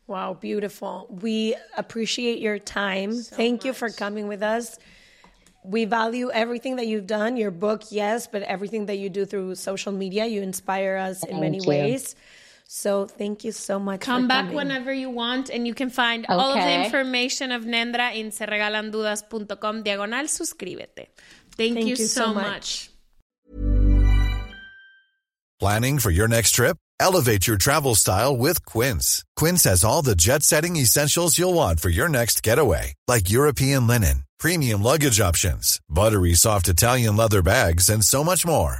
Wow, 0.07 0.33
beautiful. 0.33 1.07
We 1.09 1.55
appreciate 1.77 2.39
your 2.39 2.59
time. 2.59 3.13
So 3.13 3.37
Thank 3.37 3.59
much. 3.59 3.65
you 3.65 3.73
for 3.73 3.89
coming 3.89 4.27
with 4.27 4.43
us 4.43 4.77
we 5.63 5.85
value 5.85 6.29
everything 6.31 6.75
that 6.75 6.87
you've 6.87 7.07
done 7.07 7.37
your 7.37 7.51
book 7.51 7.83
yes 7.89 8.27
but 8.27 8.41
everything 8.43 8.85
that 8.87 8.97
you 8.97 9.09
do 9.09 9.25
through 9.25 9.55
social 9.55 9.91
media 9.91 10.25
you 10.25 10.41
inspire 10.41 10.97
us 10.97 11.21
thank 11.21 11.33
in 11.33 11.39
many 11.39 11.61
you. 11.61 11.67
ways 11.67 12.15
so 12.65 13.05
thank 13.05 13.43
you 13.43 13.51
so 13.51 13.79
much 13.79 14.01
come 14.01 14.27
back 14.27 14.45
coming. 14.45 14.55
whenever 14.55 14.93
you 14.93 15.09
want 15.09 15.49
and 15.49 15.67
you 15.67 15.73
can 15.73 15.89
find 15.89 16.25
okay. 16.25 16.33
all 16.33 16.51
of 16.51 16.63
the 16.63 16.85
information 16.85 17.51
of 17.51 17.63
Nedra 17.63 18.15
in 18.15 18.31
seregalandudas.com 18.31 19.83
diagonal 19.83 20.25
suscríbete 20.25 21.07
thank, 21.57 21.75
thank 21.75 21.79
you, 21.79 21.85
you, 21.87 21.95
so, 21.95 22.25
so 22.25 22.33
much. 22.33 22.43
much 22.43 22.89
planning 25.59 25.99
for 25.99 26.11
your 26.11 26.27
next 26.27 26.51
trip 26.51 26.77
elevate 26.99 27.47
your 27.47 27.57
travel 27.57 27.95
style 27.95 28.35
with 28.35 28.63
quince 28.65 29.23
quince 29.35 29.63
has 29.63 29.83
all 29.83 30.01
the 30.01 30.15
jet 30.15 30.43
setting 30.43 30.75
essentials 30.75 31.37
you'll 31.37 31.53
want 31.53 31.79
for 31.79 31.89
your 31.89 32.09
next 32.09 32.43
getaway 32.43 32.93
like 33.07 33.29
european 33.29 33.87
linen 33.87 34.23
premium 34.43 34.83
luggage 34.83 35.21
options, 35.21 35.79
buttery 35.87 36.33
soft 36.33 36.67
Italian 36.67 37.15
leather 37.15 37.41
bags, 37.41 37.89
and 37.89 38.03
so 38.03 38.25
much 38.25 38.45
more. 38.45 38.79